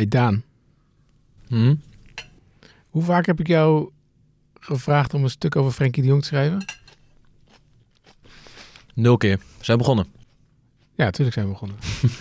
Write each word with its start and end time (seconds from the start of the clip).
Hey 0.00 0.08
Daan, 0.08 0.42
Hm? 1.48 1.74
hoe 2.90 3.02
vaak 3.02 3.26
heb 3.26 3.40
ik 3.40 3.46
jou 3.46 3.90
gevraagd 4.60 5.14
om 5.14 5.22
een 5.24 5.30
stuk 5.30 5.56
over 5.56 5.72
Frenkie 5.72 6.02
de 6.02 6.08
Jong 6.08 6.20
te 6.20 6.26
schrijven? 6.26 6.64
Nul 8.94 9.16
keer. 9.16 9.36
We 9.36 9.64
zijn 9.64 9.78
begonnen. 9.78 10.06
Ja, 10.94 11.04
natuurlijk 11.04 11.34
zijn 11.34 11.46
we 11.46 11.52
begonnen. 11.52 11.76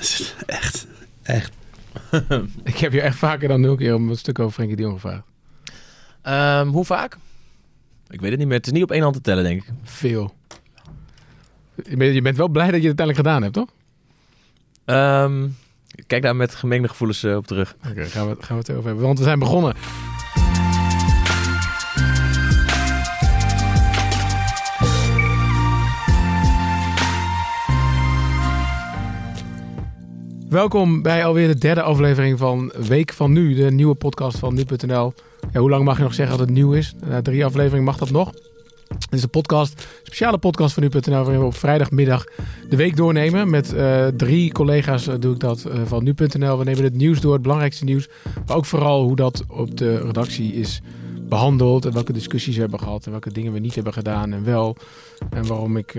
echt, 0.45 0.87
echt. 1.21 1.53
Ik 2.63 2.77
heb 2.77 2.91
je 2.93 3.01
echt 3.01 3.17
vaker 3.17 3.47
dan 3.47 3.61
nul 3.61 3.75
keer 3.75 3.95
om 3.95 4.09
een 4.09 4.17
stuk 4.17 4.39
over 4.39 4.53
Frenkie 4.53 4.75
de 4.75 4.81
Jong 4.81 4.93
gevraagd. 5.01 5.25
Ehm, 6.21 6.67
hoe 6.67 6.85
vaak? 6.85 7.17
Ik 8.07 8.21
weet 8.21 8.29
het 8.29 8.39
niet 8.39 8.47
meer. 8.47 8.57
Het 8.57 8.65
is 8.67 8.73
niet 8.73 8.83
op 8.83 8.91
één 8.91 9.01
hand 9.01 9.13
te 9.15 9.21
tellen, 9.21 9.43
denk 9.43 9.63
ik. 9.63 9.73
Veel. 9.83 10.35
Je 11.75 11.97
bent, 11.97 12.13
je 12.13 12.21
bent 12.21 12.37
wel 12.37 12.47
blij 12.49 12.71
dat 12.71 12.81
je 12.81 12.87
het 12.87 12.99
uiteindelijk 12.99 13.27
gedaan 13.27 13.41
hebt, 13.41 13.53
toch? 13.53 13.73
Ehm, 14.85 15.43
ik 15.45 15.51
kijk 16.07 16.21
daar 16.21 16.35
met 16.35 16.55
gemengde 16.55 16.87
gevoelens 16.87 17.23
eh, 17.23 17.35
op 17.35 17.47
terug. 17.47 17.75
Oké, 17.89 18.05
gaan, 18.05 18.29
we, 18.29 18.35
gaan 18.39 18.57
we 18.57 18.61
het 18.61 18.71
over 18.71 18.85
hebben. 18.85 19.05
Want 19.05 19.17
we 19.17 19.23
zijn 19.23 19.39
begonnen. 19.39 19.75
Welkom 30.49 31.01
bij 31.01 31.25
alweer 31.25 31.47
de 31.47 31.57
derde 31.57 31.81
aflevering 31.81 32.37
van 32.37 32.71
Week 32.87 33.13
van 33.13 33.31
Nu, 33.31 33.53
de 33.53 33.71
nieuwe 33.71 33.95
podcast 33.95 34.37
van 34.39 34.53
nu.nl. 34.53 35.13
Ja, 35.51 35.59
hoe 35.59 35.69
lang 35.69 35.83
mag 35.83 35.97
je 35.97 36.03
nog 36.03 36.13
zeggen 36.13 36.37
dat 36.37 36.47
het 36.47 36.55
nieuw 36.55 36.73
is? 36.73 36.93
Na 37.05 37.21
drie 37.21 37.45
afleveringen 37.45 37.85
mag 37.85 37.97
dat 37.97 38.11
nog. 38.11 38.33
Dit 38.89 39.13
is 39.13 39.23
een 39.23 39.29
podcast, 39.29 39.73
een 39.73 39.87
speciale 40.03 40.37
podcast 40.37 40.73
van 40.73 40.83
nu.nl, 40.83 41.23
waarin 41.23 41.39
we 41.39 41.45
op 41.45 41.55
vrijdagmiddag 41.55 42.25
de 42.69 42.75
week 42.75 42.95
doornemen. 42.95 43.49
Met 43.49 43.73
eh, 43.73 44.07
drie 44.07 44.51
collega's 44.51 45.07
eh, 45.07 45.15
doe 45.19 45.33
ik 45.33 45.39
dat 45.39 45.65
eh, 45.65 45.81
van 45.85 46.03
nu.nl. 46.03 46.57
We 46.57 46.63
nemen 46.63 46.83
het 46.83 46.93
nieuws 46.93 47.21
door, 47.21 47.33
het 47.33 47.41
belangrijkste 47.41 47.83
nieuws. 47.83 48.09
Maar 48.47 48.57
ook 48.57 48.65
vooral 48.65 49.03
hoe 49.03 49.15
dat 49.15 49.43
op 49.47 49.77
de 49.77 49.97
redactie 49.97 50.53
is 50.53 50.81
behandeld. 51.29 51.85
En 51.85 51.93
welke 51.93 52.13
discussies 52.13 52.55
we 52.55 52.61
hebben 52.61 52.79
gehad. 52.79 53.05
En 53.05 53.11
welke 53.11 53.31
dingen 53.31 53.53
we 53.53 53.59
niet 53.59 53.75
hebben 53.75 53.93
gedaan 53.93 54.33
en 54.33 54.43
wel. 54.43 54.75
En 55.29 55.47
waarom 55.47 55.77
ik, 55.77 55.97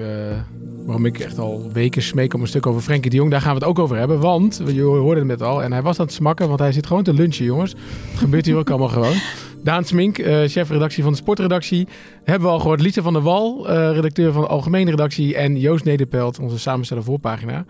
waarom 0.84 1.06
ik 1.06 1.18
echt 1.18 1.38
al 1.38 1.70
weken 1.72 2.02
smeek 2.02 2.34
om 2.34 2.40
een 2.40 2.46
stuk 2.46 2.66
over 2.66 2.80
Frenkie 2.80 3.10
de 3.10 3.16
Jong. 3.16 3.30
Daar 3.30 3.40
gaan 3.40 3.54
we 3.54 3.58
het 3.58 3.68
ook 3.68 3.78
over 3.78 3.96
hebben. 3.96 4.20
Want, 4.20 4.62
je 4.66 4.82
hoorde 4.82 5.20
het 5.20 5.28
net 5.28 5.42
al. 5.42 5.62
En 5.62 5.72
hij 5.72 5.82
was 5.82 5.98
aan 5.98 6.06
het 6.06 6.14
smakken, 6.14 6.48
want 6.48 6.60
hij 6.60 6.72
zit 6.72 6.86
gewoon 6.86 7.02
te 7.02 7.14
lunchen, 7.14 7.44
jongens. 7.44 7.74
Het 8.10 8.18
gebeurt 8.18 8.46
hier 8.46 8.56
ook 8.56 8.70
allemaal 8.70 8.88
gewoon. 8.88 9.16
Daan 9.62 9.84
Smink, 9.84 10.18
eh 10.18 10.42
chefredactie 10.46 11.02
van 11.02 11.12
de 11.12 11.18
sportredactie. 11.18 11.88
Hebben 12.24 12.48
we 12.48 12.54
al 12.54 12.60
gehoord. 12.60 12.80
Lisa 12.80 13.02
van 13.02 13.12
der 13.12 13.22
Wal, 13.22 13.68
eh, 13.68 13.90
redacteur 13.92 14.32
van 14.32 14.42
de 14.42 14.48
algemene 14.48 14.90
redactie. 14.90 15.36
En 15.36 15.58
Joost 15.58 15.84
Nederpelt, 15.84 16.38
onze 16.38 16.58
samensteller 16.58 17.04
voorpagina. 17.04 17.64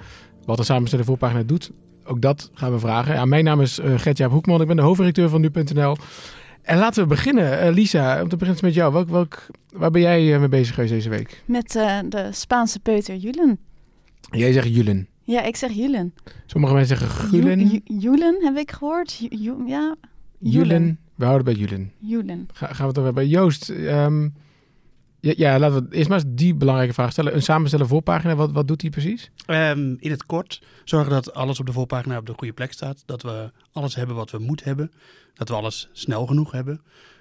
Wat 0.44 0.56
de 0.56 0.64
samensteller 0.64 1.04
voorpagina 1.04 1.42
doet, 1.42 1.70
ook 2.04 2.20
dat 2.22 2.50
gaan 2.54 2.72
we 2.72 2.78
vragen. 2.78 3.14
Ja, 3.14 3.24
mijn 3.24 3.44
naam 3.44 3.60
is 3.60 3.78
uh, 3.78 3.98
Gert-Jaap 3.98 4.30
Hoekman. 4.30 4.60
Ik 4.60 4.66
ben 4.66 4.76
de 4.76 4.82
hoofdredacteur 4.82 5.28
van 5.28 5.40
nu.nl. 5.40 5.96
En 6.62 6.78
laten 6.78 7.02
we 7.02 7.08
beginnen. 7.08 7.60
Eh, 7.60 7.72
Lisa, 7.72 8.22
om 8.22 8.28
te 8.28 8.36
beginnen 8.36 8.64
met 8.64 8.74
jou. 8.74 8.92
Welk, 8.92 9.08
welk, 9.08 9.46
waar 9.72 9.90
ben 9.90 10.00
jij 10.00 10.32
eh, 10.32 10.38
mee 10.38 10.48
bezig 10.48 10.74
geweest 10.74 10.92
deze 10.92 11.08
week? 11.08 11.42
Met 11.46 11.76
eh, 11.76 11.98
de 12.08 12.28
Spaanse 12.32 12.80
peuter 12.80 13.16
Julen. 13.16 13.58
Jij 14.30 14.52
zegt 14.52 14.74
Julen. 14.74 15.08
Ja, 15.24 15.42
ik 15.42 15.56
zeg 15.56 15.72
Julen. 15.72 16.14
Sommige 16.46 16.74
mensen 16.74 16.98
zeggen 16.98 17.18
Gulen. 17.28 17.58
Ju- 17.60 17.80
Ju- 17.84 17.98
Julen 17.98 18.36
heb 18.44 18.56
ik 18.56 18.70
gehoord. 18.70 19.26
Ja, 19.66 19.94
Julen. 20.38 20.98
We 21.20 21.26
houden 21.26 21.44
bij 21.44 21.54
Julen. 21.54 21.92
Julen. 21.98 22.48
Ga, 22.52 22.66
gaan 22.66 22.76
we 22.76 22.82
het 22.82 22.98
over 22.98 23.04
hebben. 23.04 23.28
Joost, 23.28 23.68
ehm, 23.68 24.28
ja, 25.20 25.32
ja, 25.36 25.58
laten 25.58 25.88
we 25.88 25.96
eerst 25.96 26.08
maar 26.08 26.18
eens 26.18 26.32
die 26.34 26.54
belangrijke 26.54 26.94
vraag 26.94 27.12
stellen. 27.12 27.34
Een 27.34 27.42
samenstellen 27.42 27.86
voorpagina, 27.86 28.34
wat, 28.34 28.52
wat 28.52 28.68
doet 28.68 28.80
die 28.80 28.90
precies? 28.90 29.30
Ehm, 29.46 29.94
in 29.98 30.10
het 30.10 30.26
kort 30.26 30.62
zorgen 30.84 31.10
dat 31.10 31.34
alles 31.34 31.60
op 31.60 31.66
de 31.66 31.72
voorpagina 31.72 32.18
op 32.18 32.26
de 32.26 32.34
goede 32.36 32.52
plek 32.52 32.72
staat. 32.72 33.02
Dat 33.06 33.22
we 33.22 33.52
alles 33.72 33.94
hebben 33.94 34.16
wat 34.16 34.30
we 34.30 34.38
moeten 34.38 34.66
hebben. 34.66 34.92
Dat 35.34 35.48
we 35.48 35.54
alles 35.54 35.88
snel 35.92 36.26
genoeg 36.26 36.52
hebben. 36.52 36.80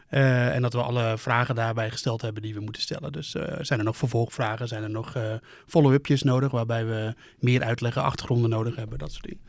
Eh, 0.09 0.55
en 0.55 0.61
dat 0.61 0.73
we 0.73 0.81
alle 0.81 1.17
vragen 1.17 1.55
daarbij 1.55 1.89
gesteld 1.89 2.21
hebben 2.21 2.41
die 2.41 2.53
we 2.53 2.59
moeten 2.59 2.81
stellen. 2.81 3.11
Dus 3.11 3.35
eh, 3.35 3.55
zijn 3.61 3.79
er 3.79 3.85
nog 3.85 3.97
vervolgvragen? 3.97 4.67
Zijn 4.67 4.83
er 4.83 4.89
nog 4.89 5.15
eh, 5.15 5.23
follow-upjes 5.67 6.23
nodig 6.23 6.51
waarbij 6.51 6.85
we 6.85 7.13
meer 7.39 7.63
uitleggen, 7.63 8.03
achtergronden 8.03 8.49
nodig 8.49 8.75
hebben? 8.75 8.97
Dat 8.97 9.11
soort 9.11 9.23
dingen. 9.23 9.39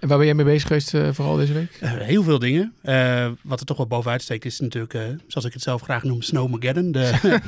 En 0.00 0.08
waar 0.08 0.16
ben 0.16 0.26
jij 0.26 0.34
mee 0.34 0.44
bezig 0.44 0.66
geweest 0.66 0.90
vooral 0.90 1.36
deze 1.36 1.52
week? 1.52 1.78
Heel 1.80 2.22
veel 2.22 2.38
dingen. 2.38 2.74
Wat 3.42 3.60
er 3.60 3.66
toch 3.66 3.76
wel 3.76 3.86
bovenuit 3.86 4.22
steekt 4.22 4.44
is 4.44 4.60
natuurlijk, 4.60 4.92
zoals 5.26 5.46
ik 5.46 5.52
het 5.52 5.62
zelf 5.62 5.82
graag 5.82 6.02
noem, 6.02 6.22
Snowmageddon. 6.22 6.92
De, 6.92 7.12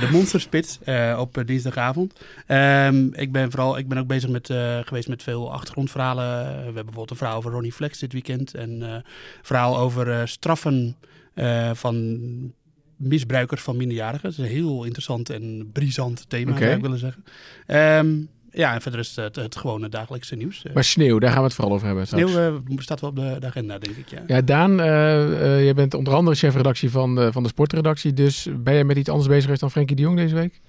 de, 0.00 0.08
monsterspits 0.12 0.78
op 1.16 1.42
dinsdagavond. 1.46 2.20
Ehm, 2.46 3.06
ik, 3.12 3.32
ben 3.32 3.50
vooral, 3.50 3.78
ik 3.78 3.88
ben 3.88 3.98
ook 3.98 4.06
bezig 4.06 4.30
met, 4.30 4.46
geweest 4.84 5.08
met 5.08 5.22
veel 5.22 5.52
achtergrondverhalen. 5.52 6.46
We 6.46 6.64
hebben 6.64 6.74
bijvoorbeeld 6.74 7.10
een 7.10 7.16
verhaal 7.16 7.36
over 7.36 7.50
Ronnie 7.50 7.72
Flex 7.72 7.98
dit 7.98 8.12
weekend. 8.12 8.54
En 8.54 8.80
een 8.80 9.04
verhaal 9.42 9.78
over 9.78 10.28
straffen 10.28 10.96
eh, 11.34 11.70
van 11.74 12.18
misbruikers 12.96 13.62
van 13.62 13.76
minderjarigen. 13.76 14.22
Dat 14.22 14.32
is 14.32 14.38
een 14.38 14.44
heel 14.44 14.84
interessant 14.84 15.30
en 15.30 15.70
brisant 15.72 16.24
thema, 16.28 16.56
zou 16.58 16.70
ik 16.70 16.80
willen 16.80 16.98
zeggen. 16.98 17.24
Ehm, 17.66 18.16
ja, 18.52 18.74
en 18.74 18.80
verder 18.80 19.00
is 19.00 19.16
het, 19.16 19.36
het, 19.36 19.56
gewone 19.56 19.88
dagelijkse 19.88 20.36
nieuws. 20.36 20.62
Eh, 20.64 20.74
Maar 20.74 20.84
sneeuw, 20.84 21.18
daar 21.18 21.30
gaan 21.30 21.40
we 21.40 21.44
het 21.46 21.54
vooral 21.54 21.74
over 21.74 21.86
hebben. 21.86 22.06
straks. 22.06 22.30
Sneeuw 22.30 22.62
eh, 22.68 22.76
staat 22.76 23.00
wel 23.00 23.10
op 23.10 23.16
de, 23.16 23.36
de 23.40 23.46
agenda, 23.46 23.78
denk 23.78 23.96
ik. 23.96 24.08
Ja. 24.08 24.22
Ja, 24.26 24.40
Daan, 24.40 24.80
eh 24.80 25.22
eh, 25.22 25.64
jij 25.64 25.74
bent 25.74 25.94
onder 25.94 26.14
andere 26.14 26.36
chefredactie 26.36 26.90
van 26.90 27.14
de, 27.14 27.32
van 27.32 27.42
de 27.42 27.48
sportredactie. 27.48 28.12
Dus 28.12 28.48
ben 28.56 28.74
jij 28.74 28.84
met 28.84 28.96
iets 28.96 29.08
anders 29.08 29.28
bezig 29.28 29.42
geweest 29.42 29.60
dan 29.60 29.70
Frenkie 29.70 29.96
de 29.96 30.02
Jong 30.02 30.16
deze 30.16 30.34
week? 30.34 30.60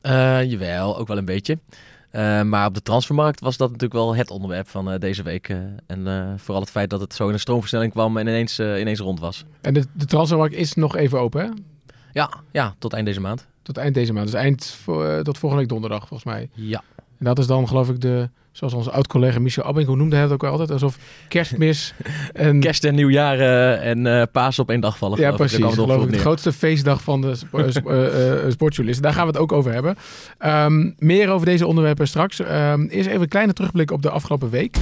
Eh, 0.00 0.50
jawel, 0.50 0.98
ook 0.98 1.08
wel 1.08 1.18
een 1.18 1.24
beetje. 1.24 1.58
Eh, 2.10 2.42
maar 2.42 2.66
op 2.66 2.74
de 2.74 2.82
transfermarkt 2.82 3.40
was 3.40 3.56
dat 3.56 3.66
natuurlijk 3.66 4.00
wel 4.00 4.14
het 4.16 4.30
onderwerp 4.30 4.68
van 4.68 4.90
eh, 4.90 4.98
deze 4.98 5.22
week. 5.22 5.48
eh. 5.48 5.56
en 5.86 6.34
vooral 6.38 6.60
het 6.60 6.70
feit 6.70 6.90
dat 6.90 7.00
het 7.00 7.14
zo 7.14 7.26
in 7.26 7.32
een 7.32 7.40
stroomversnelling 7.40 7.92
kwam 7.92 8.16
en 8.16 8.26
ineens, 8.26 8.60
ineens 8.60 8.98
rond 9.00 9.20
was. 9.20 9.44
En 9.60 9.74
de, 9.74 9.84
de 9.92 10.04
transfermarkt 10.04 10.54
is 10.54 10.74
nog 10.74 10.96
even 10.96 11.20
open, 11.20 11.40
hè? 11.44 11.48
Ja, 12.12 12.30
ja, 12.52 12.74
tot 12.78 12.92
eind 12.92 13.06
deze 13.06 13.20
maand. 13.20 13.46
Tot 13.62 13.76
eind 13.76 13.94
deze 13.94 14.12
maand. 14.12 14.26
Dus 14.26 14.40
eind 14.40 14.78
tot 15.22 15.38
volgende 15.38 15.56
week 15.56 15.68
donderdag, 15.68 15.98
volgens 16.08 16.24
mij. 16.24 16.48
Ja. 16.52 16.82
En 17.18 17.24
dat 17.24 17.38
is 17.38 17.46
dan, 17.46 17.68
geloof 17.68 17.88
ik, 17.88 18.00
de, 18.00 18.30
zoals 18.58 18.74
onze 18.74 18.90
oud-collega 18.90 19.38
Michel 19.38 19.64
Abing, 19.64 19.86
hoe 19.86 19.96
noemde 19.96 20.14
hij 20.14 20.24
het 20.24 20.32
ook 20.32 20.44
altijd? 20.44 20.70
Alsof 20.70 20.98
kerstmis 21.28 21.94
en... 22.32 22.60
Kerst 22.60 22.84
en 22.84 22.94
nieuwjaar 22.94 23.38
eh, 23.38 23.90
en 23.90 24.06
eh 24.06 24.22
Pasen 24.32 24.62
op 24.62 24.70
één 24.70 24.80
dag 24.80 24.98
vallen. 24.98 25.20
ja, 25.20 25.32
precies. 25.32 25.64
Het 25.64 25.74
Geloof 25.74 26.04
ik, 26.04 26.10
de 26.12 26.18
grootste 26.18 26.52
feestdag 26.52 27.02
van 27.02 27.20
de 27.20 27.34
sp- 27.34 27.54
eh, 27.54 27.68
sp- 27.68 28.50
sportjournalisten. 28.50 29.02
Daar 29.02 29.12
gaan 29.12 29.26
we 29.26 29.32
het 29.32 29.40
ook 29.40 29.52
over 29.52 29.72
hebben. 29.72 29.96
Ehm, 30.38 30.90
meer 30.98 31.30
over 31.30 31.46
deze 31.46 31.66
onderwerpen 31.66 32.08
straks. 32.08 32.40
Ehm, 32.40 32.82
eerst 32.82 33.08
even 33.08 33.20
een 33.20 33.28
kleine 33.28 33.52
terugblik 33.52 33.90
op 33.90 34.02
de 34.02 34.10
afgelopen 34.10 34.50
week. 34.50 34.76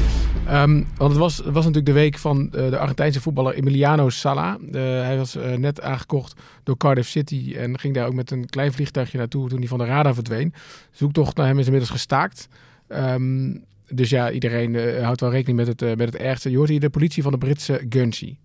Ehm, 0.46 0.82
want 0.96 1.10
het 1.10 1.20
was, 1.20 1.36
was 1.38 1.54
natuurlijk 1.54 1.86
de 1.86 1.92
week 1.92 2.18
van 2.18 2.48
de 2.50 2.78
Argentijnse 2.78 3.20
voetballer 3.20 3.54
Emiliano 3.54 4.08
Sala. 4.08 4.58
Hij 4.72 5.16
was 5.16 5.36
net 5.56 5.80
aangekocht 5.82 6.34
door 6.64 6.76
Cardiff 6.76 7.08
City 7.08 7.54
en 7.58 7.78
ging 7.78 7.94
daar 7.94 8.06
ook 8.06 8.14
met 8.14 8.30
een 8.30 8.46
klein 8.46 8.72
vliegtuigje 8.72 9.18
naartoe 9.18 9.48
toen 9.48 9.58
hij 9.58 9.68
van 9.68 9.78
de 9.78 9.84
radar 9.84 10.14
verdween. 10.14 10.54
Zoektocht 10.92 11.36
naar 11.36 11.46
hem 11.46 11.58
is 11.58 11.64
inmiddels 11.64 11.92
gestaakt. 11.92 12.48
Ehm, 12.88 13.54
dus 13.88 14.10
ja, 14.10 14.30
iedereen 14.30 14.74
eh, 14.74 15.04
houdt 15.04 15.20
wel 15.20 15.30
rekening 15.30 15.58
met 15.58 15.66
het, 15.66 15.82
eh, 15.82 15.88
met 15.88 16.12
het 16.12 16.16
ergste. 16.16 16.50
Je 16.50 16.56
hoort 16.56 16.68
hier 16.68 16.80
de 16.80 16.90
politie 16.90 17.22
van 17.22 17.32
de 17.32 17.38
Britse 17.38 17.80
Guernsey. 17.88 18.36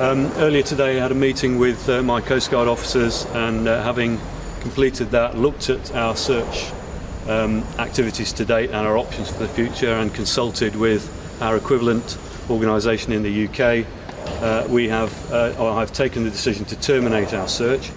Um, 0.00 0.26
earlier 0.38 0.64
today, 0.64 0.96
I 0.96 1.00
had 1.00 1.10
a 1.10 1.14
meeting 1.14 1.58
with 1.58 1.88
uh, 1.88 2.00
my 2.00 2.20
Coast 2.20 2.48
Guard 2.48 2.68
officers, 2.68 3.24
and 3.34 3.66
having 3.66 4.18
completed 4.60 5.10
that, 5.10 5.34
looked 5.34 5.70
at 5.70 5.92
our 5.94 6.16
search 6.16 6.72
um, 7.28 7.62
activities 7.78 8.32
to 8.32 8.44
date 8.44 8.72
and 8.72 8.86
our 8.86 8.96
options 8.96 9.30
for 9.30 9.38
the 9.38 9.52
future, 9.52 10.00
and 10.00 10.14
consulted 10.14 10.74
with 10.74 11.08
our 11.40 11.56
equivalent 11.56 12.18
organisation 12.48 13.12
in 13.12 13.22
the 13.22 13.44
UK. 13.46 13.84
Uh, 14.42 14.64
we 14.68 14.88
have, 14.88 15.12
uh, 15.32 15.54
or 15.58 15.82
I've 15.82 15.92
taken 15.92 16.24
the 16.24 16.30
decision 16.30 16.64
to 16.66 16.76
terminate 16.76 17.34
our 17.34 17.48
search. 17.48 17.90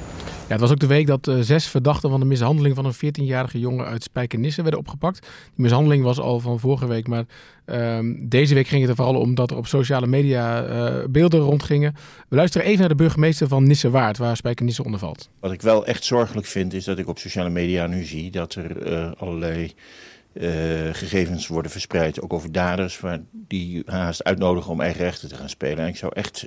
Ja, 0.50 0.56
het 0.56 0.64
was 0.64 0.72
ook 0.72 0.80
de 0.80 0.88
week 0.88 1.08
dat 1.08 1.28
eh, 1.28 1.36
zes 1.40 1.68
verdachten 1.68 2.10
van 2.10 2.20
de 2.20 2.26
mishandeling 2.26 2.76
van 2.76 2.86
een 2.86 2.96
14-jarige 2.96 3.60
jongen 3.60 3.86
uit 3.86 4.04
Spijkenisse 4.04 4.62
werden 4.62 4.80
opgepakt. 4.80 5.22
Die 5.22 5.32
mishandeling 5.56 6.04
was 6.04 6.20
al 6.20 6.40
van 6.40 6.60
vorige 6.60 6.88
week, 6.88 7.08
maar 7.08 7.26
ehm, 7.66 8.16
deze 8.20 8.54
week 8.54 8.68
ging 8.68 8.82
het 8.82 8.90
er 8.90 8.96
vooral 8.96 9.22
om 9.22 9.36
dat 9.36 9.52
er 9.52 9.58
op 9.58 9.68
sociale 9.68 10.08
media 10.08 10.64
eh, 10.64 11.06
beelden 11.10 11.40
rondgingen. 11.40 11.94
We 12.30 12.36
luisteren 12.36 12.68
even 12.68 12.80
naar 12.80 12.90
de 12.90 12.96
burgemeester 12.96 13.48
van 13.48 13.64
Nissewaard, 13.64 14.18
waar 14.18 14.38
Spijkenisse 14.38 14.84
onder 14.84 15.00
valt. 15.00 15.30
Wat 15.40 15.52
ik 15.52 15.62
wel 15.62 15.86
echt 15.86 16.04
zorgelijk 16.04 16.48
vind, 16.48 16.74
is 16.74 16.84
dat 16.84 16.98
ik 16.98 17.08
op 17.08 17.18
sociale 17.18 17.50
media 17.50 17.88
nu 17.88 18.04
zie 18.04 18.32
dat 18.32 18.56
er 18.56 18.82
eh, 18.82 19.12
allerlei 19.18 19.74
gegevens 20.92 21.48
worden 21.48 21.72
verspreid, 21.72 22.22
ook 22.22 22.34
over 22.34 22.52
daders, 22.52 23.00
waar 23.00 23.20
die 23.32 23.84
haast 23.86 24.24
uitnodigen 24.24 24.72
om 24.72 24.82
eigen 24.82 25.02
rechten 25.02 25.30
te 25.30 25.36
gaan 25.36 25.50
spelen. 25.50 25.78
En 25.78 25.88
ik 25.88 25.98
zou 25.98 26.12
echt 26.16 26.46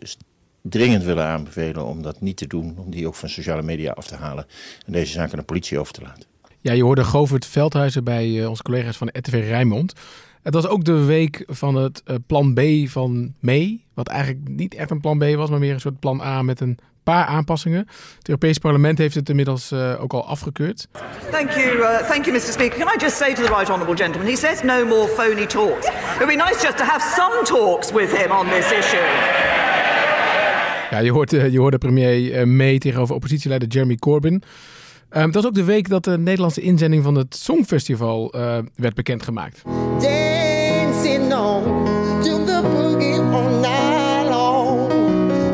dringend 0.62 1.02
willen 1.02 1.24
aanbevelen 1.24 1.84
om 1.84 2.02
dat 2.02 2.20
niet 2.20 2.36
te 2.36 2.46
doen, 2.46 2.74
om 2.78 2.90
die 2.90 3.06
ook 3.06 3.14
van 3.14 3.28
sociale 3.28 3.62
media 3.62 3.92
af 3.92 4.06
te 4.06 4.16
halen 4.16 4.46
en 4.86 4.92
deze 4.92 5.12
zaak 5.12 5.32
aan 5.32 5.38
de 5.38 5.44
politie 5.44 5.78
over 5.78 5.92
te 5.92 6.02
laten. 6.02 6.24
Ja, 6.60 6.72
je 6.72 6.82
hoorde 6.82 7.04
Govert 7.04 7.46
Veldhuizen 7.46 8.04
bij 8.04 8.40
eh, 8.40 8.48
onze 8.48 8.62
collega's 8.62 8.96
van 8.96 9.08
RTV 9.12 9.44
Rijnmond. 9.48 9.92
Het 10.42 10.54
was 10.54 10.66
ook 10.66 10.84
de 10.84 11.04
week 11.04 11.44
van 11.46 11.74
het 11.74 12.02
eh, 12.04 12.16
plan 12.26 12.54
B 12.54 12.60
van 12.88 13.34
May. 13.38 13.84
Wat 13.94 14.08
eigenlijk 14.08 14.48
niet 14.48 14.74
echt 14.74 14.90
een 14.90 15.00
plan 15.00 15.18
B 15.18 15.24
was, 15.24 15.50
maar 15.50 15.58
meer 15.58 15.74
een 15.74 15.80
soort 15.80 15.98
plan 15.98 16.20
A 16.20 16.42
met 16.42 16.60
een 16.60 16.78
paar 17.02 17.24
aanpassingen. 17.26 17.86
Het 18.18 18.28
Europese 18.28 18.60
parlement 18.60 18.98
heeft 18.98 19.14
het 19.14 19.28
inmiddels 19.28 19.70
eh, 19.70 20.02
ook 20.02 20.12
al 20.12 20.26
afgekeurd. 20.26 20.88
Thank 21.30 21.50
you, 21.50 21.76
uh, 21.76 21.96
thank 21.96 22.24
you, 22.24 22.36
Mr. 22.36 22.52
Speaker. 22.52 22.78
Can 22.78 22.94
I 22.96 23.00
just 23.00 23.16
say 23.16 23.34
to 23.34 23.42
the 23.42 23.54
right 23.54 23.70
honourable 23.70 23.96
gentleman, 23.96 24.28
he 24.28 24.36
says 24.36 24.62
no 24.62 24.86
more 24.86 25.08
phony 25.08 25.46
talks. 25.46 25.86
It 25.86 26.18
would 26.18 26.28
be 26.28 26.36
nice 26.36 26.62
just 26.62 26.76
to 26.76 26.84
have 26.84 27.02
some 27.16 27.44
talks 27.44 27.92
with 27.92 28.12
him 28.16 28.30
on 28.30 28.48
this 28.48 28.72
issue. 28.72 29.61
Ja, 30.92 30.98
je 30.98 31.10
hoort, 31.10 31.32
eh, 31.32 31.52
je 31.52 31.58
hoorde 31.58 31.78
premier 31.78 32.32
eh, 32.32 32.46
May 32.46 32.78
tegenover 32.78 33.14
oppositieleider 33.14 33.68
Jeremy 33.68 33.96
Corbyn. 33.96 34.42
Ehm, 35.08 35.30
dat 35.30 35.42
is 35.42 35.48
ook 35.48 35.54
de 35.54 35.64
week 35.64 35.88
dat 35.88 36.04
de 36.04 36.18
Nederlandse 36.18 36.60
inzending 36.60 37.02
van 37.02 37.14
het 37.14 37.36
Songfestival 37.36 38.32
eh, 38.32 38.58
werd 38.74 38.94
bekendgemaakt. 38.94 39.62
Dancing 40.00 41.34
on 41.34 41.62
to 42.22 42.44
the 42.44 42.60
boogie 42.62 43.20
all 43.20 43.60
night 43.60 44.28
long. 44.28 44.92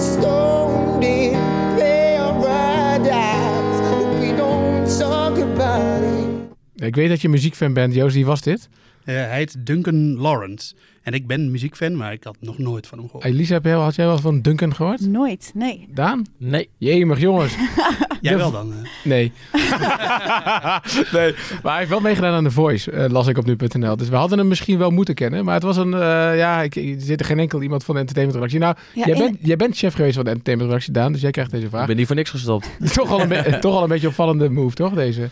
Stoned 0.01 1.05
in 1.05 1.37
paradise. 1.77 3.81
But 3.81 4.21
we 4.21 4.35
don't 4.37 4.99
talk 4.99 5.39
about 5.39 6.03
it. 6.03 6.87
Ik 6.87 6.95
weet 6.95 7.09
dat 7.09 7.21
je 7.21 7.27
een 7.27 7.35
muziekfan 7.35 7.73
bent, 7.73 7.95
Joost. 7.95 8.15
Wie 8.15 8.27
was 8.27 8.41
dit? 8.41 8.69
Eh, 9.09 9.15
hij 9.15 9.37
heet 9.37 9.67
Duncan 9.67 10.17
Lawrence. 10.17 10.75
En 11.09 11.15
ik 11.15 11.27
ben 11.27 11.51
muziekfan, 11.51 11.97
maar 11.97 12.13
ik 12.13 12.25
had 12.25 12.37
nog 12.41 12.59
nooit 12.59 12.87
van 12.87 12.99
hem 12.99 13.07
gehoord. 13.07 13.25
Elisa, 13.25 13.53
heb 13.55 13.65
jij- 13.65 13.73
had 13.75 13.95
jij 13.95 14.07
wel 14.07 14.19
van 14.19 14.41
Duncan 14.41 14.75
gehoord? 14.75 15.01
Nooit, 15.01 15.51
nee. 15.55 15.89
Daan? 15.95 16.27
Nee. 16.39 16.69
Jemig, 16.79 17.21
jongens. 17.21 17.55
Jij 18.21 18.37
wel 18.37 18.51
dan? 18.51 18.73
eh? 18.73 18.79
Nee. 19.05 19.33
nee. 21.13 21.35
Maar 21.63 21.71
hij 21.73 21.77
heeft 21.79 21.89
wel 21.91 22.01
meegedaan 22.01 22.33
aan 22.35 22.45
The 22.45 22.51
Voice, 22.51 22.91
eh, 22.91 23.11
las 23.11 23.27
ik 23.27 23.39
op 23.39 23.45
nu.nl. 23.47 23.97
Dus 23.97 24.09
we 24.09 24.17
hadden 24.17 24.39
hem 24.39 24.49
misschien 24.49 24.79
wel 24.79 24.91
moeten 24.91 25.15
kennen. 25.15 25.45
Maar 25.45 25.55
het 25.55 25.63
was 25.63 25.77
een, 25.77 25.95
eh, 25.95 26.01
ja, 26.39 26.63
ik, 26.63 26.77
er 26.77 26.95
zit 26.99 27.21
er 27.21 27.27
geen 27.27 27.39
enkel 27.39 27.63
iemand 27.63 27.85
van 27.85 27.95
de 27.95 28.01
entertainmentredactie. 28.01 28.61
Nou, 28.61 28.77
Ja, 28.95 29.05
jij, 29.07 29.15
in- 29.15 29.23
bent, 29.33 29.47
jij 29.47 29.57
bent 29.57 29.77
chef 29.77 29.95
geweest 29.95 30.15
van 30.15 30.25
de 30.25 30.31
entertainmentredactie, 30.31 30.93
Daan. 30.95 31.13
Dus 31.13 31.21
jij 31.21 31.31
krijgt 31.31 31.51
deze 31.51 31.65
Ik 31.65 31.71
vraag. 31.71 31.87
ben 31.87 31.97
niet 31.97 32.07
voor 32.07 32.17
niks 32.17 32.31
gestopt. 32.31 32.69
toch, 32.95 33.11
al 33.11 33.21
een 33.21 33.61
toch 33.61 33.75
al 33.75 33.83
een 33.83 33.89
beetje 33.89 34.09
opvallende 34.09 34.51
move, 34.51 34.75
toch? 34.75 34.93
Deze. 34.95 35.29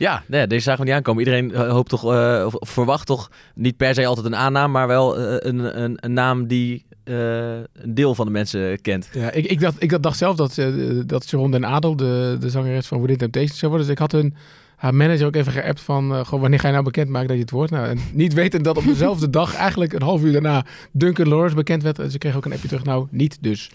Ja, 0.00 0.22
nee, 0.26 0.46
deze 0.46 0.62
zagen 0.62 0.80
we 0.80 0.86
niet 0.86 0.96
aankomen. 0.96 1.24
Iedereen 1.24 1.54
eh, 1.54 1.70
hoopt 1.70 1.88
toch, 1.88 2.12
eh, 2.12 2.46
of, 2.46 2.70
verwacht 2.70 3.06
toch 3.06 3.30
niet 3.54 3.76
per 3.76 3.94
se 3.94 4.06
altijd 4.06 4.26
een 4.26 4.36
aannaam, 4.36 4.70
maar 4.70 4.86
wel 4.86 5.18
eh, 5.18 5.34
een, 5.38 5.82
een, 5.82 5.96
een 6.00 6.12
naam 6.12 6.46
die 6.46 6.84
een 7.04 7.66
deel 7.84 8.14
van 8.14 8.26
de 8.26 8.32
mensen 8.32 8.80
kent. 8.80 9.08
Ja, 9.12 9.30
ik, 9.30 9.46
ik, 9.46 9.60
dacht, 9.60 9.82
ik 9.82 10.02
dacht 10.02 10.18
zelf 10.18 10.36
dat, 10.36 10.58
dat 11.06 11.26
Sharon 11.26 11.50
den 11.50 11.66
Adel, 11.66 11.96
de, 11.96 12.36
de 12.40 12.50
zangeres 12.50 12.86
van 12.86 13.00
Within 13.00 13.16
Temptation, 13.16 13.56
zou 13.56 13.70
worden. 13.70 13.86
Dus 13.86 13.96
ik 13.96 14.02
had 14.02 14.12
hun, 14.12 14.34
haar 14.80 14.94
manager 14.94 15.26
ook 15.26 15.34
even 15.34 15.52
geappt 15.52 15.80
van, 15.80 16.14
eh, 16.14 16.28
wanneer 16.28 16.58
ga 16.58 16.66
je 16.66 16.72
nou 16.72 16.84
bekendmaken 16.84 17.28
dat 17.28 17.36
je 17.36 17.42
het 17.42 17.50
wordt? 17.50 17.70
Nou, 17.70 17.86
en 17.86 17.98
niet 18.12 18.34
weten 18.34 18.62
dat 18.62 18.76
op 18.76 18.84
dezelfde 18.84 19.30
dag, 19.40 19.54
eigenlijk 19.54 19.92
een 19.92 20.02
half 20.02 20.22
uur 20.22 20.32
daarna, 20.32 20.64
Duncan 20.92 21.28
Lawrence 21.28 21.54
bekend 21.54 21.82
werd. 21.82 21.98
En 21.98 22.10
ze 22.10 22.18
kreeg 22.18 22.36
ook 22.36 22.44
een 22.44 22.52
appje 22.52 22.68
terug, 22.68 22.84
nou, 22.84 23.06
niet 23.10 23.38
dus. 23.40 23.70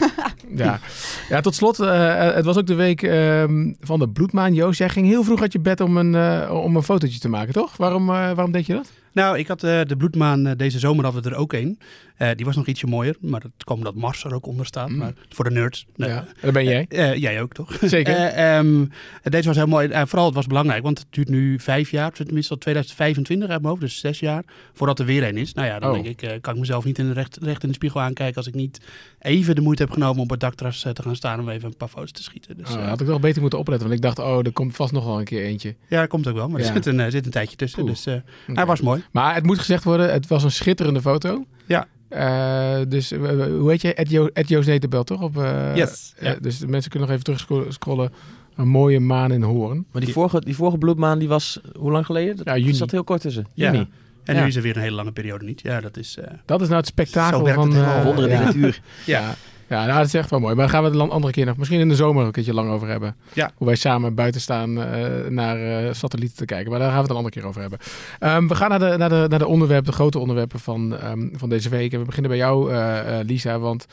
ja. 0.54 0.80
ja, 1.28 1.40
tot 1.40 1.54
slot, 1.54 1.80
eh, 1.80 2.34
het 2.34 2.44
was 2.44 2.56
ook 2.56 2.66
de 2.66 2.74
week 2.74 3.02
ehm, 3.02 3.72
van 3.80 3.98
de 3.98 4.08
bloedmaan. 4.08 4.54
Joost, 4.54 4.78
jij 4.78 4.88
ging 4.88 5.06
heel 5.06 5.24
vroeg 5.24 5.40
uit 5.40 5.52
je 5.52 5.60
bed 5.60 5.80
om 5.80 5.96
een, 5.96 6.14
eh, 6.14 6.62
om 6.64 6.76
een 6.76 6.82
fotootje 6.82 7.18
te 7.18 7.28
maken, 7.28 7.52
toch? 7.52 7.76
Waarom, 7.76 8.08
eh, 8.08 8.14
waarom 8.14 8.52
deed 8.52 8.66
je 8.66 8.72
dat? 8.72 8.90
Nou, 9.12 9.38
ik 9.38 9.46
had 9.48 9.62
eh, 9.64 9.80
de 9.86 9.96
bloedmaan 9.96 10.46
eh, 10.46 10.52
deze 10.56 10.78
zomer 10.78 11.04
hadden 11.04 11.22
we 11.22 11.30
er 11.30 11.36
ook 11.36 11.52
een. 11.52 11.78
Eh, 12.16 12.28
die 12.36 12.44
was 12.46 12.56
nog 12.56 12.66
ietsje 12.66 12.86
mooier, 12.86 13.16
maar 13.20 13.40
dat 13.40 13.50
kwam 13.64 13.76
omdat 13.76 13.94
Mars 13.94 14.24
er 14.24 14.34
ook 14.34 14.46
onder 14.46 14.66
staat. 14.66 14.88
Mm. 14.88 14.96
Maar 14.96 15.12
voor 15.28 15.44
de 15.44 15.50
nerds. 15.50 15.86
Ja, 15.96 16.26
dat 16.40 16.52
ben 16.52 16.64
jij. 16.64 16.86
Jij 17.18 17.42
ook, 17.42 17.52
toch? 17.52 17.76
Zeker. 17.82 18.14
Eh, 18.14 18.56
ehm, 18.58 18.84
deze 19.22 19.46
was 19.48 19.56
heel 19.56 19.66
mooi. 19.66 19.88
En 19.88 20.08
vooral, 20.08 20.26
het 20.26 20.34
was 20.34 20.46
belangrijk, 20.46 20.82
want 20.82 20.98
het 20.98 21.06
duurt 21.10 21.28
nu 21.28 21.58
vijf 21.60 21.90
jaar, 21.90 22.12
tenminste 22.12 22.52
tot 22.52 22.60
2025 22.60 23.48
uit 23.48 23.58
mijn 23.60 23.70
hoofd, 23.70 23.80
dus 23.80 24.00
zes 24.00 24.18
jaar, 24.20 24.44
voordat 24.72 24.98
er 24.98 25.04
weer 25.04 25.28
een 25.28 25.36
is. 25.36 25.52
Nou 25.54 25.66
ja, 25.68 25.78
dan 25.78 25.88
Oh. 25.96 26.02
denk 26.02 26.20
ik, 26.22 26.38
kan 26.42 26.52
ik 26.54 26.60
mezelf 26.60 26.84
niet 26.84 26.98
in 26.98 27.06
de 27.06 27.12
recht, 27.12 27.38
recht 27.42 27.62
in 27.62 27.68
de 27.68 27.74
spiegel 27.74 28.00
aankijken 28.00 28.36
als 28.36 28.46
ik 28.46 28.54
niet 28.54 28.80
even 29.20 29.54
de 29.54 29.60
moeite 29.60 29.82
heb 29.82 29.92
genomen 29.92 30.16
om 30.16 30.20
op 30.22 30.30
het 30.30 30.40
dakterras 30.40 30.80
te 30.92 31.02
gaan 31.02 31.16
staan 31.16 31.40
om 31.40 31.48
even 31.48 31.68
een 31.68 31.76
paar 31.76 31.88
foto's 31.88 32.12
te 32.12 32.22
schieten. 32.22 32.56
Dus 32.56 32.70
Oh, 32.70 32.88
had 32.88 33.00
ik 33.00 33.06
wel 33.06 33.20
beter 33.20 33.40
moeten 33.40 33.58
opletten, 33.58 33.88
want 33.88 33.98
ik 34.00 34.06
dacht, 34.06 34.18
oh, 34.18 34.38
er 34.46 34.52
komt 34.52 34.76
vast 34.76 34.92
nog 34.92 35.04
wel 35.04 35.18
een 35.18 35.24
keer 35.24 35.42
eentje. 35.44 35.74
ja, 35.88 36.00
dat 36.00 36.08
komt 36.08 36.26
ook 36.28 36.34
wel, 36.34 36.48
maar 36.48 36.60
Ja. 36.60 36.66
er 36.66 36.72
zit 36.72 36.86
een, 36.86 37.10
zit 37.10 37.24
een 37.24 37.30
tijdje 37.32 37.56
tussen. 37.56 37.80
Oeh. 37.82 37.90
Dus 37.90 38.06
Oké. 38.06 38.22
hij 38.46 38.66
was 38.66 38.80
mooi. 38.80 38.99
Maar 39.12 39.34
het 39.34 39.44
moet 39.44 39.58
gezegd 39.58 39.84
worden, 39.84 40.12
het 40.12 40.26
was 40.26 40.44
een 40.44 40.50
schitterende 40.50 41.00
foto. 41.00 41.44
Ja. 41.66 41.86
Eh, 42.08 42.80
dus 42.88 43.12
eh, 43.12 43.20
hoe 43.58 43.70
heet 43.70 43.82
je? 43.82 43.94
Ed, 43.94 44.10
jo 44.10 44.28
Ed 44.32 44.48
Joost 44.48 44.90
toch? 45.06 45.22
Op, 45.22 45.38
eh, 45.38 45.76
Yes, 45.76 46.14
ja. 46.20 46.36
dus 46.40 46.58
de 46.58 46.66
mensen 46.68 46.90
kunnen 46.90 47.08
nog 47.08 47.18
even 47.18 47.36
terug 47.46 47.72
scrollen. 47.72 48.12
Een 48.56 48.68
mooie 48.68 49.00
maan 49.00 49.32
in 49.32 49.42
Hoorn. 49.42 49.86
Maar 49.92 50.02
die 50.04 50.12
vorige, 50.12 50.40
die 50.40 50.54
vorige 50.56 50.78
bloedmaan, 50.78 51.18
die 51.18 51.28
was 51.28 51.60
hoe 51.78 51.90
lang 51.90 52.06
geleden? 52.06 52.36
Dat 52.36 52.46
Ja, 52.46 52.56
juni. 52.56 52.74
Zat 52.74 52.90
heel 52.90 53.04
kort 53.04 53.20
tussen. 53.20 53.46
Ja. 53.54 53.72
Juni. 53.72 53.88
En 54.24 54.34
Ja. 54.34 54.40
nu 54.42 54.46
is 54.46 54.56
er 54.56 54.62
weer 54.62 54.76
een 54.76 54.82
hele 54.82 54.94
lange 54.94 55.12
periode 55.12 55.44
niet. 55.44 55.60
Ja, 55.60 55.80
dat 55.80 55.96
is... 55.96 56.16
eh, 56.18 56.30
Dat 56.44 56.60
is 56.60 56.66
nou 56.66 56.78
het 56.80 56.88
spektakel 56.88 57.38
Zo 57.38 57.44
werkt 57.44 57.60
van... 57.60 57.74
het 57.74 57.84
eh, 57.86 58.04
Wonderen 58.04 58.30
ja. 58.30 58.36
in 58.40 58.40
de 58.40 58.44
natuur. 58.58 58.80
Ja, 59.06 59.34
ja 59.70 59.84
nou, 59.84 59.98
dat 59.98 60.06
is 60.06 60.14
echt 60.14 60.30
wel 60.30 60.40
mooi. 60.40 60.54
Maar 60.54 60.64
daar 60.64 60.74
gaan 60.74 60.82
we 60.82 60.90
het 60.90 61.00
een 61.00 61.10
andere 61.10 61.32
keer 61.32 61.46
nog, 61.46 61.56
misschien 61.56 61.80
in 61.80 61.88
de 61.88 61.94
zomer 61.94 62.24
een 62.24 62.32
keertje 62.32 62.54
lang 62.54 62.70
over 62.70 62.88
hebben. 62.88 63.16
Ja. 63.32 63.50
Hoe 63.54 63.66
wij 63.66 63.76
samen 63.76 64.14
buiten 64.14 64.40
staan 64.40 64.82
eh, 64.82 65.28
naar 65.28 65.56
eh, 65.56 65.92
satellieten 65.92 66.36
te 66.36 66.44
kijken. 66.44 66.70
Maar 66.70 66.78
daar 66.78 66.88
gaan 66.88 66.96
we 66.96 67.02
het 67.02 67.10
een 67.10 67.16
andere 67.16 67.34
keer 67.34 67.48
over 67.48 67.60
hebben. 67.60 67.78
Ehm, 68.18 68.46
we 68.46 68.54
gaan 68.54 68.68
naar 68.68 68.78
de, 68.78 68.96
naar, 68.96 69.08
de, 69.08 69.26
naar 69.28 69.38
de 69.38 69.46
onderwerpen, 69.46 69.90
de 69.90 69.96
grote 69.96 70.18
onderwerpen 70.18 70.60
van, 70.60 70.96
ehm, 70.96 71.28
van 71.32 71.48
deze 71.48 71.68
week. 71.68 71.92
En 71.92 71.98
we 71.98 72.04
beginnen 72.04 72.30
bij 72.30 72.40
jou, 72.40 72.72
eh, 72.72 73.18
Lisa. 73.22 73.58
Want 73.58 73.86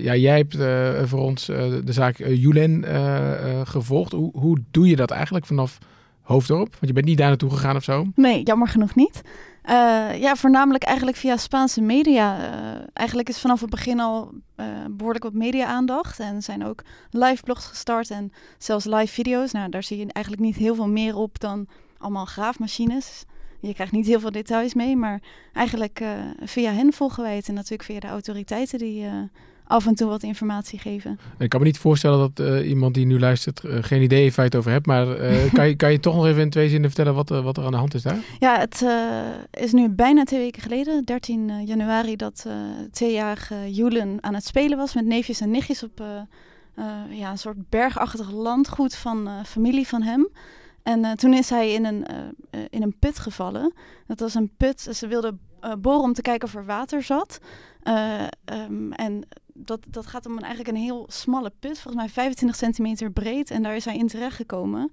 ja, 0.00 0.16
jij 0.16 0.36
hebt 0.36 0.56
voor 1.08 1.20
ons 1.20 1.46
de 1.46 1.92
zaak 1.92 2.16
Julen 2.16 2.84
gevolgd. 3.66 4.12
Hoe, 4.12 4.30
hoe 4.38 4.58
doe 4.70 4.88
je 4.88 4.96
dat 4.96 5.10
eigenlijk 5.10 5.46
vanaf 5.46 5.78
Hoofddorp? 6.28 6.70
Want 6.70 6.86
je 6.86 6.92
bent 6.92 7.06
niet 7.06 7.18
daar 7.18 7.28
naartoe 7.28 7.50
gegaan 7.50 7.76
of 7.76 7.84
zo. 7.84 8.06
Nee, 8.14 8.42
jammer 8.42 8.68
genoeg 8.68 8.94
niet. 8.94 9.22
Eh, 9.62 10.20
ja, 10.20 10.36
voornamelijk 10.36 10.84
eigenlijk 10.84 11.16
via 11.16 11.36
Spaanse 11.36 11.80
media. 11.80 12.36
Eh, 12.38 12.86
eigenlijk 12.92 13.28
is 13.28 13.40
vanaf 13.40 13.60
het 13.60 13.70
begin 13.70 14.00
al 14.00 14.32
eh, 14.54 14.66
behoorlijk 14.90 15.24
wat 15.24 15.32
media-aandacht. 15.32 16.20
En 16.20 16.42
zijn 16.42 16.64
ook 16.64 16.82
live 17.10 17.42
blogs 17.42 17.66
gestart 17.66 18.10
en 18.10 18.32
zelfs 18.58 18.84
live 18.84 19.12
video's. 19.12 19.52
Nou, 19.52 19.70
daar 19.70 19.82
zie 19.82 19.98
je 19.98 20.12
eigenlijk 20.12 20.44
niet 20.44 20.56
heel 20.56 20.74
veel 20.74 20.88
meer 20.88 21.16
op 21.16 21.40
dan 21.40 21.66
allemaal 21.98 22.24
graafmachines. 22.24 23.24
Je 23.60 23.74
krijgt 23.74 23.92
niet 23.92 24.06
heel 24.06 24.20
veel 24.20 24.30
details 24.30 24.74
mee, 24.74 24.96
maar 24.96 25.22
eigenlijk 25.52 26.02
via 26.44 26.72
hen 26.72 26.92
volgen. 26.92 27.24
En 27.24 27.54
natuurlijk 27.54 27.82
via 27.82 28.00
de 28.00 28.06
autoriteiten 28.06 28.78
die 28.78 29.06
af 29.68 29.86
en 29.86 29.94
toe 29.94 30.08
wat 30.08 30.22
informatie 30.22 30.78
geven. 30.78 31.18
Ik 31.38 31.48
kan 31.48 31.60
me 31.60 31.66
niet 31.66 31.78
voorstellen 31.78 32.18
dat 32.18 32.46
eh, 32.46 32.68
iemand 32.68 32.94
die 32.94 33.06
nu 33.06 33.18
luistert 33.18 33.64
eh, 33.64 33.78
geen 33.80 34.02
idee 34.02 34.22
heeft 34.22 34.36
waar 34.36 34.44
je 34.44 34.50
het 34.50 34.60
over 34.60 34.72
hebt. 34.72 34.86
Maar 34.86 35.16
eh, 35.16 35.52
kan, 35.56 35.68
je, 35.68 35.76
kan 35.76 35.92
je 35.92 36.00
toch 36.00 36.14
nog 36.14 36.26
even 36.26 36.42
in 36.42 36.50
twee 36.50 36.68
zinnen 36.68 36.90
vertellen 36.90 37.14
wat, 37.14 37.28
wat 37.28 37.56
er 37.56 37.64
aan 37.64 37.70
de 37.70 37.76
hand 37.76 37.94
is 37.94 38.02
daar? 38.02 38.18
Ja, 38.38 38.58
het 38.58 38.86
is 39.50 39.72
nu 39.72 39.88
bijna 39.88 40.24
twee 40.24 40.40
weken 40.40 40.62
geleden, 40.62 41.04
13 41.04 41.50
eh, 41.50 41.66
januari, 41.66 42.16
dat 42.16 42.46
tweejarige 42.90 43.74
Julen 43.74 44.18
aan 44.20 44.34
het 44.34 44.44
spelen 44.44 44.78
was 44.78 44.94
met 44.94 45.04
neefjes 45.04 45.40
en 45.40 45.50
nichtjes 45.50 45.82
op 45.82 46.02
ja, 47.10 47.30
een 47.30 47.38
soort 47.38 47.68
bergachtig 47.68 48.30
landgoed 48.30 48.96
van 48.96 49.28
familie 49.46 49.86
van 49.86 50.02
hem. 50.02 50.28
En 50.82 51.16
toen 51.16 51.34
is 51.34 51.50
hij 51.50 51.72
in 51.72 51.84
een, 51.84 52.06
in 52.70 52.82
een 52.82 52.96
put 52.98 53.18
gevallen. 53.18 53.72
Dat 54.06 54.20
was 54.20 54.34
een 54.34 54.50
put, 54.56 54.80
ze 54.80 55.06
wilden 55.06 55.40
boren 55.78 56.00
om 56.00 56.12
te 56.12 56.22
kijken 56.22 56.48
of 56.48 56.54
er 56.54 56.64
water 56.64 57.02
zat. 57.02 57.40
Eh, 57.88 58.26
ehm, 58.44 58.92
en 58.92 59.26
dat, 59.64 59.80
dat 59.88 60.06
gaat 60.06 60.26
om 60.26 60.32
een, 60.32 60.42
eigenlijk 60.42 60.76
een 60.76 60.82
heel 60.82 61.06
smalle 61.08 61.52
put, 61.60 61.78
volgens 61.78 61.94
mij 61.94 62.08
25 62.08 62.58
centimeter 62.58 63.10
breed. 63.10 63.50
En 63.50 63.62
daar 63.62 63.76
is 63.76 63.84
hij 63.84 63.96
in 63.96 64.06
terecht 64.06 64.36
gekomen. 64.36 64.90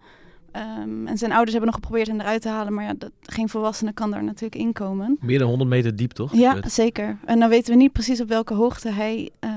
Ehm, 0.51 1.08
en 1.08 1.18
zijn 1.18 1.32
ouders 1.32 1.51
hebben 1.51 1.72
nog 1.72 1.75
geprobeerd 1.75 2.08
hem 2.08 2.20
eruit 2.20 2.42
te 2.42 2.50
halen, 2.50 2.74
maar 2.74 2.84
ja, 2.84 2.94
dat, 2.98 3.12
geen 3.22 3.50
volwassene 3.50 3.94
kan 3.94 4.12
daar 4.12 4.24
natuurlijk 4.24 4.56
in 4.56 4.74
komen. 4.74 5.18
Meer 5.22 5.39
dan 5.39 5.48
100 5.48 5.70
meter 5.70 5.96
diep, 5.96 6.12
toch? 6.12 6.36
Ja, 6.36 6.70
zeker. 6.70 7.18
En 7.25 7.39
dan 7.39 7.50
weten 7.50 7.74
we 7.74 7.80
niet 7.80 7.92
precies 7.92 8.22
op 8.22 8.28
welke 8.28 8.54
hoogte 8.54 8.89
hij 8.89 9.30
eh, 9.39 9.51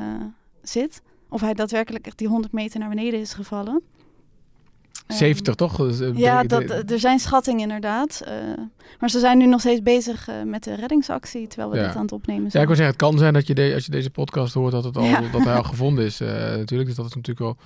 zit. 0.62 1.02
Of 1.28 1.40
hij 1.40 1.54
daadwerkelijk 1.54 2.06
echt 2.06 2.18
die 2.18 2.28
100 2.28 2.52
meter 2.52 2.80
naar 2.80 2.88
beneden 2.88 3.21
is 3.21 3.32
gevallen. 3.32 3.82
Ehm, 5.08 5.18
70 5.18 5.54
toch? 5.54 5.76
Dus, 5.76 6.00
eh, 6.00 6.08
Ja, 6.16 6.42
dat, 6.42 6.68
de- 6.68 6.82
er 6.86 6.98
zijn 6.98 7.18
schattingen 7.18 7.60
inderdaad. 7.62 8.22
eh, 8.24 8.32
maar 9.00 9.10
ze 9.10 9.18
zijn 9.18 9.38
nu 9.38 9.46
nog 9.46 9.60
steeds 9.60 9.82
bezig 9.82 10.28
eh, 10.28 10.34
met 10.44 10.64
de 10.64 10.74
reddingsactie, 10.74 11.46
terwijl 11.46 11.70
we 11.70 11.76
Ja. 11.76 11.86
dit 11.86 11.96
aan 11.96 12.02
het 12.02 12.12
opnemen 12.12 12.44
Ja, 12.44 12.50
zijn. 12.50 12.62
ik 12.62 12.68
wil 12.68 12.76
zeggen, 12.76 12.94
het 12.96 13.04
kan 13.08 13.18
zijn 13.18 13.32
dat 13.32 13.46
je 13.46 13.54
de, 13.54 13.70
als 13.74 13.84
je 13.84 13.90
deze 13.90 14.10
podcast 14.10 14.54
hoort 14.54 14.72
dat, 14.72 14.84
het 14.84 14.96
al, 14.96 15.04
Ja. 15.04 15.20
dat 15.32 15.44
hij 15.44 15.54
al 15.54 15.62
gevonden 15.62 16.04
is. 16.04 16.20
eh, 16.20 16.28
natuurlijk, 16.28 16.88
dus 16.88 16.94
dat 16.96 17.06
is 17.06 17.14
natuurlijk 17.14 17.38
wel 17.38 17.56
eh, 17.58 17.64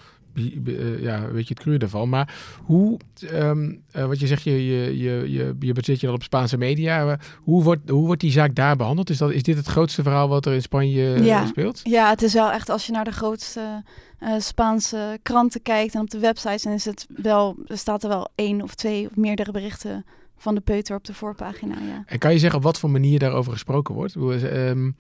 ja, 1.01 1.31
weet 1.31 1.49
je 1.49 1.55
het 1.55 1.63
cru 1.63 1.77
daarvan. 1.77 2.09
Maar 2.09 2.35
hoe, 2.63 2.99
ehm, 3.31 3.73
eh, 3.91 4.07
wat 4.07 4.21
je 4.21 4.27
zegt, 4.27 4.43
je, 4.43 4.67
je, 4.67 5.01
je, 5.31 5.57
je, 5.61 5.73
bezit 5.73 6.01
je 6.01 6.07
dan 6.07 6.15
op 6.15 6.23
Spaanse 6.23 6.57
media. 6.57 7.11
eh, 7.11 7.19
hoe, 7.43 7.63
wordt, 7.63 7.89
hoe 7.91 8.07
wordt 8.07 8.21
die 8.21 8.31
zaak 8.31 8.55
daar 8.55 8.77
behandeld? 8.77 9.11
Is, 9.11 9.19
dat, 9.19 9.31
is 9.31 9.43
dit 9.43 9.57
het 9.57 9.67
grootste 9.67 10.03
verhaal 10.03 10.29
wat 10.29 10.47
er 10.47 10.53
in 10.53 10.63
Spanje 10.63 11.15
eh, 11.15 11.25
Ja. 11.25 11.47
speelt? 11.47 11.81
Ja, 11.85 12.11
het 12.11 12.23
is 12.23 12.33
wel 12.33 12.51
echt 12.51 12.69
als 12.69 12.87
je 12.87 12.93
naar 12.93 13.05
de 13.05 13.13
grootste 13.13 13.83
eh, 14.19 14.35
Spaanse 14.39 15.19
kranten 15.23 15.63
kijkt 15.63 15.95
en 15.95 16.01
op 16.01 16.11
de 16.11 16.19
websites, 16.19 16.63
dan 16.63 16.73
is 16.73 16.85
het 16.85 17.07
wel, 17.09 17.57
er 17.67 17.79
staat 17.79 18.03
er 18.03 18.09
wel 18.09 18.29
één 18.35 18.63
of 18.63 18.75
twee 18.75 19.07
of 19.07 19.17
meerdere 19.17 19.51
berichten 19.53 20.05
van 20.43 20.55
de 20.55 20.61
peuter 20.61 20.97
op 20.97 21.05
de 21.05 21.15
voorpagina. 21.15 21.75
Ja. 21.75 22.03
En 22.07 22.19
kan 22.19 22.33
je 22.33 22.39
zeggen 22.39 22.59
op 22.59 22.65
wat 22.65 22.79
voor 22.79 22.91
manier 22.91 23.19
daarover 23.19 23.53
gesproken 23.53 23.95
wordt? 23.95 24.15
Ehm, 24.17 24.91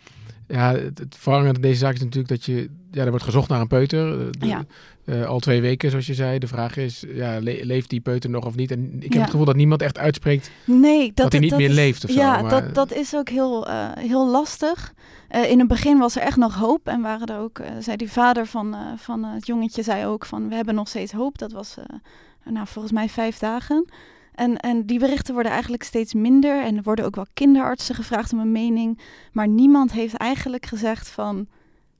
ja, 0.48 0.74
het, 0.74 0.98
het 0.98 1.62
deze 1.62 1.78
zaak 1.78 1.94
is 1.94 2.00
natuurlijk 2.00 2.28
dat 2.28 2.44
je, 2.44 2.70
ja, 2.90 3.02
er 3.04 3.08
wordt 3.10 3.24
gezocht 3.24 3.48
naar 3.48 3.60
een 3.60 3.66
peuter. 3.66 4.20
eh, 4.20 4.26
de- 4.30 4.46
Ja. 4.46 5.24
al 5.24 5.38
twee 5.38 5.60
weken, 5.60 5.90
zoals 5.90 6.06
je 6.06 6.14
zei. 6.14 6.38
De 6.38 6.46
vraag 6.46 6.76
is, 6.76 7.04
ja, 7.14 7.38
le- 7.40 7.58
leeft 7.62 7.90
die 7.90 8.00
peuter 8.00 8.30
nog 8.30 8.44
of 8.44 8.54
niet? 8.54 8.70
En 8.70 8.92
ik 8.96 9.02
heb 9.02 9.12
Ja. 9.12 9.20
het 9.20 9.30
gevoel 9.30 9.46
dat 9.46 9.56
niemand 9.56 9.82
echt 9.82 9.98
uitspreekt 9.98 10.50
Nee, 10.64 11.06
dat, 11.06 11.16
dat 11.16 11.32
hij 11.32 11.40
niet 11.40 11.50
dat 11.50 11.58
meer 11.58 11.68
is- 11.68 11.74
leeft 11.74 12.04
of 12.04 12.10
zo. 12.10 12.18
Ja, 12.20 12.40
maar- 12.42 12.50
dat, 12.50 12.74
dat 12.74 12.92
is 12.92 13.14
ook 13.16 13.28
heel, 13.28 13.66
eh, 13.68 13.88
heel 13.98 14.28
lastig. 14.30 14.92
Eh, 15.28 15.50
in 15.50 15.58
het 15.58 15.68
begin 15.68 15.98
was 15.98 16.16
er 16.16 16.22
echt 16.22 16.36
nog 16.36 16.54
hoop. 16.54 16.88
En 16.88 17.00
waren 17.00 17.26
er 17.26 17.38
ook, 17.40 17.60
zei 17.80 17.96
die 17.96 18.10
vader 18.10 18.46
van, 18.46 18.76
van 18.96 19.24
het 19.24 19.46
jongetje 19.46 19.82
zei 19.82 20.06
ook 20.06 20.26
van 20.26 20.48
we 20.48 20.54
hebben 20.54 20.74
nog 20.74 20.88
steeds 20.88 21.12
hoop. 21.12 21.38
Dat 21.38 21.52
was 21.52 21.76
nou, 22.44 22.66
volgens 22.66 22.92
mij 22.94 23.08
vijf 23.08 23.38
dagen. 23.38 23.88
En, 24.34 24.56
en 24.56 24.86
die 24.86 24.98
berichten 24.98 25.34
worden 25.34 25.52
eigenlijk 25.52 25.82
steeds 25.82 26.14
minder. 26.14 26.64
En 26.64 26.76
er 26.76 26.82
worden 26.82 27.04
ook 27.04 27.14
wel 27.14 27.26
kinderartsen 27.34 27.94
gevraagd 27.94 28.32
om 28.32 28.38
een 28.38 28.52
mening. 28.52 28.98
Maar 29.32 29.48
niemand 29.48 29.92
heeft 29.92 30.14
eigenlijk 30.14 30.66
gezegd 30.66 31.08
van 31.08 31.46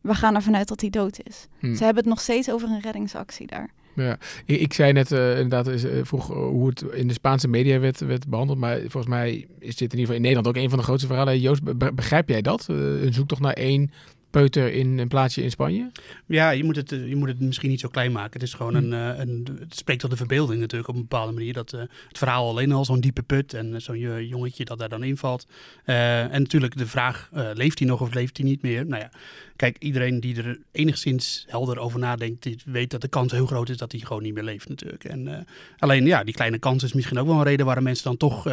we 0.01 0.15
gaan 0.15 0.35
ervan 0.35 0.57
uit 0.57 0.69
dat 0.69 0.81
hij 0.81 0.91
dood 0.91 1.21
is. 1.23 1.47
Hm. 1.59 1.75
Ze 1.75 1.85
hebben 1.85 2.03
het 2.03 2.13
nog 2.13 2.21
steeds 2.21 2.51
over 2.51 2.69
een 2.69 2.81
reddingsactie 2.81 3.47
daar. 3.47 3.71
Ja, 3.95 4.19
ik, 4.45 4.61
ik 4.61 4.73
zei 4.73 4.93
net 4.93 5.13
eh, 5.13 5.31
inderdaad, 5.31 5.67
is, 5.67 5.85
eh, 5.85 5.99
vroeg 6.03 6.31
eh, 6.31 6.37
hoe 6.37 6.69
het 6.69 6.83
in 6.83 7.07
de 7.07 7.13
Spaanse 7.13 7.49
media 7.49 7.79
werd, 7.79 8.01
werd 8.01 8.29
behandeld. 8.29 8.59
Maar 8.59 8.79
volgens 8.79 9.07
mij 9.07 9.47
is 9.59 9.77
dit 9.77 9.93
in 9.93 9.99
ieder 9.99 9.99
geval 9.99 10.15
in 10.15 10.21
Nederland 10.21 10.47
ook 10.47 10.63
een 10.63 10.69
van 10.69 10.79
de 10.79 10.85
grootste 10.85 11.07
verhalen. 11.07 11.41
Joost, 11.41 11.63
be- 11.63 11.75
be- 11.75 11.93
begrijp 11.93 12.29
jij 12.29 12.43
dat? 12.43 12.67
Een 12.69 13.13
zoektocht 13.13 13.41
naar 13.41 13.53
één 13.53 13.91
peuter 14.33 14.73
in 14.73 14.99
een 14.99 15.09
plaatsje 15.09 15.43
in 15.43 15.51
Spanje? 15.51 15.91
Ja, 16.27 16.51
je 16.51 16.65
moet, 16.65 16.77
het, 16.77 16.93
eh, 16.93 17.09
je 17.09 17.17
moet 17.17 17.29
het 17.29 17.41
misschien 17.41 17.71
niet 17.71 17.81
zo 17.81 17.89
klein 17.89 18.13
maken. 18.13 18.33
Het 18.33 18.43
is 18.43 18.55
gewoon 18.55 18.75
Hm. 18.75 18.93
een, 18.93 18.93
eh, 18.93 19.19
een. 19.19 19.57
Het 19.61 19.77
spreekt 19.77 20.01
tot 20.01 20.11
de 20.11 20.17
verbeelding 20.17 20.61
natuurlijk 20.61 20.89
op 20.89 20.95
een 20.95 21.01
bepaalde 21.01 21.33
manier. 21.33 21.53
Dat, 21.53 21.73
eh, 21.73 21.81
het 22.09 22.19
verhaal 22.19 22.49
alleen 22.49 22.73
al, 22.73 22.85
zo'n 22.85 23.01
diepe 23.01 23.23
put 23.23 23.55
en 23.55 23.83
zo'n 23.83 23.99
jo- 23.99 24.21
jongetje 24.21 24.65
dat 24.65 24.79
daar 24.79 24.89
dan 24.89 25.03
invalt. 25.03 25.47
En 25.85 26.43
natuurlijk 26.43 26.77
de 26.77 26.87
vraag: 26.87 27.31
leeft 27.55 27.79
hij 27.79 27.89
nog 27.89 28.01
of 28.01 28.15
leeft 28.15 28.37
hij 28.37 28.47
niet 28.47 28.63
meer? 28.63 28.87
Nou 28.87 29.03
ja, 29.03 29.11
kijk, 29.57 29.77
iedereen 29.79 30.21
die 30.21 30.43
er 30.43 30.59
enigszins 30.73 31.45
helder 31.49 31.79
over 31.79 31.99
nadenkt, 31.99 32.43
die 32.43 32.59
weet 32.65 32.91
dat 32.91 33.01
de 33.01 33.09
kans 33.09 33.33
heel 33.33 33.47
groot 33.47 33.69
is 33.69 33.77
dat 33.77 33.93
hij 33.93 34.01
gewoon 34.01 34.23
niet 34.23 34.35
meer 34.35 34.43
leeft 34.43 34.69
natuurlijk. 34.69 35.05
En 35.05 35.47
alleen 35.79 36.07
ja, 36.07 36.25
die 36.25 36.35
kleine 36.35 36.59
kans 36.59 36.83
is 36.83 36.93
misschien 36.93 37.19
ook 37.19 37.27
wel 37.27 37.37
een 37.37 37.43
reden 37.43 37.67
waarom 37.67 37.85
mensen 37.85 38.05
dan 38.05 38.17
toch 38.17 38.47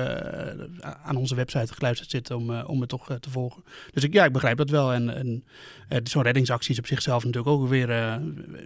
aan 1.03 1.15
onze 1.15 1.35
website 1.35 1.73
gekluisterd 1.73 2.09
zitten 2.09 2.35
om, 2.37 2.59
om 2.59 2.79
het 2.79 2.89
toch 2.89 3.17
te 3.19 3.29
volgen. 3.29 3.63
Dus 3.93 4.03
ik, 4.03 4.13
ja, 4.13 4.25
ik 4.25 4.31
begrijp 4.33 4.57
dat 4.57 4.69
wel. 4.69 4.93
En, 4.93 5.15
en 5.15 5.43
zo'n 6.03 6.23
reddingsactie 6.23 6.71
is 6.71 6.79
op 6.79 6.85
zichzelf 6.87 7.23
natuurlijk 7.25 7.55
ook 7.55 7.67
weer 7.67 7.89
eh, 7.89 8.15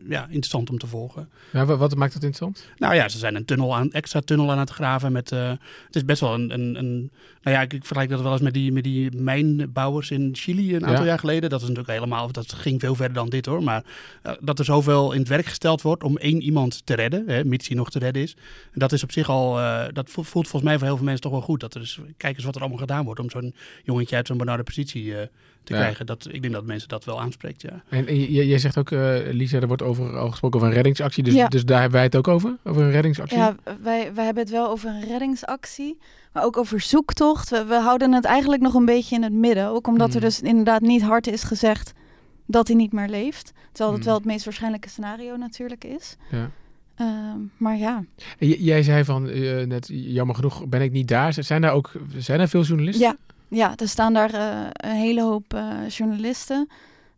ja, 0.10 0.24
interessant 0.26 0.70
om 0.70 0.78
te 0.78 0.88
volgen. 0.88 1.30
Ja, 1.52 1.66
wa- 1.66 1.78
wat, 1.78 1.96
maakt 1.96 2.14
dat 2.14 2.24
interessant? 2.24 2.68
Nou 2.78 2.96
ja, 2.96 3.10
ze 3.10 3.18
zijn 3.18 3.36
een 3.36 3.46
tunnel 3.46 3.76
aan, 3.76 3.92
extra 3.92 4.20
tunnel 4.22 4.52
aan 4.52 4.60
het 4.60 4.70
graven. 4.70 5.12
Met, 5.12 5.32
eh, 5.32 5.50
het 5.86 5.96
is 5.96 6.06
best 6.06 6.22
wel 6.22 6.34
een, 6.34 6.54
een, 6.54 6.76
een 6.76 7.12
nou 7.42 7.56
ja, 7.56 7.62
ik, 7.62 7.72
vergelijk 7.80 8.10
dat 8.10 8.22
wel 8.22 8.32
eens 8.32 8.42
met 8.42 8.54
die, 8.54 8.72
met 8.72 8.84
die 8.84 9.12
mijnbouwers 9.16 10.12
in 10.12 10.30
Chili 10.34 10.76
een 10.76 10.86
aantal 10.86 11.02
Ja. 11.04 11.10
jaar 11.10 11.20
geleden. 11.20 11.50
Dat 11.50 11.62
is 11.62 11.68
natuurlijk 11.68 11.94
helemaal, 11.94 12.32
dat 12.32 12.54
ging 12.54 12.80
veel 12.80 12.96
verder 12.96 13.14
dan 13.14 13.30
dit 13.30 13.46
hoor. 13.46 13.64
Maar 13.64 13.84
eh, 14.22 14.34
dat 14.42 14.60
er 14.60 14.66
zoveel 14.66 15.12
in 15.12 15.20
het 15.20 15.28
werk 15.28 15.46
gesteld 15.46 15.82
wordt 15.82 16.04
om 16.04 16.18
één 16.18 16.42
iemand 16.42 16.86
te 16.86 16.94
redden, 16.94 17.24
hè, 17.28 17.44
mits 17.46 17.68
hij 17.68 17.78
nog 17.78 17.90
te 17.90 18.00
redden 18.00 18.22
is. 18.22 18.36
Dat 18.74 18.92
is 18.92 19.04
op 19.04 19.12
zich 19.12 19.30
al, 19.30 19.60
eh, 19.60 19.84
dat 19.94 20.10
vo- 20.10 20.24
voelt 20.24 20.48
volgens 20.48 20.64
mij 20.72 20.78
voor 20.78 20.88
heel 20.88 20.96
veel 20.96 21.06
mensen 21.06 21.24
toch 21.24 21.32
wel 21.32 21.42
goed. 21.42 21.60
Dat 21.60 21.74
er 21.74 21.80
dus, 21.80 22.00
kijk 22.18 22.36
eens 22.36 22.46
wat 22.46 22.56
er 22.56 22.62
allemaal 22.62 22.80
gedaan 22.80 23.06
wordt 23.06 23.20
om 23.20 23.30
zo'n 23.30 23.56
jongetje 23.84 24.16
uit 24.16 24.28
zo'n 24.28 24.38
benarde 24.38 24.64
positie 24.64 25.18
eh, 25.18 25.28
te 25.64 25.74
Ja. 25.74 25.80
krijgen. 25.80 26.06
Dat, 26.06 26.28
ik 26.32 26.42
denk 26.42 26.54
dat 26.54 26.66
mensen 26.66 26.90
dat 26.90 27.06
wel 27.06 27.22
aanspreekt, 27.22 27.62
ja. 27.62 27.84
En, 27.90 28.16
jij 28.32 28.58
zegt 28.58 28.78
ook, 28.78 28.92
eh, 28.92 29.16
Lisa, 29.32 29.60
er 29.60 29.68
wordt 29.68 29.82
over, 29.82 30.18
al 30.18 30.30
gesproken 30.30 30.58
over 30.58 30.70
een 30.70 30.76
reddingsactie. 30.76 31.24
Dus, 31.24 31.34
Ja. 31.34 31.48
dus 31.48 31.66
daar 31.66 31.80
hebben 31.80 31.96
wij 31.98 32.04
het 32.08 32.16
ook 32.16 32.28
over? 32.28 32.58
Over 32.64 32.82
een 32.82 32.92
reddingsactie? 32.92 33.38
Ja, 33.38 33.56
wij, 33.82 34.14
wij 34.14 34.26
hebben 34.26 34.44
het 34.44 34.52
wel 34.52 34.70
over 34.70 34.90
een 34.90 35.08
reddingsactie, 35.08 35.98
maar 36.34 36.44
ook 36.44 36.58
over 36.58 36.80
zoektocht. 36.82 37.50
We, 37.50 37.66
we 37.66 37.76
houden 37.76 38.12
het 38.14 38.26
eigenlijk 38.26 38.62
nog 38.62 38.74
een 38.74 38.86
beetje 38.86 39.16
in 39.16 39.24
het 39.24 39.34
midden. 39.34 39.68
Ook 39.68 39.88
omdat 39.88 40.08
er 40.08 40.14
Hmm. 40.20 40.22
dus 40.30 40.42
inderdaad 40.42 40.82
niet 40.82 41.02
hard 41.02 41.28
is 41.28 41.44
gezegd 41.44 41.94
dat 42.46 42.68
hij 42.68 42.76
niet 42.78 42.92
meer 42.94 43.08
leeft. 43.10 43.52
Terwijl 43.72 43.90
het 43.96 43.98
Hmm. 44.04 44.06
wel 44.10 44.16
het 44.16 44.26
meest 44.26 44.46
waarschijnlijke 44.46 44.90
scenario 44.90 45.36
natuurlijk 45.36 45.84
is. 45.84 46.16
Ja. 46.32 46.50
Ehm, 46.96 47.38
maar 47.58 47.78
ja. 47.78 48.04
J- 48.40 48.56
jij 48.60 48.84
zei 48.84 49.04
van, 49.04 49.30
eh, 49.30 49.66
net, 49.66 49.90
jammer 49.92 50.36
genoeg 50.36 50.68
ben 50.68 50.82
ik 50.82 50.92
niet 50.92 51.08
daar. 51.08 51.34
Zijn 51.34 51.62
daar 51.62 51.74
ook 51.74 51.92
zijn 52.18 52.40
er 52.40 52.48
veel 52.48 52.62
journalisten? 52.64 53.06
Ja, 53.08 53.16
ja, 53.48 53.74
er 53.76 53.88
staan 53.88 54.14
daar 54.14 54.34
eh, 54.34 54.68
een 54.72 54.96
hele 54.96 55.22
hoop 55.22 55.54
eh, 55.54 55.88
journalisten. 55.90 56.68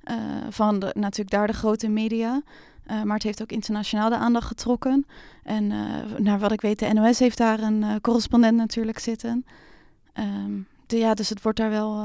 eh, 0.04 0.16
van 0.50 0.80
de, 0.80 0.92
natuurlijk 0.94 1.30
daar 1.30 1.48
de 1.48 1.54
grote 1.54 1.88
media. 1.90 2.42
Maar 3.04 3.14
het 3.14 3.24
heeft 3.24 3.42
ook 3.42 3.52
internationaal 3.52 4.10
de 4.10 4.18
aandacht 4.18 4.48
getrokken. 4.48 5.06
En 5.44 5.68
naar 6.18 6.40
wat 6.40 6.52
ik 6.52 6.62
weet, 6.62 6.80
de 6.80 6.94
NOS 6.94 7.20
heeft 7.20 7.38
daar 7.38 7.60
een 7.60 7.86
correspondent 8.02 8.58
natuurlijk 8.58 9.00
zitten. 9.00 9.46
Ehm, 10.14 10.52
de, 10.88 10.98
ja, 10.98 11.14
dus 11.14 11.30
het 11.30 11.42
wordt 11.42 11.58
daar 11.58 11.70
wel 11.70 12.04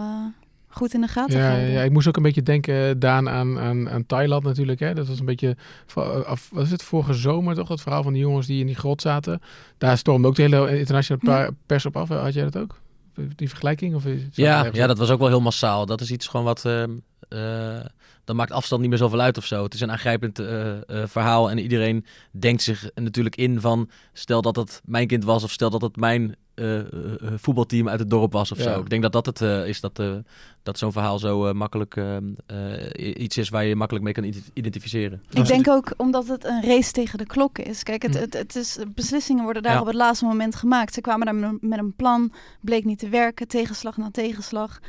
goed 0.68 0.94
in 0.94 1.00
de 1.00 1.08
gaten 1.08 1.38
Ja, 1.38 1.44
gehouden. 1.44 1.70
ja, 1.70 1.82
ik 1.82 1.90
moest 1.90 2.08
ook 2.08 2.16
een 2.16 2.22
beetje 2.22 2.42
denken, 2.42 2.98
Daan, 2.98 3.28
aan, 3.28 3.58
aan, 3.58 3.90
aan 3.90 4.06
Thailand 4.06 4.42
natuurlijk. 4.42 4.80
Hè? 4.80 4.94
Dat 4.94 5.08
was 5.08 5.18
een 5.18 5.26
beetje, 5.26 5.56
af, 6.26 6.48
wat 6.52 6.64
is 6.64 6.70
het, 6.70 6.82
vorige 6.82 7.14
zomer 7.14 7.54
toch? 7.54 7.68
Dat 7.68 7.80
verhaal 7.80 8.02
van 8.02 8.12
die 8.12 8.22
jongens 8.22 8.46
die 8.46 8.60
in 8.60 8.66
die 8.66 8.76
grot 8.76 9.00
zaten. 9.02 9.40
Daar 9.78 9.98
stormde 9.98 10.28
ook 10.28 10.36
de 10.36 10.42
hele 10.42 10.78
internationale 10.78 11.54
pers 11.66 11.86
op 11.86 11.96
af. 11.96 12.08
Had 12.08 12.34
jij 12.34 12.44
dat 12.44 12.56
ook? 12.56 12.80
Die 13.36 13.48
vergelijking? 13.48 13.94
Of 13.94 14.04
Ja, 14.32 14.68
ja, 14.72 14.86
dat 14.86 14.98
was 14.98 15.10
ook 15.10 15.18
wel 15.18 15.28
heel 15.28 15.40
massaal. 15.40 15.86
Dat 15.86 16.00
is 16.00 16.10
iets 16.10 16.26
gewoon 16.26 16.46
wat... 16.46 16.64
ehm, 16.64 16.90
eh, 17.28 17.84
dan 18.24 18.36
maakt 18.36 18.52
afstand 18.52 18.80
niet 18.80 18.90
meer 18.90 18.98
zoveel 18.98 19.20
uit 19.20 19.38
of 19.38 19.44
zo. 19.46 19.62
Het 19.62 19.74
is 19.74 19.80
een 19.80 19.90
aangrijpend 19.90 20.38
eh, 20.38 20.70
eh, 20.70 21.08
verhaal. 21.08 21.50
En 21.50 21.58
iedereen 21.58 22.06
denkt 22.30 22.62
zich 22.62 22.90
natuurlijk 22.94 23.36
in 23.36 23.60
van... 23.60 23.90
Stel 24.12 24.42
dat 24.42 24.56
het 24.56 24.80
mijn 24.84 25.06
kind 25.06 25.24
was 25.24 25.44
of 25.44 25.50
stel 25.50 25.70
dat 25.70 25.80
het 25.80 25.96
mijn 25.96 26.36
voetbalteam 27.36 27.88
uit 27.88 28.00
het 28.00 28.10
dorp 28.10 28.32
was 28.32 28.52
of 28.52 28.58
Ja. 28.58 28.64
zo. 28.64 28.80
Ik 28.80 28.90
denk 28.90 29.02
dat 29.02 29.12
dat 29.12 29.26
het 29.26 29.40
eh, 29.40 29.66
is 29.68 29.80
dat, 29.80 29.98
eh, 29.98 30.12
dat 30.62 30.78
zo'n 30.78 30.92
verhaal 30.92 31.18
zo 31.18 31.46
eh, 31.46 31.54
makkelijk 31.54 31.96
eh, 31.96 32.16
eh, 32.16 33.22
iets 33.22 33.38
is 33.38 33.48
waar 33.48 33.62
je 33.62 33.68
je 33.68 33.76
makkelijk 33.76 34.04
mee 34.04 34.14
kan 34.14 34.24
ident- 34.24 34.50
identificeren. 34.54 35.22
Ik 35.30 35.46
denk 35.46 35.68
ook 35.68 35.92
omdat 35.96 36.28
het 36.28 36.44
een 36.44 36.62
race 36.62 36.92
tegen 36.92 37.18
de 37.18 37.26
klok 37.26 37.58
is. 37.58 37.82
Kijk, 37.82 38.02
het, 38.02 38.14
Hm. 38.14 38.20
het, 38.20 38.32
het 38.34 38.56
is, 38.56 38.78
beslissingen 38.94 39.44
worden 39.44 39.62
daar 39.62 39.72
Ja. 39.74 39.80
op 39.80 39.86
het 39.86 39.94
laatste 39.96 40.24
moment 40.24 40.54
gemaakt. 40.54 40.94
Ze 40.94 41.00
kwamen 41.00 41.26
daar 41.26 41.54
met 41.60 41.78
een 41.78 41.94
plan, 41.96 42.32
bleek 42.60 42.84
niet 42.84 42.98
te 42.98 43.08
werken, 43.08 43.48
tegenslag 43.48 43.96
na 43.96 44.08
tegenslag. 44.10 44.80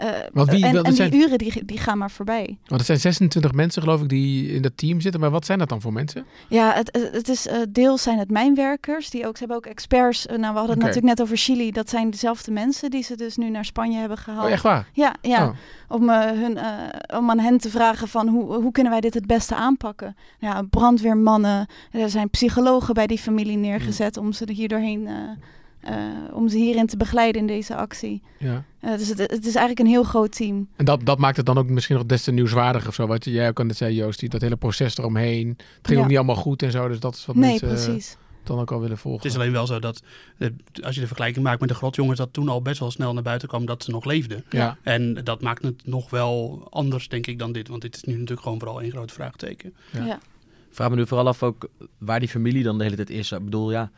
Eh, 0.00 0.08
Want 0.32 0.50
wie- 0.50 0.64
en 0.64 0.82
die 0.82 0.92
zijn- 0.94 1.14
uren 1.14 1.38
die, 1.38 1.64
die 1.64 1.78
gaan 1.78 1.98
maar 1.98 2.10
voorbij. 2.10 2.58
Want 2.66 2.80
er 2.80 2.86
zijn 2.86 3.00
26 3.00 3.52
mensen 3.52 3.82
geloof 3.82 4.02
ik 4.02 4.08
die 4.08 4.52
in 4.52 4.62
dat 4.62 4.76
team 4.76 5.00
zitten. 5.00 5.20
Maar 5.20 5.30
wat 5.30 5.44
zijn 5.46 5.58
dat 5.58 5.68
dan 5.68 5.80
voor 5.80 5.92
mensen? 5.92 6.24
Ja, 6.48 6.72
het, 6.74 7.08
het 7.12 7.28
is, 7.28 7.46
eh, 7.46 7.56
deels 7.68 8.02
zijn 8.02 8.18
het 8.18 8.30
mijnwerkers. 8.30 9.10
Die 9.10 9.26
ook, 9.26 9.32
ze 9.36 9.38
hebben 9.38 9.56
ook 9.56 9.66
experts. 9.66 10.26
Eh, 10.26 10.30
nou, 10.38 10.52
we 10.52 10.58
hadden 10.58 10.76
het 10.76 10.78
natuurlijk 10.78 11.06
net 11.06 11.22
over 11.22 11.36
Chili. 11.36 11.70
Dat 11.70 11.90
zijn 11.90 12.10
dezelfde 12.10 12.50
mensen 12.50 12.90
die 12.90 13.02
ze 13.02 13.16
dus 13.16 13.36
nu 13.36 13.50
naar 13.50 13.64
Spanje 13.64 13.98
hebben 13.98 14.18
gehaald. 14.18 14.44
Oh, 14.46 14.52
echt 14.52 14.62
waar? 14.62 14.88
Ja, 14.92 15.14
ja. 15.22 15.44
Oh. 15.46 15.54
Om, 15.88 16.10
hun, 16.10 16.58
om 17.16 17.30
aan 17.30 17.38
hen 17.38 17.58
te 17.58 17.70
vragen 17.70 18.08
van 18.08 18.28
hoe, 18.28 18.54
hoe 18.54 18.72
kunnen 18.72 18.92
wij 18.92 19.00
dit 19.00 19.14
het 19.14 19.26
beste 19.26 19.54
aanpakken. 19.54 20.16
Ja, 20.38 20.62
brandweermannen, 20.70 21.66
er 21.90 22.10
zijn 22.10 22.30
psychologen 22.30 22.94
bij 22.94 23.06
die 23.06 23.18
familie 23.18 23.56
neergezet 23.56 24.16
om 24.16 24.32
ze 24.32 24.44
er 24.44 24.54
hier 24.54 24.68
doorheen, 24.68 25.08
eh, 25.80 25.94
om 26.32 26.48
ze 26.48 26.56
hierin 26.56 26.86
te 26.86 26.96
begeleiden 26.96 27.40
in 27.40 27.46
deze 27.46 27.76
actie. 27.76 28.22
Ja. 28.38 28.64
Eh, 28.80 28.96
dus 28.96 29.08
het, 29.08 29.18
het 29.18 29.46
is 29.46 29.54
eigenlijk 29.54 29.78
een 29.78 29.86
heel 29.86 30.02
groot 30.02 30.32
team. 30.36 30.68
En 30.76 30.84
dat, 30.84 31.04
dat 31.06 31.18
maakt 31.18 31.36
het 31.36 31.46
dan 31.46 31.58
ook 31.58 31.68
misschien 31.68 31.96
nog 31.96 32.06
des 32.06 32.22
te 32.22 32.32
nieuwswaardiger 32.32 32.88
of 32.88 32.94
zo. 32.94 33.06
Wat 33.06 33.24
jij 33.24 33.48
ook 33.48 33.58
al 33.58 33.64
net 33.64 33.76
zei, 33.76 33.94
Joost, 33.94 34.20
die, 34.20 34.28
dat 34.28 34.40
hele 34.40 34.56
proces 34.56 34.96
eromheen. 34.98 35.48
Het 35.48 35.66
ging 35.82 35.96
Ja. 35.96 36.00
ook 36.02 36.08
niet 36.08 36.16
allemaal 36.16 36.34
goed 36.36 36.62
en 36.62 36.70
zo. 36.70 36.88
Dus 36.88 37.00
dat 37.00 37.14
is 37.14 37.26
wat 37.26 37.36
nee, 37.36 37.50
mensen 37.50 37.68
eh, 37.68 37.74
precies. 37.74 38.16
dan 38.44 38.58
ook 38.58 38.72
al 38.72 38.80
willen 38.80 38.98
volgen. 38.98 39.22
Het 39.22 39.30
is 39.30 39.38
alleen 39.38 39.52
wel 39.52 39.66
zo 39.66 39.78
dat, 39.78 40.02
als 40.82 40.94
je 40.94 41.00
de 41.00 41.06
vergelijking 41.06 41.44
maakt 41.44 41.60
met 41.60 41.68
de 41.68 41.74
grotjongens, 41.74 42.18
dat 42.18 42.32
toen 42.32 42.48
al 42.48 42.62
best 42.62 42.80
wel 42.80 42.90
snel 42.90 43.12
naar 43.12 43.22
buiten 43.22 43.48
kwam 43.48 43.66
dat 43.66 43.84
ze 43.84 43.90
nog 43.90 44.04
leefden. 44.04 44.44
Ja. 44.50 44.76
En 44.82 45.14
dat 45.24 45.40
maakt 45.42 45.62
het 45.62 45.86
nog 45.86 46.10
wel 46.10 46.66
anders, 46.70 47.08
denk 47.08 47.26
ik, 47.26 47.38
dan 47.38 47.52
dit. 47.52 47.68
Want 47.68 47.82
dit 47.82 47.96
is 47.96 48.02
nu 48.02 48.12
natuurlijk 48.12 48.42
gewoon 48.42 48.58
vooral 48.58 48.80
één 48.80 48.90
groot 48.90 49.12
vraagteken. 49.12 49.74
Ja. 49.92 50.04
Ja. 50.04 50.14
Ik 50.68 50.76
vraag 50.76 50.90
me 50.90 50.96
nu 50.96 51.06
vooral 51.06 51.26
af 51.28 51.42
ook 51.42 51.68
waar 51.98 52.20
die 52.20 52.28
familie 52.28 52.62
dan 52.62 52.78
de 52.78 52.84
hele 52.84 52.96
tijd 52.96 53.10
is. 53.10 53.32
Ik 53.32 53.44
bedoel, 53.44 53.70
ja, 53.70 53.90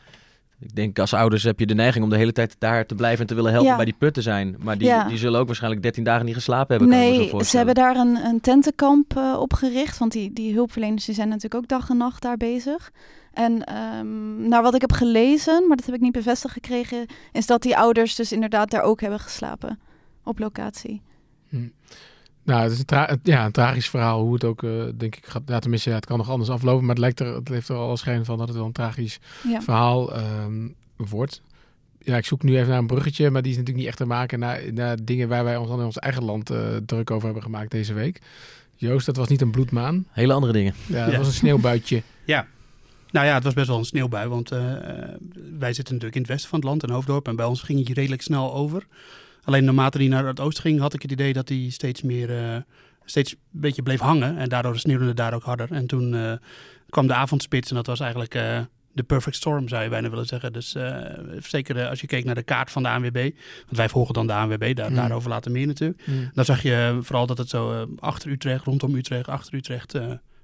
ik 0.62 0.74
denk 0.74 0.98
als 0.98 1.14
ouders 1.14 1.42
heb 1.42 1.58
je 1.58 1.66
de 1.66 1.74
neiging 1.74 2.04
om 2.04 2.10
de 2.10 2.16
hele 2.16 2.32
tijd 2.32 2.56
daar 2.58 2.86
te 2.86 2.94
blijven 2.94 3.20
en 3.20 3.26
te 3.26 3.34
willen 3.34 3.50
helpen 3.50 3.70
Ja. 3.70 3.76
bij 3.76 3.84
die 3.84 3.94
put 3.98 4.14
te 4.14 4.22
zijn. 4.22 4.56
Maar 4.58 4.78
die, 4.78 4.86
Ja. 4.88 5.08
die 5.08 5.18
zullen 5.18 5.40
ook 5.40 5.46
waarschijnlijk 5.46 5.82
13 5.82 6.04
dagen 6.04 6.24
niet 6.24 6.34
geslapen 6.34 6.76
hebben. 6.78 6.98
kan 6.98 7.08
Nee, 7.08 7.44
ze 7.44 7.56
hebben 7.56 7.74
daar 7.74 7.96
een, 7.96 8.16
een 8.16 8.40
tentenkamp 8.40 9.16
eh, 9.16 9.36
opgericht. 9.40 9.98
Want 9.98 10.12
die, 10.12 10.32
die 10.32 10.54
hulpverleners 10.54 11.04
die 11.04 11.14
zijn 11.14 11.28
natuurlijk 11.28 11.54
ook 11.54 11.68
dag 11.68 11.88
en 11.90 11.96
nacht 11.96 12.22
daar 12.22 12.36
bezig. 12.36 12.90
En 13.32 13.64
ehm, 13.64 14.48
naar 14.48 14.62
wat 14.62 14.74
ik 14.74 14.80
heb 14.80 14.92
gelezen, 14.92 15.66
maar 15.68 15.76
dat 15.76 15.86
heb 15.86 15.94
ik 15.94 16.00
niet 16.00 16.12
bevestigd 16.12 16.52
gekregen, 16.54 17.06
is 17.32 17.46
dat 17.46 17.62
die 17.62 17.76
ouders 17.76 18.14
dus 18.14 18.32
inderdaad 18.32 18.70
daar 18.70 18.82
ook 18.82 19.00
hebben 19.00 19.20
geslapen. 19.20 19.78
Op 20.24 20.38
locatie. 20.38 21.02
Nou, 22.44 22.62
het 22.62 22.72
is 22.72 22.78
een, 22.78 22.84
tra- 22.84 23.16
ja, 23.22 23.44
een 23.44 23.52
tragisch 23.52 23.88
verhaal. 23.88 24.22
Hoe 24.22 24.34
het 24.34 24.44
ook, 24.44 24.62
eh, 24.62 24.70
denk 24.96 25.16
ik, 25.16 25.26
gaat. 25.26 25.42
Ja, 25.46 25.58
tenminste, 25.58 25.88
ja, 25.90 25.96
het 25.96 26.06
kan 26.06 26.18
nog 26.18 26.30
anders 26.30 26.50
aflopen. 26.50 26.80
Maar 26.80 26.94
het, 26.94 26.98
lijkt 26.98 27.20
er, 27.20 27.34
het 27.34 27.48
heeft 27.48 27.68
er 27.68 27.76
al 27.76 27.96
schijn 27.96 28.24
van 28.24 28.38
dat 28.38 28.48
het 28.48 28.56
wel 28.56 28.66
een 28.66 28.72
tragisch 28.72 29.18
Ja. 29.48 29.60
verhaal 29.60 30.14
ehm, 30.14 30.68
wordt. 30.96 31.42
Ja, 32.00 32.16
ik 32.16 32.24
zoek 32.26 32.42
nu 32.42 32.56
even 32.56 32.68
naar 32.68 32.78
een 32.78 32.86
bruggetje. 32.86 33.30
Maar 33.30 33.42
die 33.42 33.50
is 33.50 33.56
natuurlijk 33.56 33.84
niet 33.84 33.92
echt 33.94 34.02
te 34.02 34.06
maken 34.14 34.38
naar, 34.38 34.60
naar 34.72 34.96
dingen 35.04 35.28
waar 35.28 35.44
wij 35.44 35.56
ons 35.56 35.68
dan 35.68 35.78
in 35.78 35.84
ons 35.84 35.98
eigen 35.98 36.24
land 36.24 36.50
eh, 36.50 36.58
druk 36.86 37.10
over 37.10 37.24
hebben 37.24 37.42
gemaakt 37.42 37.70
deze 37.70 37.92
week. 37.92 38.20
Joost, 38.76 39.06
dat 39.06 39.16
was 39.16 39.28
niet 39.28 39.40
een 39.40 39.50
bloedmaan. 39.50 40.06
Hele 40.10 40.32
andere 40.32 40.52
dingen. 40.52 40.74
Ja, 40.86 41.02
dat 41.04 41.12
Ja. 41.12 41.18
was 41.18 41.26
een 41.26 41.32
sneeuwbuitje. 41.32 42.02
Ja. 42.24 42.46
Nou 43.10 43.26
ja, 43.26 43.34
het 43.34 43.44
was 43.44 43.54
best 43.54 43.68
wel 43.68 43.78
een 43.78 43.84
sneeuwbui, 43.84 44.28
want 44.28 44.50
eh, 44.50 44.58
wij 45.58 45.72
zitten 45.72 45.94
natuurlijk 45.94 46.14
in 46.14 46.20
het 46.20 46.30
westen 46.30 46.48
van 46.50 46.58
het 46.58 46.68
land, 46.68 46.82
in 46.82 46.90
Hoofddorp. 46.90 47.28
En 47.28 47.36
bij 47.36 47.44
ons 47.46 47.62
ging 47.62 47.88
het 47.88 47.96
redelijk 47.96 48.22
snel 48.22 48.54
over. 48.54 48.86
Alleen 49.44 49.64
naarmate 49.64 49.98
hij 49.98 50.08
naar 50.08 50.26
het 50.26 50.40
oosten 50.40 50.62
ging, 50.62 50.80
had 50.80 50.94
ik 50.94 51.02
het 51.02 51.12
idee 51.12 51.32
dat 51.32 51.48
hij 51.48 51.66
steeds 51.70 52.02
meer, 52.02 52.38
eh, 52.38 52.56
steeds 53.04 53.32
een 53.32 53.60
beetje 53.60 53.82
bleef 53.82 54.00
hangen. 54.00 54.36
En 54.36 54.48
daardoor 54.48 54.78
sneeuwde 54.78 55.06
het 55.06 55.16
daar 55.16 55.34
ook 55.34 55.42
harder. 55.42 55.72
En 55.72 55.86
toen 55.86 56.14
eh, 56.14 56.32
kwam 56.88 57.06
de 57.06 57.14
avondspits 57.14 57.70
en 57.70 57.76
dat 57.76 57.86
was 57.86 58.00
eigenlijk 58.00 58.34
eh, 58.34 58.60
de 58.92 59.02
perfect 59.02 59.36
storm, 59.36 59.68
zou 59.68 59.82
je 59.82 59.88
bijna 59.88 60.10
willen 60.10 60.26
zeggen. 60.26 60.52
Dus 60.52 60.76
zeker 61.38 61.88
als 61.88 62.00
je 62.00 62.06
keek 62.06 62.24
naar 62.24 62.34
de 62.34 62.42
kaart 62.42 62.70
van 62.70 62.82
de 62.82 62.88
ANWB, 62.88 63.30
want 63.64 63.76
wij 63.76 63.88
volgen 63.88 64.14
dan 64.14 64.26
de 64.26 64.32
ANWB, 64.32 64.74
daar, 64.74 64.90
Mm. 64.90 64.96
daarover 64.96 65.30
later 65.30 65.50
meer 65.50 65.66
natuurlijk. 65.66 66.06
Mm. 66.06 66.30
Dan 66.34 66.44
zag 66.44 66.62
je 66.62 66.98
vooral 67.00 67.26
dat 67.26 67.38
het 67.38 67.48
zo 67.48 67.86
achter 67.98 68.30
Utrecht, 68.30 68.64
rondom 68.64 68.94
Utrecht, 68.94 69.28
achter 69.28 69.54
Utrecht 69.54 69.98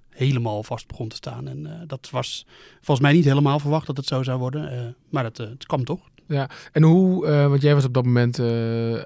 helemaal 0.08 0.62
vast 0.62 0.86
begon 0.86 1.08
te 1.08 1.16
staan. 1.16 1.48
En 1.48 1.84
dat 1.86 2.08
was 2.10 2.46
volgens 2.74 3.00
mij 3.00 3.12
niet 3.12 3.24
helemaal 3.24 3.58
verwacht 3.58 3.86
dat 3.86 3.96
het 3.96 4.06
zo 4.06 4.22
zou 4.22 4.38
worden. 4.38 4.96
maar 5.10 5.24
het, 5.24 5.38
eh, 5.38 5.48
het 5.48 5.66
kwam 5.66 5.84
toch. 5.84 6.00
En 6.72 6.82
hoe, 6.82 7.26
eh, 7.26 7.46
want 7.46 7.62
jij 7.62 7.74
was 7.74 7.84
op 7.84 7.94
dat 7.94 8.04
moment 8.04 8.38
eh, 8.38 8.46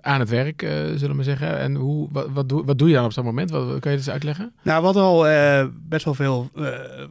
aan 0.01 0.21
het 0.21 0.29
werk, 0.29 0.63
eh, 0.63 0.71
zullen 0.97 1.17
we 1.17 1.23
zeggen. 1.23 1.59
En 1.59 1.75
hoe, 1.75 2.09
wat, 2.13 2.27
wat, 2.33 2.49
doe, 2.49 2.65
wat 2.65 2.79
doe 2.79 2.89
je 2.89 2.95
dan 2.95 3.05
op 3.05 3.13
zo'n 3.13 3.25
moment? 3.25 3.51
Wat, 3.51 3.63
kan 3.67 3.73
je 3.73 3.81
dat 3.81 3.93
eens 3.93 4.11
uitleggen? 4.11 4.53
Nou, 4.63 4.79
we 4.79 4.85
hadden 4.85 5.03
al 5.03 5.27
best 5.89 6.05
wel 6.05 6.15
veel 6.15 6.51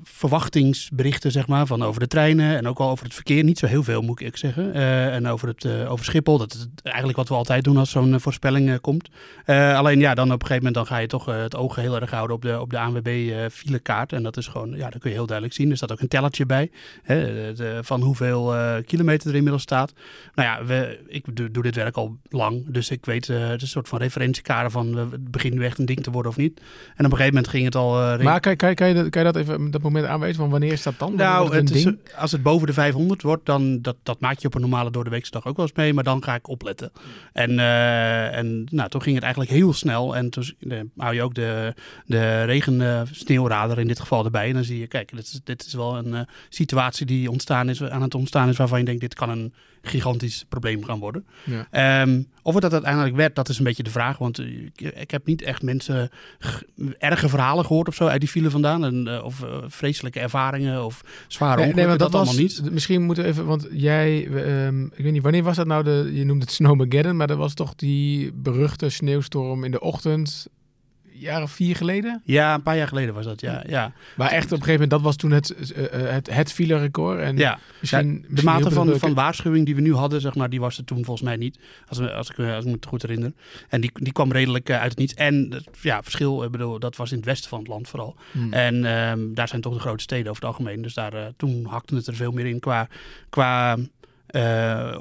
verwachtingsberichten, 0.03 1.31
zeg 1.31 1.47
maar, 1.47 1.65
van 1.67 1.83
over 1.83 1.99
de 1.99 2.07
treinen 2.07 2.57
en 2.57 2.67
ook 2.67 2.79
al 2.79 2.89
over 2.89 3.05
het 3.05 3.13
verkeer. 3.13 3.43
Niet 3.43 3.59
zo 3.59 3.65
heel 3.65 3.83
veel, 3.83 4.01
moet 4.01 4.21
ik 4.21 4.37
zeggen. 4.37 4.73
En 5.11 5.27
over, 5.27 5.47
het, 5.47 5.65
over 5.87 6.05
Schiphol, 6.05 6.37
dat 6.37 6.53
is 6.53 6.67
eigenlijk 6.83 7.17
wat 7.17 7.27
we 7.27 7.33
altijd 7.33 7.63
doen 7.63 7.77
als 7.77 7.89
zo'n 7.89 8.19
voorspelling 8.19 8.81
komt. 8.81 9.09
Alleen 9.45 9.99
ja, 9.99 10.13
dan 10.13 10.25
op 10.31 10.41
een 10.41 10.47
gegeven 10.47 10.55
moment 10.55 10.75
dan 10.75 10.85
ga 10.85 10.97
je 10.97 11.07
toch 11.07 11.25
het 11.25 11.55
oog 11.55 11.75
heel 11.75 12.01
erg 12.01 12.11
houden 12.11 12.35
op 12.35 12.41
de, 12.41 12.59
op 12.61 12.69
de 12.69 12.79
ANWB 12.79 13.07
eh 13.07 13.37
filekaart. 13.51 14.13
En 14.13 14.23
dat 14.23 14.37
is 14.37 14.47
gewoon, 14.47 14.71
ja, 14.75 14.89
dat 14.89 15.01
kun 15.01 15.09
je 15.09 15.15
heel 15.15 15.25
duidelijk 15.25 15.57
zien. 15.57 15.69
Er 15.69 15.77
staat 15.77 15.91
ook 15.91 15.99
een 15.99 16.07
tellertje 16.07 16.45
bij 16.45 16.71
hè, 17.03 17.53
de- 17.53 17.79
van 17.81 18.01
hoeveel 18.01 18.53
kilometer 18.85 19.29
er 19.29 19.35
inmiddels 19.35 19.61
staat. 19.63 19.93
Nou 20.36 20.48
ja, 20.50 20.65
we, 20.65 21.00
ik 21.08 21.36
doe, 21.36 21.51
doe 21.51 21.63
dit 21.63 21.75
werk 21.75 21.96
al 21.96 22.17
lang, 22.29 22.63
dus 22.67 22.89
ik 22.89 23.05
weet, 23.05 23.29
eh, 23.29 23.39
het 23.48 23.55
is 23.55 23.62
een 23.62 23.67
soort 23.67 23.88
van 23.88 24.00
referentiekader 24.00 24.72
van 24.72 24.96
het 24.98 25.31
begint 25.31 25.53
nu 25.53 25.65
echt 25.65 25.77
een 25.79 25.86
ding 25.86 26.03
te 26.03 26.12
worden 26.12 26.31
of 26.31 26.38
niet. 26.38 26.60
En 26.96 27.05
op 27.05 27.12
een 27.12 27.17
gegeven 27.17 27.25
moment 27.34 27.48
ging 27.48 27.65
het 27.65 27.75
al... 27.75 28.01
eh, 28.01 28.24
Maar 28.24 28.39
kan, 28.39 28.55
kan, 28.55 28.74
kan, 28.74 28.88
je, 28.88 28.93
dat- 28.93 29.10
kan 29.10 29.25
je 29.25 29.31
dat 29.31 29.41
even 29.41 29.72
dat 29.72 29.81
moment 29.81 30.05
aanwijzen? 30.05 30.39
Van 30.41 30.50
wanneer 30.50 30.72
is 30.72 30.84
dat 30.84 30.93
dan? 30.98 31.15
Nou, 31.15 31.55
het 31.55 31.72
is, 31.72 31.88
als 32.17 32.31
het 32.31 32.43
boven 32.43 32.67
de 32.67 32.74
500 32.74 33.22
wordt, 33.22 33.46
dan 33.46 33.81
dat, 33.81 33.96
dat 34.03 34.20
maak 34.20 34.39
je 34.39 34.48
op 34.48 34.55
een 34.55 34.62
normale 34.62 34.91
door 34.91 35.03
de 35.03 35.10
weekse 35.10 35.31
dag 35.31 35.46
ook 35.46 35.55
wel 35.55 35.65
eens 35.65 35.75
mee. 35.75 35.93
Maar 35.93 36.03
dan 36.03 36.24
ga 36.24 36.36
ik 36.36 36.48
opletten. 36.48 36.91
En, 37.34 37.60
eh, 37.60 38.38
en 38.38 38.63
nou, 38.72 38.89
toen 38.89 39.01
ging 39.01 39.15
het 39.15 39.24
eigenlijk 39.24 39.53
heel 39.53 39.74
snel. 39.74 40.15
En 40.15 40.29
toen 40.29 40.46
hou 40.98 41.15
je 41.15 41.22
ook 41.24 41.34
de, 41.34 41.74
de 42.05 42.43
regen-sneeuwradar 42.43 43.79
in 43.79 43.88
dit 43.88 44.00
geval 44.00 44.25
erbij. 44.25 44.48
En 44.48 44.53
dan 44.53 44.63
zie 44.63 44.79
je, 44.79 44.88
kijk, 44.88 45.12
dit 45.15 45.20
is, 45.25 45.39
dit 45.43 45.65
is 45.65 45.74
wel 45.74 45.98
een 45.98 46.27
situatie 46.50 47.05
die 47.05 47.29
ontstaan 47.31 47.70
is, 47.70 47.84
aan 47.84 48.01
het 48.01 48.15
ontstaan 48.15 48.50
is 48.50 48.58
waarvan 48.58 48.79
je 48.79 48.86
denkt, 48.86 49.01
dit 49.01 49.13
kan 49.15 49.29
een 49.29 49.53
gigantisch 49.81 50.45
probleem 50.50 50.83
gaan 50.83 51.00
worden. 51.00 51.25
Ja. 51.43 51.67
Ehm, 51.71 52.21
of 52.41 52.53
het 52.53 52.63
dat 52.63 52.73
uiteindelijk 52.73 53.15
werd, 53.15 53.35
dat 53.35 53.50
is 53.50 53.57
een 53.57 53.63
beetje 53.63 53.83
de 53.83 53.89
vraag. 53.89 54.17
Want 54.17 54.39
eh, 54.39 54.45
ik, 54.45 54.81
ik 54.81 55.11
heb 55.11 55.25
niet 55.25 55.41
echt 55.41 55.61
mensen 55.61 56.09
erge 56.97 57.29
verhalen 57.29 57.65
gehoord 57.65 57.88
of 57.88 57.95
zo 57.95 58.07
uit 58.07 58.19
die 58.19 58.29
file 58.29 58.50
vandaan. 58.50 58.85
En, 58.85 59.07
eh, 59.07 59.23
of 59.23 59.43
eh, 59.43 59.57
vreselijke 59.67 60.19
ervaringen 60.19 60.85
of 60.85 61.01
zware 61.27 61.55
Nee, 61.55 61.65
ongelukken. 61.65 61.89
nee, 61.89 61.97
dat, 61.97 62.11
want 62.11 62.29
allemaal 62.29 62.47
was, 62.47 62.59
niet. 62.61 62.71
Misschien 62.73 63.01
moeten 63.01 63.23
we 63.23 63.29
even, 63.29 63.45
want 63.45 63.67
jij, 63.71 64.27
ehm, 64.27 64.83
ik 64.83 65.03
weet 65.03 65.11
niet, 65.11 65.23
wanneer 65.23 65.43
was 65.43 65.55
dat 65.55 65.67
nou? 65.67 65.83
De, 65.83 66.09
je 66.13 66.25
noemde 66.25 66.43
het 66.43 66.53
Snowmageddon, 66.53 67.15
maar 67.15 67.27
dat 67.27 67.38
was 67.38 67.53
toch 67.53 67.75
die 67.75 68.31
beruchte 68.33 68.89
sneeuwstorm 68.89 69.63
in 69.63 69.71
de 69.71 69.79
ochtend, 69.79 70.47
jaar 71.21 71.41
of 71.41 71.51
vier 71.51 71.75
geleden? 71.75 72.21
Ja, 72.25 72.53
een 72.53 72.61
paar 72.61 72.77
jaar 72.77 72.87
geleden 72.87 73.13
was 73.13 73.25
dat, 73.25 73.41
ja. 73.41 73.63
ja. 73.67 73.93
Maar 74.15 74.29
echt 74.31 74.45
op 74.45 74.51
een 74.51 74.63
gegeven 74.63 74.71
moment, 74.73 74.89
dat 74.91 75.01
was 75.01 75.15
toen 75.15 75.31
het, 75.31 75.71
eh, 75.71 75.85
eh, 76.05 76.11
het, 76.13 76.33
het 76.33 76.51
file-record. 76.53 77.19
En 77.19 77.37
ja. 77.37 77.59
misschien, 77.79 78.07
Ja, 78.13 78.21
de 78.21 78.27
misschien 78.29 78.51
mate 78.53 78.71
van, 78.71 78.99
van 78.99 79.13
waarschuwing 79.13 79.65
die 79.65 79.75
we 79.75 79.81
nu 79.81 79.93
hadden, 79.93 80.21
zeg 80.21 80.35
maar, 80.35 80.49
die 80.49 80.59
was 80.59 80.77
er 80.77 80.83
toen 80.83 81.05
volgens 81.05 81.27
mij 81.27 81.35
niet. 81.35 81.59
Als, 81.87 81.99
als, 81.99 82.29
ik, 82.29 82.37
me- 82.37 82.53
als 82.53 82.63
ik 82.63 82.69
me 82.69 82.75
het 82.75 82.85
goed 82.85 83.01
herinner. 83.01 83.33
En 83.69 83.81
die, 83.81 83.91
die 83.93 84.13
kwam 84.13 84.31
redelijk 84.31 84.69
eh, 84.69 84.79
uit 84.79 84.89
het 84.89 84.97
niets. 84.99 85.13
En 85.13 85.47
het 85.53 85.67
ja, 85.81 86.03
verschil, 86.03 86.43
ik 86.43 86.51
bedoel, 86.51 86.79
dat 86.79 86.95
was 86.95 87.11
in 87.11 87.17
het 87.17 87.25
westen 87.25 87.49
van 87.49 87.59
het 87.59 87.67
land 87.67 87.87
vooral. 87.87 88.15
Hmm. 88.31 88.53
En 88.53 88.85
ehm, 88.85 89.33
daar 89.33 89.47
zijn 89.47 89.61
toch 89.61 89.73
de 89.73 89.79
grote 89.79 90.03
steden 90.03 90.29
over 90.31 90.43
het 90.43 90.51
algemeen. 90.51 90.81
Dus 90.81 90.93
daar, 90.93 91.13
eh, 91.13 91.25
toen 91.37 91.65
hakte 91.65 91.95
het 91.95 92.07
er 92.07 92.15
veel 92.15 92.31
meer 92.31 92.45
in 92.45 92.59
qua, 92.59 92.87
qua 93.29 93.77
eh, 94.31 94.95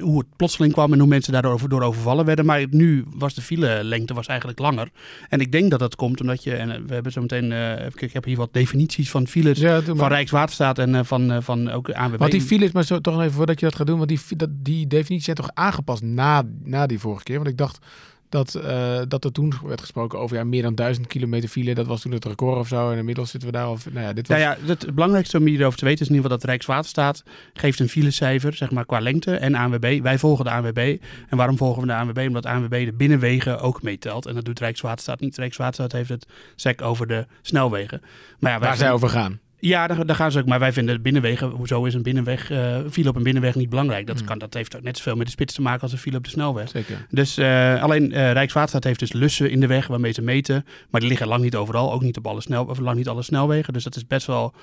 hoe 0.00 0.18
het 0.18 0.36
plotseling 0.36 0.72
kwam 0.72 0.92
en 0.92 0.98
hoe 0.98 1.08
mensen 1.08 1.32
daardoor 1.32 1.68
door 1.68 1.82
overvallen 1.82 2.24
werden. 2.24 2.44
Maar 2.44 2.64
nu 2.70 3.04
was 3.14 3.34
de 3.34 3.42
file-lengte 3.42 4.14
was 4.14 4.26
eigenlijk 4.26 4.58
langer. 4.58 4.88
En 5.28 5.40
ik 5.40 5.52
denk 5.52 5.70
dat 5.70 5.78
dat 5.78 5.96
komt 5.96 6.20
omdat 6.20 6.44
je, 6.44 6.54
en 6.54 6.70
eh, 6.70 6.80
we 6.86 6.94
hebben 6.94 7.12
zo 7.12 7.20
meteen, 7.20 7.52
eh, 7.52 7.86
ik 7.96 8.12
heb 8.12 8.24
hier 8.24 8.36
wat 8.36 8.52
definities 8.52 9.10
van 9.10 9.26
files 9.26 9.58
Ja, 9.58 9.82
van. 9.82 10.08
Rijkswaterstaat 10.08 10.78
en 10.78 11.06
van, 11.06 11.42
van 11.42 11.70
ook 11.70 11.90
ANWB. 11.90 12.18
Want 12.18 12.30
die 12.30 12.40
files, 12.40 12.72
maar 12.72 12.84
zo, 12.84 13.00
toch 13.00 13.20
even 13.20 13.32
voordat 13.32 13.60
je 13.60 13.66
dat 13.66 13.74
gaat 13.74 13.86
doen, 13.86 13.96
want 13.96 14.08
die, 14.08 14.20
dat, 14.36 14.48
die 14.52 14.86
definities 14.86 15.24
zijn 15.24 15.36
toch 15.36 15.50
aangepast 15.54 16.02
na, 16.02 16.42
na 16.64 16.86
die 16.86 16.98
vorige 16.98 17.22
keer? 17.22 17.36
Want 17.36 17.48
ik 17.48 17.56
dacht 17.56 17.78
dat, 18.28 18.54
eh, 18.54 18.98
dat 19.08 19.24
er 19.24 19.32
toen 19.32 19.52
werd 19.64 19.80
gesproken 19.80 20.18
over 20.18 20.36
ja, 20.36 20.44
meer 20.44 20.62
dan 20.62 20.74
duizend 20.74 21.06
kilometer 21.06 21.48
file. 21.48 21.74
Dat 21.74 21.86
was 21.86 22.00
toen 22.00 22.12
het 22.12 22.24
record 22.24 22.58
of 22.58 22.68
zo. 22.68 22.90
En 22.90 22.98
inmiddels 22.98 23.30
zitten 23.30 23.48
we 23.48 23.56
daar 23.56 23.66
al. 23.66 23.78
Nou 23.92 24.06
ja, 24.06 24.12
dit 24.12 24.28
was. 24.28 24.38
Nou 24.38 24.56
ja, 24.60 24.66
het 24.66 24.94
belangrijkste 24.94 25.38
om 25.38 25.46
hierover 25.46 25.78
te 25.78 25.84
weten 25.84 26.00
is 26.00 26.08
in 26.08 26.14
ieder 26.14 26.30
geval 26.30 26.38
dat 26.38 26.48
Rijkswaterstaat 26.48 27.22
geeft 27.52 27.80
een 27.80 27.88
filecijfer, 27.88 28.54
zeg 28.54 28.70
maar 28.70 28.86
qua 28.86 29.00
lengte 29.00 29.36
en 29.36 29.54
ANWB. 29.54 30.00
Wij 30.02 30.18
volgen 30.18 30.44
de 30.44 30.50
ANWB. 30.50 30.96
En 31.28 31.36
waarom 31.36 31.56
volgen 31.56 31.82
we 31.82 31.88
de 31.88 31.94
ANWB? 31.94 32.24
Omdat 32.26 32.42
de 32.42 32.48
ANWB 32.48 32.84
de 32.84 32.92
binnenwegen 32.92 33.60
ook 33.60 33.82
meetelt. 33.82 34.26
En 34.26 34.34
dat 34.34 34.44
doet 34.44 34.58
Rijkswaterstaat 34.58 35.20
niet. 35.20 35.36
Rijkswaterstaat 35.36 35.92
heeft 35.92 36.08
het 36.08 36.26
SEC 36.54 36.82
over 36.82 37.06
de 37.06 37.26
snelwegen. 37.42 38.00
Maar 38.38 38.52
ja, 38.52 38.58
wij 38.58 38.68
waar 38.68 38.76
zij 38.76 38.92
over 38.92 39.08
gaan. 39.08 39.40
Ja, 39.66 39.86
daar, 39.86 40.06
daar 40.06 40.16
gaan 40.16 40.32
ze 40.32 40.38
ook. 40.38 40.46
Maar 40.46 40.58
wij 40.58 40.72
vinden 40.72 40.94
de 40.94 41.00
binnenwegen, 41.00 41.48
hoezo 41.48 41.84
is 41.84 41.94
een 41.94 42.02
binnenweg, 42.02 42.50
eh 42.50 42.76
file 42.90 43.08
op 43.08 43.16
een 43.16 43.22
binnenweg 43.22 43.54
niet 43.54 43.68
belangrijk? 43.68 44.06
Dat, 44.06 44.16
Hmm. 44.18 44.26
kan, 44.26 44.38
dat 44.38 44.54
heeft 44.54 44.76
ook 44.76 44.82
net 44.82 44.96
zoveel 44.96 45.16
met 45.16 45.26
de 45.26 45.32
spits 45.32 45.54
te 45.54 45.62
maken 45.62 45.82
als 45.82 45.92
een 45.92 45.98
file 45.98 46.16
op 46.16 46.24
de 46.24 46.30
snelweg. 46.30 46.68
Zeker. 46.68 47.06
Dus 47.10 47.36
eh, 47.36 47.82
alleen 47.82 48.12
eh, 48.12 48.32
Rijkswaterstaat 48.32 48.84
heeft 48.84 48.98
dus 48.98 49.12
lussen 49.12 49.50
in 49.50 49.60
de 49.60 49.66
weg 49.66 49.86
waarmee 49.86 50.12
ze 50.12 50.22
meten. 50.22 50.64
Maar 50.90 51.00
die 51.00 51.08
liggen 51.08 51.28
lang 51.28 51.42
niet 51.42 51.56
overal, 51.56 51.92
ook 51.92 52.02
niet 52.02 52.16
op 52.16 52.26
alle, 52.26 52.40
snel, 52.40 52.64
of 52.64 52.78
lang 52.78 52.96
niet 52.96 53.08
alle 53.08 53.22
snelwegen. 53.22 53.72
Dus 53.72 53.84
dat 53.84 53.96
is 53.96 54.06
best 54.06 54.26
wel 54.26 54.54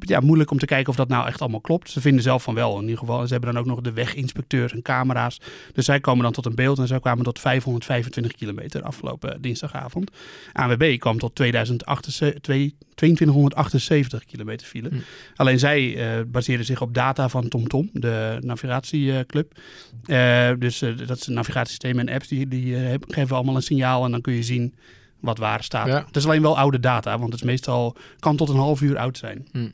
ja, 0.00 0.20
moeilijk 0.20 0.50
om 0.50 0.58
te 0.58 0.66
kijken 0.66 0.88
of 0.88 0.96
dat 0.96 1.08
nou 1.08 1.26
echt 1.26 1.40
allemaal 1.40 1.60
klopt. 1.60 1.90
Ze 1.90 2.00
vinden 2.00 2.22
zelf 2.22 2.42
van 2.42 2.54
wel 2.54 2.76
in 2.76 2.82
ieder 2.82 2.98
geval. 2.98 3.20
En 3.20 3.26
ze 3.26 3.32
hebben 3.32 3.52
dan 3.52 3.62
ook 3.62 3.68
nog 3.68 3.80
de 3.80 3.92
weginspecteurs 3.92 4.72
en 4.72 4.82
camera's. 4.82 5.40
Dus 5.72 5.84
zij 5.84 6.00
komen 6.00 6.22
dan 6.22 6.32
tot 6.32 6.46
een 6.46 6.54
beeld 6.54 6.78
en 6.78 6.86
zij 6.86 7.00
kwamen 7.00 7.24
tot 7.24 7.38
525 7.38 8.32
kilometer 8.32 8.82
afgelopen 8.82 9.42
dinsdagavond. 9.42 10.10
ANWB 10.52 10.98
kwam 10.98 11.18
tot 11.18 11.34
2078 11.34 12.40
twee- 12.40 12.74
2278 12.94 14.24
kilometer 14.24 14.66
file. 14.66 14.88
Hm. 14.88 14.96
Alleen 15.36 15.58
zij 15.58 15.96
eh 15.96 16.24
baseren 16.26 16.64
zich 16.64 16.80
op 16.80 16.94
data 16.94 17.28
van 17.28 17.48
TomTom, 17.48 17.90
de 17.92 18.36
navigatieclub. 18.40 19.52
Eh, 20.04 20.50
dus 20.58 20.82
eh, 20.82 20.96
dat 21.06 21.16
is 21.16 21.26
een 21.26 21.34
navigatiesysteem 21.34 21.98
en 21.98 22.08
apps 22.08 22.28
die, 22.28 22.48
die 22.48 22.76
geven 23.08 23.36
allemaal 23.36 23.56
een 23.56 23.62
signaal 23.62 24.04
en 24.04 24.10
dan 24.10 24.20
kun 24.20 24.32
je 24.32 24.42
zien 24.42 24.74
wat 25.20 25.38
waar 25.38 25.62
staat. 25.62 25.86
Ja. 25.86 26.04
Het 26.06 26.16
is 26.16 26.24
alleen 26.24 26.42
wel 26.42 26.58
oude 26.58 26.80
data, 26.80 27.18
want 27.18 27.32
het 27.32 27.40
is 27.40 27.46
meestal 27.46 27.96
kan 28.18 28.36
tot 28.36 28.48
een 28.48 28.56
half 28.56 28.80
uur 28.80 28.98
oud 28.98 29.18
zijn. 29.18 29.48
Hm. 29.52 29.68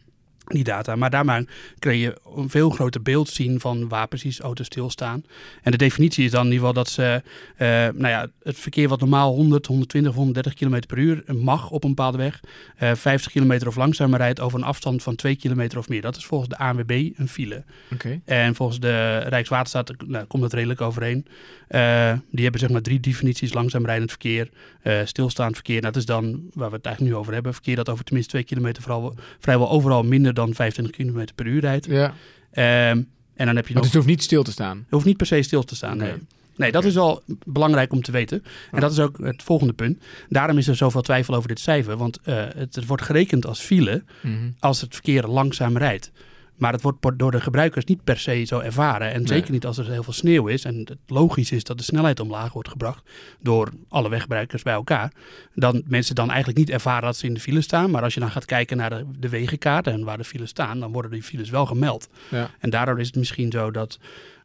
Die 0.45 0.65
data. 0.65 0.97
Maar 0.97 1.11
daarmee 1.11 1.49
kun 1.79 1.97
je 1.97 2.21
een 2.37 2.51
veel 2.51 2.71
groter 2.71 3.03
beeld 3.03 3.29
zien 3.29 3.61
van 3.61 3.89
waar 3.89 4.09
precies 4.09 4.41
auto's 4.41 4.67
stilstaan. 4.67 5.25
En 5.63 5.71
de 5.71 5.77
definitie 5.77 6.25
is 6.25 6.31
dan 6.31 6.47
in 6.47 6.53
ieder 6.53 6.67
geval 6.67 6.83
dat 6.83 6.93
ze, 6.93 7.23
eh, 7.57 7.69
nou 7.69 8.09
ja, 8.09 8.29
het 8.43 8.59
verkeer 8.59 8.89
wat 8.89 9.01
normaal 9.01 9.35
100, 9.35 9.67
120, 9.67 10.15
130 10.15 10.55
km 10.55 10.81
per 10.87 10.99
uur 10.99 11.25
mag 11.27 11.71
op 11.71 11.85
een 11.85 11.95
bepaalde 11.95 12.19
weg, 12.19 12.41
eh 12.77 12.93
50 12.95 13.33
kilometer 13.33 13.69
of 13.69 13.77
langzamer 13.77 14.19
rijdt 14.19 14.41
over 14.41 14.59
een 14.59 14.65
afstand 14.65 15.03
van 15.03 15.15
2 15.15 15.37
kilometer 15.37 15.79
of 15.79 15.89
meer. 15.89 16.01
Dat 16.01 16.17
is 16.17 16.25
volgens 16.25 16.51
de 16.51 16.59
ANWB 16.59 17.11
een 17.17 17.29
file. 17.29 17.65
Oké. 17.93 18.21
En 18.25 18.55
volgens 18.55 18.81
de 18.81 19.19
Rijkswaterstaat 19.19 19.93
nou, 20.07 20.25
komt 20.25 20.43
dat 20.43 20.53
redelijk 20.53 20.81
overeen. 20.81 21.27
Eh, 21.69 22.13
die 22.31 22.43
hebben 22.43 22.61
zeg 22.61 22.71
maar 22.71 22.83
drie 22.83 23.01
definities: 23.01 23.53
langzaam 23.53 23.87
rijdend 23.87 24.11
verkeer, 24.11 24.51
eh, 24.83 25.01
stilstaand 25.05 25.55
verkeer. 25.55 25.81
Nou, 25.81 25.93
dat 25.93 25.97
is 25.97 26.07
dan 26.07 26.43
waar 26.53 26.71
we 26.71 26.77
het 26.77 26.87
eigenlijk 26.87 27.15
nu 27.15 27.21
over 27.21 27.33
hebben. 27.33 27.53
Verkeer 27.53 27.77
dat 27.77 27.89
over 27.89 28.05
tenminste 28.05 28.33
2 28.33 28.45
kilometer 28.45 28.83
vooral, 28.83 29.15
vrijwel 29.39 29.71
overal 29.71 30.03
minder 30.03 30.34
dan 30.35 30.55
25 30.55 30.97
km 30.97 31.25
per 31.35 31.47
uur 31.47 31.61
rijdt. 31.61 31.87
Ja. 31.87 32.14
Ehm, 32.53 33.03
en 33.35 33.47
dan 33.47 33.57
heb 33.57 33.66
je 33.66 33.73
Maar 33.75 33.83
nog. 33.83 33.85
het 33.85 33.94
hoeft 33.94 34.07
niet 34.07 34.23
stil 34.23 34.42
te 34.42 34.51
staan. 34.53 34.77
Je 34.77 34.85
hoeft 34.94 35.07
niet 35.07 35.16
per 35.16 35.27
se 35.27 35.42
stil 35.42 35.62
te 35.62 35.77
staan. 35.77 35.97
Nee. 35.97 36.12
Nee, 36.57 36.73
dat 36.73 36.85
is 36.85 36.94
wel 36.94 37.23
belangrijk 37.47 37.92
om 37.92 38.03
te 38.03 38.12
weten. 38.12 38.44
En 38.73 38.81
dat 38.81 38.92
is 38.92 38.99
ook 38.99 39.18
het 39.18 39.42
volgende 39.42 39.73
punt. 39.73 40.03
Daarom 40.29 40.59
is 40.59 40.68
er 40.68 40.77
zoveel 40.77 41.01
twijfel 41.03 41.35
over 41.35 41.49
dit 41.49 41.61
cijfer. 41.61 41.97
Want 41.97 42.18
eh, 42.25 42.35
het, 42.57 42.75
het 42.75 42.87
wordt 42.87 43.03
gerekend 43.03 43.47
als 43.47 43.61
file 43.61 44.03
Mhm. 44.23 44.35
als 44.59 44.81
het 44.81 44.92
verkeer 44.94 45.27
langzaam 45.27 45.77
rijdt. 45.77 46.11
Maar 46.57 46.73
het 46.73 46.83
wordt 46.83 47.19
door 47.19 47.31
de 47.31 47.40
gebruikers 47.40 47.85
niet 47.85 48.05
per 48.05 48.19
se 48.19 48.45
zo 48.45 48.59
ervaren. 48.59 49.12
En 49.12 49.19
Nee. 49.19 49.27
zeker 49.27 49.51
niet 49.53 49.67
als 49.67 49.79
er 49.79 49.90
heel 49.90 50.03
veel 50.03 50.12
sneeuw 50.12 50.47
is. 50.47 50.64
En 50.64 50.77
het 50.79 50.97
logisch 51.07 51.51
is 51.53 51.64
dat 51.64 51.79
de 51.79 51.85
snelheid 51.85 52.21
omlaag 52.21 52.53
wordt 52.53 52.69
gebracht 52.69 53.11
door 53.40 53.69
alle 53.88 54.09
weggebruikers 54.09 54.62
bij 54.62 54.73
elkaar. 54.75 55.12
Dan 55.55 55.83
mensen 55.87 56.14
dan 56.14 56.29
eigenlijk 56.29 56.59
niet 56.59 56.71
ervaren 56.71 57.03
dat 57.03 57.17
ze 57.17 57.27
in 57.27 57.35
de 57.35 57.40
file 57.40 57.61
staan. 57.61 57.90
Maar 57.90 58.03
als 58.03 58.14
je 58.14 58.21
dan 58.21 58.31
gaat 58.31 58.45
kijken 58.45 58.77
naar 58.77 58.90
de, 58.90 59.05
de 59.19 59.29
wegenkaart 59.29 59.87
en 59.87 60.05
waar 60.05 60.17
de 60.19 60.25
files 60.25 60.51
staan, 60.51 60.81
dan 60.81 60.93
worden 60.93 61.11
die 61.11 61.23
files 61.23 61.51
wel 61.51 61.67
gemeld. 61.67 62.09
Ja. 62.31 62.51
En 62.59 62.71
daardoor 62.71 63.01
is 63.01 63.07
het 63.07 63.17
misschien 63.17 63.51
zo 63.51 63.71
dat 63.71 63.99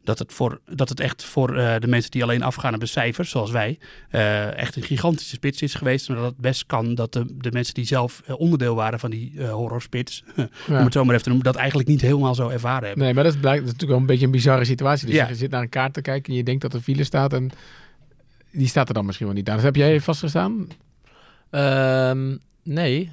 dat 0.04 0.18
het, 0.18 0.32
voor, 0.32 0.60
dat 0.74 0.88
het 0.88 1.00
echt 1.00 1.24
voor 1.24 1.56
eh, 1.56 1.74
de 1.78 1.86
mensen 1.86 2.10
die 2.10 2.22
alleen 2.22 2.42
afgaan 2.42 2.74
op 2.74 2.80
de 2.80 2.86
cijfers, 2.86 3.30
zoals 3.30 3.50
wij, 3.50 3.78
eh, 4.10 4.56
echt 4.56 4.76
een 4.76 4.82
gigantische 4.82 5.34
spits 5.34 5.62
is 5.62 5.74
geweest. 5.74 6.08
En 6.08 6.14
dat 6.14 6.24
het 6.24 6.36
best 6.36 6.66
kan 6.66 6.94
dat 6.94 7.12
de, 7.12 7.24
de 7.38 7.52
mensen 7.52 7.74
die 7.74 7.84
zelf 7.84 8.22
eh, 8.26 8.40
onderdeel 8.40 8.74
waren 8.74 8.98
van 8.98 9.10
die 9.10 9.32
eh 9.38 9.50
horrorspits, 9.52 10.24
om 10.68 10.74
het 10.74 10.92
zo 10.92 11.00
maar 11.04 11.10
even 11.12 11.22
te 11.22 11.28
noemen, 11.28 11.46
dat 11.46 11.56
eigenlijk 11.56 11.88
niet 11.88 12.00
helemaal 12.00 12.34
zo 12.34 12.48
ervaren 12.48 12.86
hebben. 12.86 13.04
Nee, 13.04 13.14
maar 13.14 13.24
dat 13.24 13.32
is, 13.34 13.40
blijkt, 13.40 13.58
dat 13.58 13.66
is 13.66 13.72
natuurlijk 13.72 13.90
wel 13.90 14.00
een 14.00 14.14
beetje 14.14 14.26
een 14.26 14.32
bizarre 14.32 14.64
situatie. 14.64 15.06
Dus 15.06 15.14
Ja. 15.16 15.28
je 15.28 15.34
zit 15.34 15.50
naar 15.50 15.62
een 15.62 15.68
kaart 15.68 15.92
te 15.92 16.00
kijken 16.00 16.30
en 16.32 16.38
je 16.38 16.44
denkt 16.44 16.62
dat 16.62 16.74
er 16.74 16.80
file 16.80 17.04
staat 17.04 17.32
en 17.32 17.50
die 18.52 18.68
staat 18.68 18.88
er 18.88 18.94
dan 18.94 19.04
misschien 19.04 19.26
wel 19.26 19.34
niet 19.34 19.48
aan. 19.48 19.54
Dus 19.54 19.64
heb 19.64 19.76
jij 19.76 20.00
vastgestaan? 20.00 20.68
Ehm, 21.50 22.36
nee. 22.62 23.12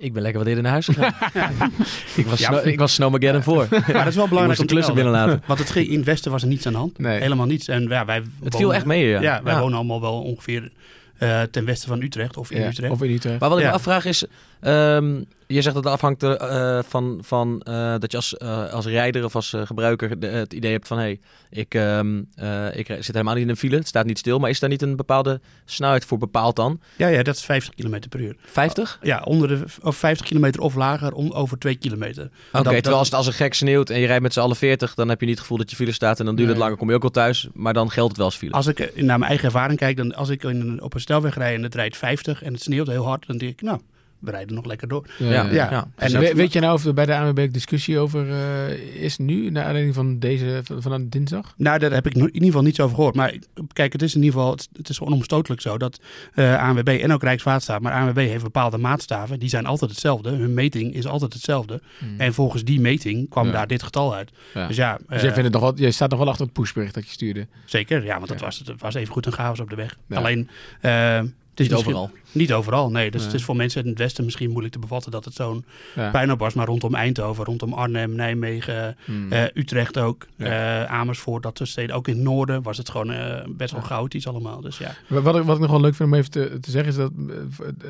Ik 0.00 0.12
ben 0.12 0.22
lekker 0.22 0.38
wat 0.40 0.48
eerder 0.48 0.62
naar 0.62 0.72
huis 0.72 0.86
gegaan. 0.86 1.14
ik, 2.16 2.26
was 2.26 2.38
Ja, 2.38 2.46
Snow- 2.46 2.66
ik 2.66 2.78
was 2.78 2.94
Snowmageddon 2.94 3.42
voor. 3.42 3.66
Maar 3.70 3.92
dat 3.92 4.06
is 4.06 4.14
wel 4.14 4.28
belangrijk 4.28 4.60
om 4.60 4.66
te 4.66 4.72
klussen 4.74 4.94
melden. 4.94 5.12
binnenlaten. 5.12 5.42
Want 5.48 5.58
het 5.58 5.76
in 5.76 5.96
het 5.96 6.04
Westen 6.06 6.30
was 6.30 6.42
er 6.42 6.48
niets 6.48 6.66
aan 6.66 6.72
de 6.72 6.78
hand. 6.78 6.98
Nee. 6.98 7.20
Helemaal 7.20 7.46
niets. 7.46 7.68
En 7.68 7.82
ja, 7.88 8.04
wij 8.04 8.16
Het 8.16 8.24
wonen- 8.38 8.58
viel 8.58 8.74
echt 8.74 8.84
mee, 8.84 9.06
ja. 9.08 9.20
Ja, 9.20 9.40
wij 9.42 9.58
wonen 9.58 9.74
allemaal 9.76 10.00
wel 10.00 10.22
ongeveer 10.22 10.70
eh, 11.18 11.42
ten 11.42 11.64
westen 11.64 11.88
van 11.88 12.02
Utrecht 12.02 12.36
of 12.36 12.50
in 12.50 12.62
Utrecht. 12.66 12.92
Of 12.92 13.02
in 13.02 13.10
Utrecht? 13.10 13.40
Maar 13.40 13.48
wat 13.48 13.58
ik 13.58 13.64
me 13.64 13.70
afvraag 13.70 14.04
is, 14.04 14.24
ehm, 14.60 15.22
je 15.46 15.62
zegt 15.62 15.74
dat 15.74 15.84
het 15.84 15.92
afhangt 15.92 16.22
eh, 16.22 16.78
van, 16.88 17.18
van 17.22 17.60
eh, 17.62 17.94
dat 17.98 18.10
je 18.10 18.16
als, 18.16 18.36
eh, 18.36 18.72
als 18.72 18.86
rijder 18.86 19.24
of 19.24 19.34
als 19.34 19.54
gebruiker 19.64 20.20
de- 20.20 20.26
het 20.26 20.52
idee 20.52 20.72
hebt 20.72 20.86
van 20.86 20.96
hé, 20.98 21.02
hey, 21.04 21.20
ik, 21.50 21.74
ehm, 21.74 22.22
eh, 22.34 22.76
ik 22.76 22.86
zit 22.86 23.06
helemaal 23.06 23.34
niet 23.34 23.42
in 23.42 23.48
een 23.48 23.56
file, 23.56 23.76
het 23.76 23.88
staat 23.88 24.06
niet 24.06 24.18
stil, 24.18 24.38
maar 24.38 24.50
is 24.50 24.60
daar 24.60 24.70
niet 24.70 24.82
een 24.82 24.96
bepaalde 24.96 25.40
snelheid 25.64 26.04
voor 26.04 26.18
bepaald 26.18 26.56
dan? 26.56 26.80
Ja, 26.96 27.06
ja, 27.08 27.22
dat 27.22 27.34
is 27.36 27.44
50 27.44 27.74
km 27.74 27.98
per 28.08 28.20
uur. 28.20 28.36
50? 28.44 28.98
Ja, 29.02 29.22
onder 29.22 29.48
de 29.48 29.64
of 29.82 29.96
50 29.96 30.26
kilometer 30.26 30.60
of 30.60 30.74
lager, 30.74 31.12
om, 31.12 31.30
over 31.30 31.58
2 31.58 31.76
kilometer. 31.76 32.30
Oké, 32.52 32.70
terwijl 32.72 32.96
als 32.96 33.06
het 33.06 33.16
als 33.16 33.26
er 33.26 33.32
gek 33.32 33.54
sneeuwt 33.54 33.90
en 33.90 34.00
je 34.00 34.06
rijdt 34.06 34.22
met 34.22 34.32
z'n 34.32 34.40
allen 34.40 34.56
40, 34.56 34.94
dan 34.94 35.08
heb 35.08 35.20
je 35.20 35.26
niet 35.26 35.34
het 35.34 35.42
gevoel 35.42 35.58
dat 35.58 35.70
je 35.70 35.76
file 35.76 35.92
staat 35.92 36.18
en 36.20 36.24
dan 36.24 36.36
duurt 36.36 36.48
het 36.48 36.58
langer, 36.58 36.76
kom 36.76 36.88
je 36.88 36.94
ook 36.94 37.02
wel 37.02 37.10
thuis, 37.10 37.48
maar 37.54 37.72
dan 37.74 37.90
geldt 37.90 38.08
het 38.08 38.16
wel 38.16 38.26
als 38.26 38.36
file. 38.36 38.52
Als 38.52 38.66
ik 38.66 38.78
naar 38.94 39.18
mijn 39.18 39.22
eigen 39.30 39.44
ervaring 39.46 39.78
kijk, 39.78 39.96
dan 39.96 40.14
als 40.14 40.28
ik 40.28 40.42
in 40.42 40.60
een- 40.60 40.82
op 40.82 40.94
een 40.94 41.00
snelweg 41.00 41.34
rijd 41.36 41.56
en 41.56 41.62
het 41.62 41.74
rijdt 41.74 41.96
50 41.96 42.42
en 42.42 42.52
het 42.52 42.62
sneeuwt 42.62 42.86
heel 42.86 43.04
hard, 43.06 43.26
dan 43.26 43.36
denk 43.38 43.52
ik, 43.52 43.62
nou, 43.62 43.80
we 44.20 44.30
rijden 44.30 44.54
nog 44.54 44.64
lekker 44.64 44.88
door. 44.88 45.06
Ja, 45.18 45.28
Ja. 45.30 45.50
ja. 45.50 45.70
En 45.70 45.90
Dus 45.96 46.12
dat- 46.12 46.22
we- 46.22 46.34
weet 46.34 46.52
je 46.52 46.60
nou 46.60 46.74
of 46.74 46.84
er 46.84 46.94
bij 46.94 47.06
de 47.06 47.16
ANWB 47.16 47.48
discussie 47.52 47.98
over 47.98 48.30
eh, 48.30 49.02
is 49.02 49.18
nu, 49.18 49.50
naar 49.50 49.64
aanleiding 49.64 49.94
van 49.94 50.18
deze, 50.18 50.60
van, 50.64 50.82
van 50.82 51.08
dinsdag? 51.08 51.54
Nou, 51.56 51.78
daar 51.78 51.92
heb 51.92 52.06
ik 52.06 52.14
in 52.14 52.24
ieder 52.32 52.44
geval 52.44 52.62
niets 52.62 52.80
over 52.80 52.94
gehoord. 52.94 53.14
Maar 53.14 53.34
kijk, 53.72 53.92
het 53.92 54.02
is 54.02 54.14
in 54.14 54.22
ieder 54.22 54.38
geval, 54.38 54.52
het, 54.52 54.68
het 54.72 54.88
is 54.88 55.00
onomstotelijk 55.00 55.60
zo 55.62 55.78
dat 55.78 56.00
eh 56.34 56.62
ANWB 56.68 56.88
en 57.02 57.12
ook 57.12 57.22
Rijkswaterstaat, 57.22 57.80
maar 57.80 57.92
ANWB 57.92 58.16
heeft 58.16 58.42
bepaalde 58.42 58.78
maatstaven, 58.78 59.38
die 59.38 59.48
zijn 59.48 59.66
altijd 59.66 59.90
hetzelfde. 59.90 60.30
Hun 60.30 60.54
meting 60.54 60.94
is 60.94 61.06
altijd 61.06 61.32
hetzelfde. 61.32 61.80
En 62.18 62.34
volgens 62.34 62.64
die 62.64 62.80
meting 62.80 63.28
kwam 63.28 63.46
Ja. 63.46 63.52
daar 63.52 63.66
dit 63.66 63.82
getal 63.82 64.14
uit. 64.14 64.30
Ja. 64.54 64.66
Dus 64.66 64.76
ja, 64.76 64.96
Dus 64.96 65.04
eh, 65.08 65.22
jij, 65.22 65.32
vindt 65.32 65.44
het 65.44 65.52
nog 65.52 65.62
wel, 65.62 65.74
jij 65.74 65.90
staat 65.90 66.10
nog 66.10 66.18
wel 66.18 66.28
achter 66.28 66.44
het 66.44 66.54
pushbericht 66.54 66.94
dat 66.94 67.04
je 67.06 67.10
stuurde. 67.12 67.46
zeker. 67.64 68.04
Ja, 68.04 68.16
want 68.18 68.28
het 68.28 68.38
Ja. 68.38 68.44
was, 68.44 68.58
het 68.58 68.80
was 68.80 68.94
even 68.94 69.12
goed 69.12 69.26
een 69.26 69.32
chaos 69.32 69.60
op 69.60 69.70
de 69.70 69.76
weg. 69.76 69.96
Ja. 70.08 70.16
Alleen, 70.16 70.48
het 70.80 71.60
is 71.60 71.68
Niet 71.68 71.74
overal. 71.78 72.10
Niet 72.32 72.52
overal, 72.52 72.90
nee. 72.90 73.10
Dus 73.10 73.24
het 73.24 73.34
is 73.34 73.42
voor 73.44 73.56
mensen 73.56 73.82
in 73.82 73.88
het 73.88 73.98
westen 73.98 74.24
misschien 74.24 74.48
moeilijk 74.50 74.72
te 74.74 74.78
bevatten 74.80 75.10
dat 75.10 75.24
het 75.24 75.34
zo'n 75.34 75.64
Ja. 75.94 76.10
puinhoop 76.10 76.38
was. 76.38 76.54
Maar 76.54 76.66
rondom 76.66 76.94
Eindhoven, 76.94 77.44
rondom 77.44 77.72
Arnhem, 77.72 78.14
Nijmegen, 78.14 78.96
Hmm. 79.04 79.32
eh, 79.32 79.42
Utrecht 79.54 79.98
ook, 79.98 80.26
Ja. 80.36 80.46
eh, 80.84 80.92
Amersfoort, 80.92 81.42
dat 81.42 81.56
soort 81.56 81.68
steden. 81.68 81.96
Ook 81.96 82.08
in 82.08 82.14
het 82.14 82.22
noorden 82.22 82.62
was 82.62 82.76
het 82.78 82.90
gewoon 82.90 83.10
eh, 83.12 83.44
best 83.48 83.72
wel 83.72 83.80
chaotisch 83.82 84.26
allemaal. 84.26 84.60
Dus 84.60 84.78
ja. 84.78 84.94
Wat 85.06 85.36
ik, 85.36 85.42
wat 85.42 85.54
ik 85.56 85.62
nog 85.62 85.70
wel 85.70 85.80
leuk 85.80 85.94
vind 85.94 86.08
om 86.12 86.14
even 86.18 86.30
te, 86.30 86.58
te 86.60 86.70
zeggen 86.70 86.90
is 86.90 86.96
dat 86.96 87.12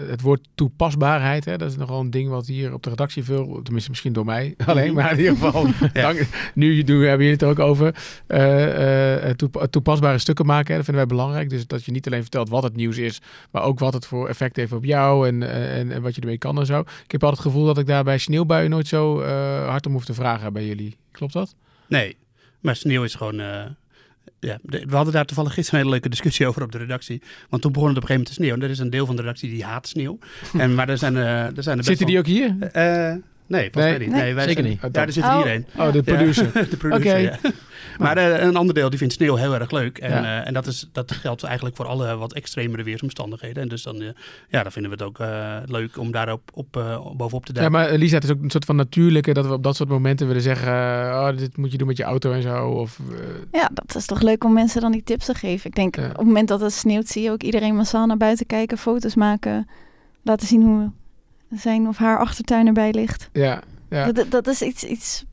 het 0.09 0.21
woord 0.21 0.49
toepasbaarheid, 0.55 1.45
hè, 1.45 1.57
dat 1.59 1.71
is 1.71 1.77
nogal 1.77 2.01
een 2.01 2.11
ding 2.11 2.29
wat 2.29 2.47
hier 2.47 2.73
op 2.73 2.83
de 2.83 2.91
redactie 2.91 3.25
veel, 3.25 3.61
tenminste 3.63 3.91
misschien 3.91 4.13
door 4.13 4.25
mij 4.25 4.55
alleen, 4.67 4.95
maar 4.95 5.13
in 5.13 5.19
ieder 5.19 5.37
geval, 5.37 5.67
dank, 5.93 6.27
nu 6.55 6.83
doen, 6.85 7.01
hebben 7.01 7.27
jullie 7.27 7.33
het 7.33 7.43
er 7.43 7.49
ook 7.49 7.59
over, 7.59 7.95
toep- 9.37 9.67
toepasbare 9.71 10.19
stukken 10.19 10.47
maken, 10.47 10.69
hè, 10.71 10.77
dat 10.77 10.85
vinden 10.85 11.07
wij 11.07 11.17
belangrijk. 11.17 11.51
Dus 11.51 11.67
dat 11.67 11.85
je 11.85 11.93
niet 11.93 12.07
alleen 12.07 12.21
vertelt 12.23 12.49
wat 12.49 12.63
het 12.63 12.77
nieuws 12.77 12.97
is, 12.99 13.21
maar 13.51 13.63
ook 13.63 13.79
wat 13.79 13.93
het 13.93 14.07
voor 14.07 14.29
effect 14.31 14.57
heeft 14.57 14.73
op 14.73 14.85
jou 14.85 15.29
en, 15.29 15.43
eh, 15.43 15.79
en, 15.79 15.93
en 15.93 16.03
wat 16.03 16.15
je 16.15 16.21
ermee 16.21 16.39
kan 16.39 16.59
en 16.59 16.67
zo. 16.67 16.81
Ik 16.81 17.11
heb 17.11 17.23
altijd 17.23 17.43
het 17.43 17.53
gevoel 17.53 17.67
dat 17.67 17.79
ik 17.79 17.87
daar 17.87 18.05
bij 18.05 18.19
sneeuwbuien 18.19 18.71
nooit 18.71 18.87
zo 18.89 19.21
eh, 19.21 19.69
hard 19.69 19.87
om 19.87 19.93
hoef 19.93 20.05
te 20.05 20.15
vragen 20.15 20.53
bij 20.53 20.67
jullie. 20.67 20.97
Klopt 21.11 21.33
dat? 21.33 21.55
Nee, 21.89 22.17
maar 22.61 22.77
sneeuw 22.77 23.03
is 23.05 23.15
gewoon... 23.15 23.41
eh, 23.41 23.63
ja, 24.41 24.59
we 24.63 24.97
hadden 24.97 25.13
daar 25.13 25.25
toevallig 25.25 25.55
gisteren 25.55 25.81
een 25.81 25.87
hele 25.87 25.99
leuke 25.99 26.17
discussie 26.17 26.47
over 26.47 26.63
op 26.63 26.73
de 26.73 26.79
redactie. 26.79 27.23
Want 27.49 27.63
toen 27.63 27.73
begon 27.73 27.89
het 27.89 27.97
op 27.97 28.03
een 28.03 28.09
gegeven 28.09 28.15
moment 28.15 28.27
te 28.27 28.33
sneeuwen. 28.33 28.59
En 28.59 28.65
er 28.65 28.71
is 28.71 28.79
een 28.79 28.91
deel 28.91 29.07
van 29.07 29.17
de 29.17 29.23
redactie 29.23 29.51
die 29.51 29.65
haat 29.65 29.89
sneeuw. 29.89 30.19
en, 30.59 30.75
maar 30.75 30.89
er 30.89 30.99
zijn, 30.99 31.17
eh 31.17 31.57
er 31.57 31.63
zijn 31.63 31.79
er 31.79 31.85
Zitten 31.85 32.07
die 32.07 32.19
ook 32.19 32.27
hier? 32.27 32.57
Nee, 33.51 33.71
volgens 33.73 33.75
Nee. 33.75 33.91
mij 33.91 33.99
niet. 33.99 34.09
Nee. 34.11 34.23
Nee, 34.23 34.35
wij 34.35 34.45
Zeker 34.47 34.63
zijn- 34.63 34.79
niet. 34.83 34.95
Ja, 34.95 35.07
er 35.07 35.13
zit 35.13 35.25
Oh. 35.25 35.43
hier 35.43 35.55
een. 35.55 35.67
Oh, 35.79 35.93
de 35.93 36.03
producer. 36.03 36.53
de 36.71 36.77
producer, 36.77 37.11
Oké. 37.11 37.17
ja. 37.17 37.39
Maar 37.99 38.17
eh, 38.17 38.43
een 38.47 38.57
ander 38.57 38.75
deel 38.75 38.91
die 38.91 38.99
vindt 38.99 39.15
sneeuw 39.15 39.35
heel 39.37 39.55
erg 39.55 39.71
leuk. 39.71 39.99
En, 39.99 40.11
Ja. 40.11 40.41
eh, 40.41 40.47
en 40.47 40.53
dat, 40.55 40.67
is, 40.67 40.89
dat 40.93 41.13
geldt 41.13 41.43
eigenlijk 41.43 41.77
voor 41.77 41.87
alle 41.87 42.17
wat 42.17 42.33
extremere 42.33 42.83
weersomstandigheden. 42.83 43.63
En 43.63 43.69
dus 43.69 43.83
dan, 43.83 44.01
eh, 44.03 44.09
ja, 44.49 44.63
dan 44.63 44.73
vinden 44.73 44.91
we 44.91 44.97
het 44.97 45.07
ook 45.07 45.19
eh, 45.19 45.57
leuk 45.65 45.99
om 45.99 46.11
daarop 46.13 46.51
op, 46.55 46.77
eh, 46.77 47.01
bovenop 47.17 47.47
te 47.47 47.53
Ja, 47.55 47.61
duiken. 47.61 47.79
maar 47.91 47.99
Lisa, 47.99 48.15
het 48.15 48.25
is 48.25 48.31
ook 48.31 48.43
een 48.43 48.51
soort 48.51 48.65
van 48.65 48.77
natuurlijke 48.77 49.33
dat 49.33 49.47
we 49.47 49.53
op 49.53 49.63
dat 49.63 49.77
soort 49.77 49.89
momenten 49.89 50.27
willen 50.27 50.43
zeggen: 50.43 50.73
oh, 50.73 51.37
dit 51.37 51.57
moet 51.57 51.73
je 51.73 51.79
doen 51.79 51.87
met 51.87 51.97
je 51.97 52.03
auto 52.03 52.33
en 52.33 52.43
zo. 52.43 52.67
Of, 52.69 52.99
eh, 53.11 53.61
Ja, 53.61 53.71
dat 53.75 53.95
is 53.95 54.07
toch 54.07 54.21
leuk 54.23 54.45
om 54.45 54.53
mensen 54.53 54.81
dan 54.81 54.93
die 54.93 55.03
tips 55.03 55.25
te 55.27 55.35
geven. 55.35 55.71
Ik 55.71 55.77
denk, 55.77 55.97
Ja. 55.97 56.05
op 56.09 56.17
het 56.17 56.27
moment 56.27 56.49
dat 56.49 56.61
het 56.61 56.73
sneeuwt, 56.73 57.09
zie 57.09 57.23
je 57.23 57.31
ook 57.31 57.43
iedereen 57.43 57.77
massaal 57.77 58.07
naar 58.07 58.17
buiten 58.17 58.47
kijken, 58.47 58.79
foto's 58.79 59.15
maken, 59.15 59.69
laten 60.23 60.47
zien 60.47 60.63
hoe 60.63 60.91
zijn 61.51 61.89
of 61.89 61.97
haar 61.97 62.19
achtertuin 62.19 62.67
erbij 62.67 62.93
ligt. 62.93 63.29
ja, 63.33 63.63
ja. 63.91 64.13
Dat, 64.13 64.31
dat 64.31 64.47
is 64.47 64.63
iets, 64.63 64.85
iets 64.85 65.25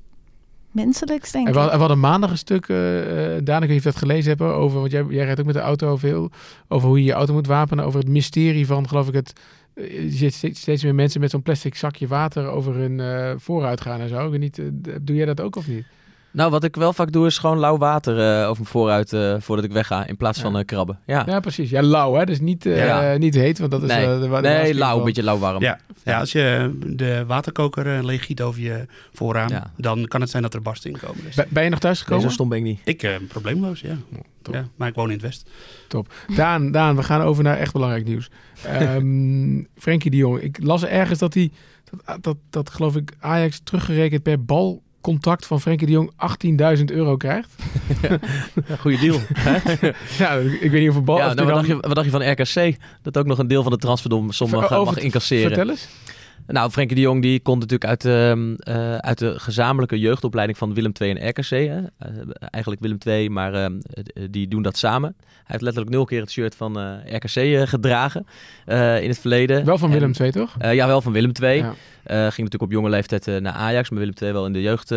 menselijks, 0.72 1.32
denk 1.32 1.44
En 1.44 1.50
ik. 1.50 1.56
we, 1.56 1.60
hadden- 1.62 1.80
we 1.80 1.86
hadden 1.86 2.04
maandag 2.10 2.30
een 2.32 2.38
stuk, 2.38 2.68
uh, 2.68 2.78
Daan, 2.78 3.38
ik 3.38 3.46
weet 3.46 3.70
niet 3.70 3.78
of 3.78 3.84
je 3.84 3.90
dat 3.90 3.96
gelezen 3.96 4.30
hebt, 4.38 4.42
over, 4.42 4.80
want 4.80 4.92
jij, 4.92 5.06
jij 5.10 5.26
rijdt 5.26 5.40
ook 5.40 5.46
met 5.46 5.56
de 5.56 5.62
auto 5.62 5.96
veel, 5.98 6.32
over 6.68 6.88
hoe 6.88 6.98
je 7.00 7.04
je 7.06 7.12
auto 7.14 7.34
moet 7.34 7.48
wapenen, 7.48 7.86
over 7.86 8.00
het 8.00 8.10
mysterie 8.10 8.66
van, 8.68 8.88
geloof 8.88 9.08
ik, 9.08 9.14
het, 9.14 9.34
eh, 9.74 10.04
je 10.04 10.10
ziet 10.12 10.34
steeds, 10.34 10.60
steeds 10.60 10.84
meer 10.84 10.96
mensen 10.96 11.22
met 11.22 11.30
zo'n 11.30 11.42
plastic 11.42 11.76
zakje 11.76 12.08
water 12.08 12.48
over 12.48 12.76
hun 12.76 13.00
eh, 13.00 13.32
vooruit 13.38 13.82
gaan 13.82 14.00
en 14.00 14.10
zo. 14.10 14.26
Ik 14.26 14.32
weet 14.32 14.40
niet, 14.40 14.62
doe 15.02 15.16
jij 15.16 15.26
dat 15.26 15.42
ook 15.42 15.56
of 15.56 15.68
niet? 15.68 15.86
Nou, 16.38 16.52
wat 16.52 16.64
ik 16.64 16.76
wel 16.76 16.94
vaak 16.94 17.12
doe 17.12 17.26
is 17.26 17.38
gewoon 17.38 17.58
lauw 17.60 17.78
water 17.78 18.14
eh, 18.20 18.42
over 18.50 18.56
mijn 18.62 18.66
vooruit 18.66 19.14
eh, 19.14 19.36
voordat 19.40 19.66
ik 19.66 19.72
wegga, 19.72 20.06
in 20.08 20.18
plaats 20.18 20.40
van 20.40 20.54
Ja. 20.54 20.60
eh, 20.60 20.66
krabben. 20.66 21.00
Ja. 21.06 21.24
Ja, 21.26 21.40
precies. 21.40 21.70
Ja, 21.70 21.82
lauw, 21.82 22.14
hè? 22.14 22.26
Dus 22.26 22.40
niet, 22.40 22.66
eh, 22.66 22.86
Ja. 22.86 23.18
niet 23.18 23.36
heet, 23.36 23.60
want 23.60 23.72
dat 23.72 23.84
is... 23.84 23.88
nee, 23.90 24.06
de, 24.06 24.20
de 24.20 24.28
nee 24.42 24.74
lauw, 24.74 24.90
van- 24.90 25.00
een 25.00 25.06
beetje 25.06 25.24
lauw-warm. 25.24 25.62
Ja, 25.62 25.80
ja, 26.04 26.20
als 26.20 26.32
je 26.32 26.76
de 26.86 27.24
waterkoker 27.28 28.06
leeg 28.06 28.26
giet 28.26 28.42
over 28.42 28.62
je 28.62 28.86
voorraam, 29.14 29.50
Ja. 29.50 29.72
dan 29.78 30.06
kan 30.06 30.22
het 30.22 30.30
zijn 30.30 30.44
dat 30.44 30.54
er 30.54 30.62
barsten 30.62 30.92
in 30.92 30.98
komen. 31.00 31.24
Dus 31.24 31.36
Ben- 31.36 31.48
Ben 31.50 31.64
je 31.64 31.70
nog 31.70 31.80
thuis 31.80 31.96
Nee, 31.98 32.04
gekomen? 32.04 32.28
zo 32.28 32.34
stom 32.34 32.50
ben 32.50 32.58
ik 32.58 32.64
niet. 32.64 32.80
ik, 32.84 33.04
eh, 33.04 33.12
probleemloos, 33.28 33.82
ja. 33.82 33.96
top. 34.42 34.54
ja. 34.54 34.68
Maar 34.76 34.88
ik 34.88 34.96
woon 34.96 35.08
in 35.08 35.14
het 35.14 35.22
West. 35.22 35.50
Daan, 36.36 36.72
Daan, 36.72 36.96
we 36.96 37.04
gaan 37.04 37.22
over 37.22 37.44
naar 37.44 37.58
echt 37.58 37.74
belangrijk 37.74 38.06
nieuws. 38.06 38.30
Ehm 38.64 39.62
Frenkie 39.84 40.12
de 40.12 40.18
Jong. 40.18 40.40
Ik 40.40 40.58
las 40.64 40.86
ergens 40.86 41.20
dat 41.20 41.34
hij, 41.34 41.52
dat, 42.06 42.24
dat, 42.24 42.38
dat 42.50 42.70
geloof 42.70 42.96
ik, 42.96 43.14
Ajax 43.20 43.60
teruggerekend 43.64 44.24
per 44.24 44.46
balcontact 45.08 45.46
van 45.46 45.62
Frenkie 45.62 45.88
de 45.88 45.94
Jong 45.94 46.12
18.000 46.78 46.84
euro 46.86 47.18
krijgt. 47.18 47.56
Goeie 48.82 49.00
deal. 49.00 49.20
ja, 50.20 50.34
ik 50.36 50.72
weet 50.72 50.82
niet 50.82 50.90
of 50.90 50.96
een 50.96 51.04
bal... 51.04 51.18
ja, 51.18 51.28
of 51.28 51.34
nou, 51.34 51.48
wat, 51.48 51.56
dacht 51.56 51.68
je, 51.68 51.76
wat 51.76 51.96
dacht 51.96 52.06
je 52.06 52.12
van 52.12 52.32
RKC? 52.32 52.78
Dat 53.02 53.18
ook 53.18 53.26
nog 53.26 53.38
een 53.38 53.48
deel 53.48 53.64
van 53.64 53.72
de 53.72 53.78
transferdom 53.78 54.26
mag, 54.26 54.70
mag 54.70 54.98
incasseren. 54.98 55.48
Vertel 55.48 55.70
eens. 55.70 55.88
Nou, 56.48 56.72
Frenkie 56.72 56.96
de 56.96 57.02
Jong 57.02 57.22
die 57.22 57.40
komt 57.40 57.60
natuurlijk 57.60 57.90
uit, 57.90 58.06
ehm, 58.06 58.54
eh, 58.56 58.96
uit 58.96 59.18
de 59.18 59.40
gezamenlijke 59.40 60.00
jeugdopleiding 60.00 60.58
van 60.58 60.74
Willem 60.74 60.92
II 61.02 61.12
en 61.12 61.30
RKC. 61.30 61.50
Hè? 61.50 61.80
Eh, 61.98 62.10
eigenlijk 62.40 62.82
Willem 62.82 62.98
II, 63.06 63.30
maar 63.30 63.54
ehm, 63.54 63.80
eh, 63.94 64.24
die 64.30 64.48
doen 64.48 64.62
dat 64.62 64.78
samen. 64.78 65.16
Hij 65.20 65.56
heeft 65.56 65.62
letterlijk 65.62 65.96
nul 65.96 66.06
keer 66.06 66.22
het 66.22 66.32
shirt 66.32 66.56
van 66.56 66.80
eh, 66.80 67.16
RKC 67.16 67.68
gedragen 67.68 68.26
in 69.02 69.10
het 69.10 69.20
verleden. 69.20 69.66
Wel 69.66 69.78
van 69.78 69.92
Willem 69.92 70.12
II, 70.20 70.32
toch? 70.32 70.56
Ja, 70.60 70.88
wel 70.88 71.02
van 71.02 71.12
Willem 71.12 71.32
II. 71.42 71.58
Ja. 71.58 71.74
Ging 72.04 72.38
natuurlijk 72.38 72.64
op 72.64 72.72
jonge 72.72 72.90
leeftijd 72.90 73.26
naar 73.26 73.54
Ajax, 73.54 73.90
maar 73.90 74.00
Willem 74.00 74.14
II 74.22 74.32
wel 74.32 74.46
in 74.46 74.54
de 74.54 74.62
jeugd 74.62 74.90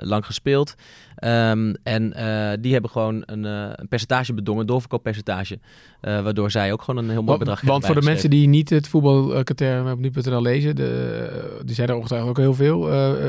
lang 0.00 0.26
gespeeld. 0.26 0.74
Ehm, 1.16 1.74
en 1.82 2.12
eh, 2.12 2.58
die 2.60 2.72
hebben 2.72 2.90
gewoon 2.90 3.22
een, 3.26 3.44
eh, 3.44 3.70
een 3.72 3.88
percentage 3.88 4.34
bedongen, 4.34 4.60
een 4.60 4.66
doorverkooppercentage. 4.66 5.58
eh, 6.00 6.22
waardoor 6.22 6.50
zij 6.50 6.72
ook 6.72 6.82
gewoon 6.82 7.04
een 7.04 7.10
heel 7.10 7.22
mooi 7.22 7.38
bedrag 7.38 7.60
want 7.60 7.86
voor 7.86 7.94
de 7.94 8.02
mensen 8.02 8.30
die 8.30 8.48
niet 8.48 8.70
het 8.70 8.88
voetbalkatern 8.88 9.92
op 9.92 9.98
nu.nl 9.98 10.42
lezen, 10.42 10.76
de, 10.76 11.60
die 11.64 11.74
zijn 11.74 11.88
er 11.88 11.94
ongetwijfeld 11.94 12.30
ook 12.30 12.36
heel 12.36 12.54
veel. 12.54 12.88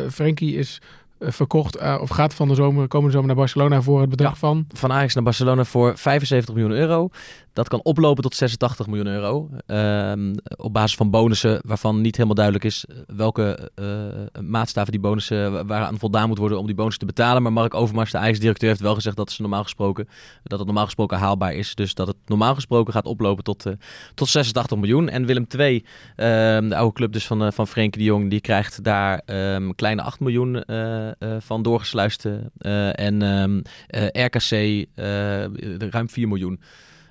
Frenkie 0.10 0.56
is 0.56 0.82
verkocht 1.20 1.76
eh, 1.76 1.98
of 2.02 2.10
gaat 2.10 2.34
van 2.34 2.48
de 2.48 2.56
zomer, 2.56 2.88
komende 2.88 3.12
zomer 3.12 3.28
naar 3.28 3.38
Barcelona 3.38 3.82
voor 3.82 4.00
het 4.02 4.10
bedrag 4.10 4.32
Ja. 4.32 4.38
van... 4.38 4.66
Van 4.74 4.92
Ajax 4.92 5.14
naar 5.16 5.24
Barcelona 5.24 5.64
voor 5.64 5.98
75 5.98 6.54
miljoen 6.56 6.74
euro. 6.78 7.10
Dat 7.54 7.68
kan 7.68 7.80
oplopen 7.84 8.24
tot 8.24 8.36
86 8.36 8.88
miljoen 8.88 9.08
euro. 9.08 9.50
Ehm, 9.66 10.36
op 10.56 10.74
basis 10.74 10.96
van 10.98 11.10
bonussen 11.10 11.60
waarvan 11.66 12.02
niet 12.02 12.14
helemaal 12.16 12.36
duidelijk 12.36 12.66
is 12.66 12.86
eh, 12.86 12.96
welke 13.16 13.72
eh, 13.76 14.42
maatstaven 14.44 14.92
die 14.92 15.02
bonussen 15.02 15.52
wa- 15.52 15.66
waaraan 15.66 16.00
voldaan 16.00 16.28
moet 16.28 16.38
worden 16.38 16.60
om 16.60 16.66
die 16.66 16.76
bonussen 16.76 17.00
te 17.00 17.14
betalen. 17.14 17.42
Maar 17.42 17.54
Mark 17.54 17.74
Overmars, 17.74 18.12
de 18.12 18.18
Ajax-directeur, 18.18 18.70
heeft 18.70 18.82
wel 18.82 18.94
gezegd 18.96 19.16
dat 19.16 19.32
ze 19.32 19.42
normaal 19.42 19.64
gesproken 19.64 20.08
dat 20.44 20.58
het 20.58 20.68
normaal 20.68 20.86
gesproken 20.86 21.18
haalbaar 21.18 21.54
is. 21.54 21.76
Dus 21.76 21.94
dat 21.94 22.08
het 22.08 22.16
normaal 22.26 22.54
gesproken 22.56 22.94
gaat 22.94 23.06
oplopen 23.06 23.44
tot, 23.44 23.66
eh, 23.66 23.74
tot 24.14 24.28
86 24.28 24.78
miljoen. 24.78 25.10
En 25.10 25.26
Willem 25.26 25.46
II, 25.58 25.86
ehm, 26.16 26.68
de 26.70 26.76
oude 26.76 26.94
club 26.94 27.12
dus 27.14 27.28
van, 27.28 27.44
eh, 27.44 27.52
van 27.52 27.68
Frenkie 27.68 28.02
de 28.02 28.08
Jong, 28.08 28.30
die 28.30 28.42
krijgt 28.42 28.84
daar 28.84 29.22
een 29.26 29.76
kleine 29.76 30.02
8 30.02 30.20
miljoen 30.20 30.64
eh, 30.64 30.86
eh, 30.88 31.07
eh, 31.07 31.07
van 31.40 31.62
doorgesluist. 31.64 32.26
eh, 32.58 33.00
en 33.00 33.22
ehm, 33.22 33.62
eh, 33.88 34.26
RKC 34.26 34.52
eh, 34.96 35.44
ruim 35.90 36.10
4 36.10 36.28
miljoen. 36.28 36.60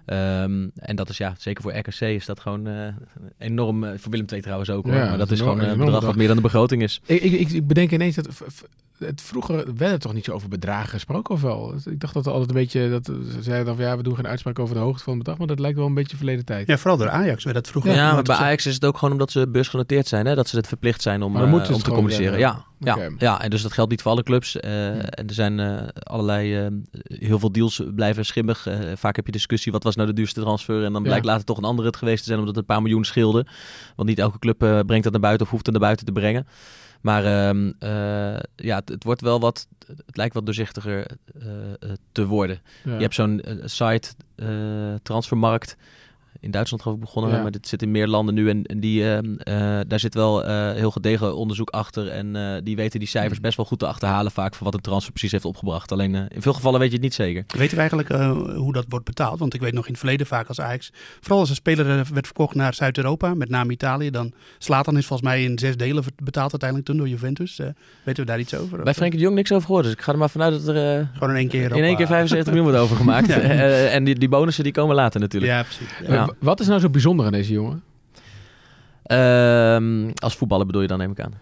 Ehm, 0.07 0.69
en 0.77 0.97
dat 0.97 1.09
is 1.09 1.17
ja, 1.17 1.35
zeker 1.39 1.63
voor 1.63 1.77
RKC 1.77 2.01
is 2.01 2.27
dat 2.27 2.41
gewoon 2.41 2.67
eh, 2.67 2.87
enorm. 3.39 3.85
eh, 3.85 3.99
voor 3.99 4.11
Willem 4.11 4.27
II 4.33 4.41
trouwens 4.41 4.71
ook 4.71 4.85
hoor. 4.87 4.95
Ja, 4.95 5.09
maar 5.09 5.19
dat 5.19 5.27
is 5.27 5.33
is 5.33 5.39
gewoon 5.41 5.59
een 5.59 5.65
enorm 5.65 5.79
bedrag 5.79 5.93
wat 5.93 6.01
bedrag. 6.01 6.17
meer 6.17 6.27
dan 6.27 6.37
de 6.37 6.43
begroting 6.43 6.83
is. 6.83 7.01
Ik, 7.07 7.23
ik, 7.23 7.51
ik 7.51 7.67
bedenk 7.67 7.91
ineens 7.93 8.15
dat... 8.15 8.29
Het, 8.99 9.21
vroeger 9.23 9.57
werd 9.77 9.93
er 9.93 9.99
toch 9.99 10.13
niet 10.13 10.25
zo 10.25 10.33
over 10.33 10.49
bedragen 10.49 10.89
gesproken, 10.89 11.35
of 11.35 11.41
wel? 11.43 11.75
Ik 11.85 12.01
dacht 12.01 12.15
dat 12.15 12.27
er 12.27 12.33
altijd 12.33 12.51
een 12.51 12.57
beetje... 12.57 12.91
Dat, 12.91 13.05
ze 13.05 13.43
zeiden 13.43 13.67
dan 13.67 13.77
van 13.77 13.85
ja, 13.85 13.97
we 13.97 14.03
doen 14.03 14.15
geen 14.15 14.27
uitspraak 14.27 14.59
over 14.59 14.75
de 14.75 14.81
hoogte 14.81 15.03
van 15.03 15.13
het 15.13 15.19
bedrag. 15.23 15.39
Maar 15.39 15.47
dat 15.47 15.59
lijkt 15.59 15.77
wel 15.79 15.87
een 15.87 15.95
beetje 15.95 16.17
verleden 16.17 16.45
tijd. 16.45 16.67
Ja, 16.67 16.77
vooral 16.79 16.97
door 16.99 17.09
Ajax 17.11 17.45
werd 17.45 17.57
dat 17.57 17.69
vroeger. 17.69 17.93
Ja, 17.95 18.13
maar 18.13 18.23
bij. 18.23 18.37
Ajax 18.37 18.67
is 18.67 18.75
het 18.75 18.85
ook 18.85 18.99
gewoon 18.99 19.13
omdat 19.13 19.31
ze 19.31 19.49
beursgenoteerd 19.49 20.07
zijn. 20.09 20.27
Hè? 20.27 20.35
Dat 20.35 20.49
ze 20.49 20.57
het 20.57 20.67
verplicht 20.67 21.03
zijn 21.03 21.23
om, 21.23 21.37
eh, 21.37 21.51
moeten 21.51 21.67
ze 21.67 21.75
om 21.75 21.83
te 21.83 21.91
communiceren. 21.91 22.39
Ja, 22.39 22.65
ja, 22.79 22.99
ja, 23.19 23.43
en 23.43 23.51
dus 23.51 23.63
dat 23.63 23.73
geldt 23.73 23.91
niet 23.91 24.03
voor 24.03 24.11
alle 24.11 24.23
clubs. 24.23 24.61
Eh, 24.61 24.89
En 24.97 25.27
er 25.27 25.35
zijn 25.35 25.61
eh, 25.61 25.83
allerlei, 25.93 26.57
eh, 26.57 26.67
heel 27.19 27.39
veel 27.39 27.53
deals 27.53 27.83
blijven 27.95 28.25
schimmig. 28.27 28.67
Eh, 28.67 28.79
vaak 28.95 29.17
heb 29.17 29.27
je 29.27 29.33
discussie, 29.33 29.73
wat 29.73 29.83
was 29.83 29.97
nou 29.97 30.09
de 30.09 30.15
duurste 30.15 30.41
transfer? 30.41 30.85
En 30.85 30.93
dan 30.93 31.03
Ja. 31.03 31.09
blijkt 31.09 31.25
later 31.27 31.45
toch 31.45 31.59
een 31.59 31.65
andere 31.65 31.89
het 31.89 31.97
geweest 31.97 32.19
te 32.19 32.25
zijn, 32.25 32.39
omdat 32.39 32.55
het 32.55 32.65
een 32.65 32.75
paar 32.75 32.83
miljoen 32.83 33.05
scheelde. 33.05 33.47
Want 33.97 34.09
niet 34.09 34.19
elke 34.19 34.39
club 34.39 34.63
eh, 34.63 34.81
brengt 34.87 35.03
dat 35.05 35.13
naar 35.13 35.21
buiten 35.21 35.47
of 35.47 35.53
hoeft 35.53 35.65
het 35.67 35.75
naar 35.75 35.85
buiten 35.85 36.07
te 36.07 36.13
brengen. 36.13 36.47
Maar 37.01 37.25
ehm, 37.25 37.73
eh, 37.79 38.39
ja, 38.57 38.77
het, 38.77 38.89
het 38.89 39.05
wordt 39.05 39.21
wel 39.21 39.41
wat, 39.41 39.67
het 39.87 40.17
lijkt 40.17 40.35
wat 40.35 40.45
doorzichtiger 40.45 41.07
eh, 41.41 41.73
eh, 41.73 41.91
te 42.13 42.27
worden. 42.27 42.61
Ja. 42.85 42.95
Je 42.95 43.03
hebt 43.03 43.15
zo'n 43.15 43.43
site, 43.65 44.09
transfermarkt. 45.03 45.77
In 46.47 46.53
Duitsland 46.53 46.83
geloof 46.83 46.99
ik 46.99 47.05
begonnen, 47.05 47.33
Ja. 47.33 47.43
maar 47.43 47.51
dit 47.51 47.69
zit 47.69 47.83
in 47.83 47.91
meer 47.91 48.07
landen 48.07 48.35
nu. 48.35 48.49
En, 48.49 48.65
en 48.65 48.81
die, 48.81 49.11
ehm, 49.11 49.35
eh, 49.37 49.81
daar 49.89 50.01
zit 50.01 50.15
wel 50.15 50.45
eh, 50.45 50.73
heel 50.73 50.91
gedegen 50.91 51.37
onderzoek 51.37 51.71
achter. 51.71 52.09
En 52.09 52.37
eh, 52.37 52.61
die 52.63 52.77
weten 52.77 52.99
die 52.99 53.09
cijfers 53.09 53.41
best 53.41 53.57
wel 53.57 53.67
goed 53.67 53.79
te 53.79 53.87
achterhalen 53.87 54.33
vaak... 54.33 54.55
van 54.55 54.65
wat 54.65 54.75
een 54.75 54.81
transfer 54.81 55.13
precies 55.13 55.33
heeft 55.33 55.45
opgebracht. 55.45 55.93
Alleen 55.93 56.15
in 56.15 56.43
veel 56.43 56.53
gevallen 56.53 56.81
weet 56.81 56.89
je 56.89 56.95
het 56.95 57.05
niet 57.05 57.15
zeker. 57.15 57.45
Weten 57.47 57.75
we 57.75 57.81
eigenlijk 57.81 58.09
hoe 58.57 58.73
dat 58.73 58.85
wordt 58.89 59.05
betaald? 59.05 59.39
Want 59.39 59.55
ik 59.55 59.61
weet 59.61 59.73
nog 59.73 59.85
in 59.85 59.91
het 59.91 60.01
verleden 60.01 60.27
vaak 60.27 60.49
als 60.49 60.61
Ajax... 60.61 60.93
Vooral 61.21 61.41
als 61.41 61.49
een 61.49 61.55
speler 61.55 61.87
werd 61.87 62.27
verkocht 62.27 62.55
naar 62.55 62.75
Zuid-Europa, 62.75 63.35
met 63.35 63.49
name 63.49 63.73
Italië... 63.73 64.11
dan 64.11 64.33
Slatan 64.59 64.97
is 64.97 65.07
volgens 65.07 65.29
mij 65.29 65.45
in 65.45 65.59
zes 65.59 65.77
delen 65.77 66.05
betaald 66.23 66.51
uiteindelijk 66.51 66.89
toen 66.91 66.99
door 66.99 67.09
Juventus. 67.09 67.57
Weten 68.03 68.25
we 68.25 68.31
daar 68.31 68.41
iets 68.41 68.55
over? 68.55 68.83
Bij 68.83 68.95
Frenkie 68.95 69.19
de 69.19 69.25
Jong 69.25 69.37
niks 69.37 69.53
over 69.53 69.67
gehoord. 69.67 69.85
Dus 69.85 69.93
ik 69.93 70.01
ga 70.01 70.13
er 70.13 70.19
maar 70.19 70.31
vanuit 70.31 70.53
dat 70.53 70.77
er 70.77 71.09
Gewoon 71.13 71.31
in 71.31 71.37
één 71.37 71.49
keer... 71.49 71.77
in 71.77 71.85
één 71.85 71.97
keer 71.97 72.05
eh, 72.05 72.11
75 72.11 72.53
miljoen 72.55 72.71
wordt 72.73 72.85
overgemaakt. 72.87 73.27
Ja. 73.27 73.41
En 73.87 74.05
die, 74.05 74.15
die 74.15 74.29
bonussen 74.29 74.65
die 74.65 74.73
komen 74.73 74.97
later 74.97 75.21
natuurlijk. 75.21 75.53
Ja, 75.53 75.63
precies. 75.63 76.09
Ja. 76.09 76.29
Wat 76.39 76.61
is 76.61 76.67
nou 76.67 76.81
zo 76.81 76.91
bijzonder 76.91 77.27
aan 77.27 77.33
deze 77.33 77.53
jongen? 77.53 77.83
Ehm, 79.03 80.11
als 80.15 80.37
voetballer 80.37 80.67
bedoel 80.67 80.83
je 80.83 80.89
dan, 80.89 80.99
neem 80.99 81.11
ik 81.11 81.21
aan. 81.21 81.35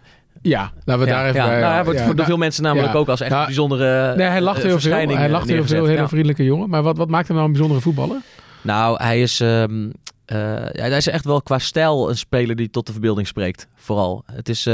Ja, 0.43 0.73
laten 0.85 1.05
we 1.05 1.09
ja, 1.09 1.17
daar 1.17 1.29
even 1.29 1.41
ja. 1.41 1.47
bij... 1.47 1.61
Nou, 1.61 1.73
hij 1.73 1.85
wordt 1.85 1.99
ja. 1.99 2.05
voor 2.05 2.15
Nou, 2.15 2.27
veel 2.27 2.37
mensen 2.37 2.63
namelijk 2.63 2.95
ook 2.95 3.09
als 3.09 3.21
echt 3.21 3.33
Ja. 3.33 3.45
bijzondere 3.45 4.17
Nee, 4.17 4.27
hij 4.27 4.41
lacht 4.41 4.59
eh, 4.59 4.65
heel 4.65 4.81
veel. 4.81 4.93
Hij 4.93 5.25
eh, 5.25 5.31
lacht 5.31 5.49
heel 5.49 5.65
veel. 5.65 5.85
Hele 5.85 6.09
vriendelijke 6.09 6.45
jongen. 6.45 6.69
Maar 6.69 6.83
wat, 6.83 6.97
wat 6.97 7.09
maakt 7.09 7.27
hem 7.27 7.37
nou 7.37 7.49
een 7.49 7.53
bijzondere 7.53 7.83
voetballer? 7.83 8.21
Nou, 8.63 9.03
hij 9.03 9.23
is, 9.23 9.41
ehm, 9.41 9.91
eh, 10.25 10.37
hij 10.71 10.97
is 10.97 11.07
echt 11.07 11.25
wel 11.25 11.43
qua 11.43 11.59
stijl 11.59 12.09
een 12.09 12.17
speler 12.17 12.57
die 12.57 12.71
tot 12.71 12.87
de 12.87 12.93
verbeelding 12.93 13.27
spreekt. 13.27 13.69
Vooral. 13.75 14.25
Het 14.33 14.49
is, 14.49 14.65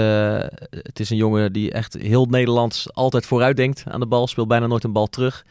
het 0.70 1.00
is 1.00 1.10
een 1.10 1.16
jongen 1.16 1.52
die 1.52 1.72
echt 1.72 1.96
heel 2.00 2.24
Nederlands 2.24 2.94
altijd 2.94 3.26
vooruit 3.26 3.56
denkt 3.56 3.84
aan 3.88 4.00
de 4.00 4.06
bal. 4.06 4.26
Speelt 4.26 4.48
bijna 4.48 4.66
nooit 4.66 4.84
een 4.84 4.92
bal 4.92 5.06
terug. 5.06 5.44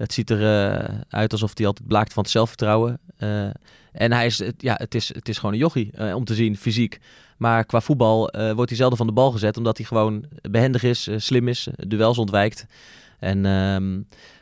Het 0.00 0.12
ziet 0.12 0.30
er 0.30 0.70
eh, 0.72 0.98
uit 1.08 1.32
alsof 1.32 1.50
hij 1.54 1.66
altijd 1.66 1.88
blaakt 1.88 2.12
van 2.12 2.22
het 2.22 2.32
zelfvertrouwen. 2.32 3.00
En 3.92 4.12
hij 4.12 4.26
is, 4.26 4.38
het- 4.38 4.54
ja, 4.62 4.74
het, 4.78 4.94
is, 4.94 5.14
het 5.14 5.28
is 5.28 5.36
gewoon 5.38 5.52
een 5.52 5.58
jochie 5.60 5.90
eh, 5.94 6.14
om 6.14 6.24
te 6.24 6.34
zien, 6.34 6.56
fysiek. 6.56 6.98
Maar 7.36 7.64
qua 7.64 7.80
voetbal 7.80 8.28
eh, 8.28 8.52
wordt 8.52 8.70
hij 8.70 8.78
zelden 8.78 8.98
van 8.98 9.06
de 9.06 9.12
bal 9.12 9.30
gezet. 9.30 9.56
Omdat 9.56 9.76
hij 9.76 9.86
gewoon 9.86 10.24
behendig 10.50 10.82
is, 10.82 11.06
eh, 11.06 11.14
slim 11.18 11.48
is, 11.48 11.68
duels 11.76 12.18
ontwijkt. 12.18 12.66
En 13.18 13.46
ehm, 13.46 13.98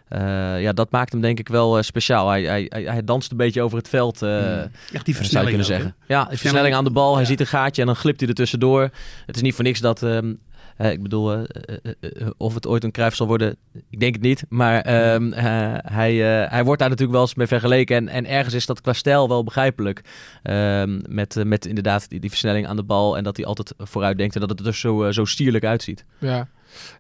eh, 0.09 0.63
ja, 0.63 0.73
dat 0.73 0.91
maakt 0.91 1.13
hem 1.13 1.21
denk 1.21 1.39
ik 1.39 1.49
wel 1.49 1.83
speciaal. 1.83 2.29
Hij, 2.29 2.43
hij, 2.43 2.67
hij, 2.69 2.83
hij 2.83 3.05
danst 3.05 3.31
een 3.31 3.37
beetje 3.37 3.63
over 3.63 3.79
het 3.79 3.89
veld. 3.89 4.23
eh, 4.23 4.61
Echt 4.63 4.71
die 4.71 4.91
zou 4.93 5.05
je 5.05 5.15
versnelling 5.15 5.49
kunnen 5.49 5.67
ook, 5.67 5.73
zeggen. 5.73 5.95
hè? 6.07 6.15
Ja, 6.15 6.29
versnelling 6.31 6.75
aan 6.75 6.85
de 6.85 6.91
bal. 6.91 7.13
Hij 7.13 7.23
Ja. 7.23 7.29
ziet 7.29 7.41
een 7.41 7.47
gaatje 7.47 7.81
en 7.81 7.87
dan 7.87 7.97
glipt 7.97 8.21
hij 8.21 8.29
er 8.29 8.35
tussendoor. 8.35 8.91
Het 9.27 9.37
is 9.37 9.43
niet 9.43 9.55
voor 9.55 9.65
niks 9.65 9.81
dat... 9.81 10.03
ik 10.79 11.03
bedoel, 11.03 11.33
eh, 11.33 11.43
eh, 11.65 11.93
eh, 12.01 12.29
of 12.37 12.55
het 12.55 12.67
ooit 12.67 12.85
een 12.85 12.91
Cruijff 12.91 13.17
zal 13.17 13.27
worden, 13.27 13.57
ik 13.91 14.01
denk 14.01 14.15
het 14.15 14.23
niet. 14.23 14.45
Maar 14.49 14.81
ehm, 14.81 15.33
eh, 15.33 15.45
hij, 15.83 16.15
hij 16.49 16.65
wordt 16.65 16.81
daar 16.81 16.89
natuurlijk 16.89 17.19
wel 17.19 17.27
eens 17.27 17.35
mee 17.35 17.47
vergeleken. 17.47 17.97
En, 17.97 18.09
en 18.09 18.27
ergens 18.27 18.55
is 18.55 18.67
dat 18.67 18.81
qua 18.81 18.93
stijl 18.93 19.29
wel 19.29 19.45
begrijpelijk. 19.45 20.01
Ehm, 20.43 21.01
met, 21.09 21.45
met 21.45 21.67
inderdaad 21.67 22.09
die, 22.09 22.21
die 22.21 22.31
versnelling 22.31 22.67
aan 22.67 22.77
de 22.77 22.83
bal. 22.83 23.17
En 23.17 23.25
dat 23.25 23.37
hij 23.37 23.47
altijd 23.47 23.75
vooruit 23.79 24.19
denkt. 24.19 24.35
En 24.35 24.41
dat 24.41 24.51
het 24.51 24.59
er 24.59 24.65
dus 24.65 24.81
zo, 24.81 25.11
zo 25.11 25.25
stierlijk 25.25 25.65
uitziet. 25.65 26.05
Ja. 26.19 26.49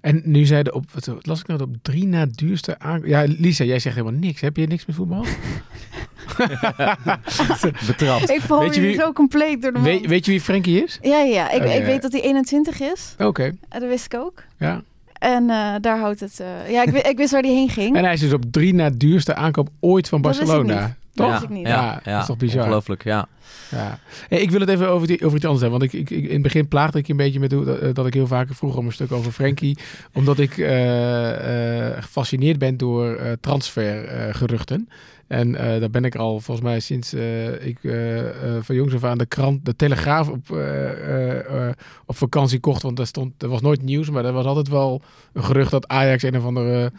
En 0.00 0.22
nu 0.24 0.44
zeiden 0.44 0.74
op, 0.74 0.84
wat 0.90 1.26
las 1.26 1.40
ik 1.40 1.46
nou, 1.46 1.62
op 1.62 1.76
drie 1.82 2.06
na 2.06 2.26
duurste 2.26 2.78
aan... 2.78 3.02
Ja, 3.04 3.24
Lisa, 3.26 3.64
jij 3.64 3.78
zegt 3.78 3.96
helemaal 3.96 4.20
niks. 4.20 4.40
Heb 4.40 4.56
je 4.56 4.66
niks 4.66 4.86
met 4.86 4.96
voetbal? 4.96 5.24
Betrapt. 7.86 8.30
Ik 8.30 8.40
val 8.40 8.72
je 8.72 8.80
wie- 8.80 8.94
zo 8.94 9.12
compleet 9.12 9.62
door 9.62 9.72
de 9.72 9.80
weet, 9.80 10.06
weet 10.06 10.24
je 10.24 10.30
wie 10.30 10.40
Frenkie 10.40 10.82
is? 10.84 10.98
Ja, 11.02 11.18
ja. 11.18 11.50
Ik, 11.50 11.60
Oh, 11.62 11.66
ja. 11.68 11.72
ik 11.72 11.84
weet 11.84 12.02
dat 12.02 12.12
hij 12.12 12.20
21 12.20 12.80
is. 12.80 13.14
Oké, 13.18 13.42
Eh, 13.44 13.80
Dat 13.80 13.88
wist 13.88 14.04
ik 14.04 14.14
ook. 14.20 14.42
ja. 14.58 14.82
En 15.18 15.50
eh, 15.50 15.74
daar 15.80 15.98
houdt 15.98 16.20
het... 16.20 16.40
eh, 16.40 16.70
ja, 16.72 16.82
ik, 16.82 17.06
ik 17.06 17.16
wist 17.16 17.30
waar 17.32 17.42
hij 17.42 17.50
heen 17.50 17.68
ging. 17.68 17.96
En 17.96 18.04
hij 18.04 18.12
is 18.12 18.20
dus 18.20 18.32
op 18.32 18.42
drie 18.50 18.74
na 18.74 18.90
duurste 18.90 19.34
aankoop 19.34 19.68
ooit 19.80 20.08
van 20.08 20.20
Barcelona. 20.20 20.96
Toch? 21.18 21.30
Dat 21.30 21.38
ja, 21.40 21.46
ik 21.46 21.52
niet. 21.52 21.66
Ja, 21.66 22.00
dat 22.04 22.20
is 22.20 22.26
toch 22.26 22.36
bizar? 22.36 22.62
Ongelooflijk, 22.62 23.04
ja. 23.04 23.28
Ja. 23.70 23.98
Hey, 24.28 24.40
ik 24.40 24.50
wil 24.50 24.60
het 24.60 24.68
even 24.68 24.88
over, 24.88 25.06
die, 25.06 25.24
over 25.24 25.36
iets 25.36 25.44
anders 25.46 25.62
hebben. 25.62 25.80
Want 25.80 25.92
ik, 25.92 26.00
ik, 26.00 26.10
ik- 26.10 26.24
in 26.26 26.32
het 26.32 26.42
begin 26.42 26.68
plaagde 26.68 26.98
ik 26.98 27.06
je 27.06 27.12
een 27.12 27.18
beetje 27.18 27.40
met 27.40 27.52
hoe, 27.52 27.64
dat, 27.64 27.94
dat 27.94 28.06
ik 28.06 28.14
heel 28.14 28.26
vaak 28.26 28.48
vroeg 28.54 28.76
om 28.76 28.86
een 28.86 28.92
stuk 28.92 29.12
over 29.12 29.32
Frenkie. 29.32 29.78
omdat 30.14 30.38
ik 30.38 30.58
eh, 30.58 31.88
eh, 31.88 32.02
gefascineerd 32.02 32.58
ben 32.58 32.76
door 32.76 33.14
eh, 33.14 33.32
transfergeruchten. 33.40 34.88
en 35.26 35.54
eh, 35.54 35.80
daar 35.80 35.90
ben 35.90 36.04
ik 36.04 36.14
al 36.16 36.40
volgens 36.40 36.66
mij 36.66 36.80
sinds 36.80 37.12
eh, 37.12 37.66
ik 37.66 37.78
eh, 37.82 38.18
eh, 38.56 38.62
van 38.62 38.74
jongs 38.74 38.94
af 38.94 39.04
aan 39.04 39.18
de 39.18 39.26
krant, 39.26 39.64
de 39.64 39.76
Telegraaf 39.76 40.28
op, 40.28 40.50
eh, 40.50 40.90
eh, 40.90 41.66
eh, 41.68 41.72
op 42.06 42.16
vakantie 42.16 42.60
kocht. 42.60 42.82
Want 42.82 42.96
daar 42.96 43.06
stond, 43.06 43.42
er 43.42 43.48
was 43.48 43.60
nooit 43.60 43.82
nieuws, 43.82 44.10
maar 44.10 44.24
er 44.24 44.32
was 44.32 44.44
altijd 44.44 44.68
wel 44.68 45.02
een 45.32 45.44
gerucht 45.44 45.70
dat 45.70 45.88
Ajax 45.88 46.22
een 46.22 46.36
of 46.36 46.44
andere 46.44 46.92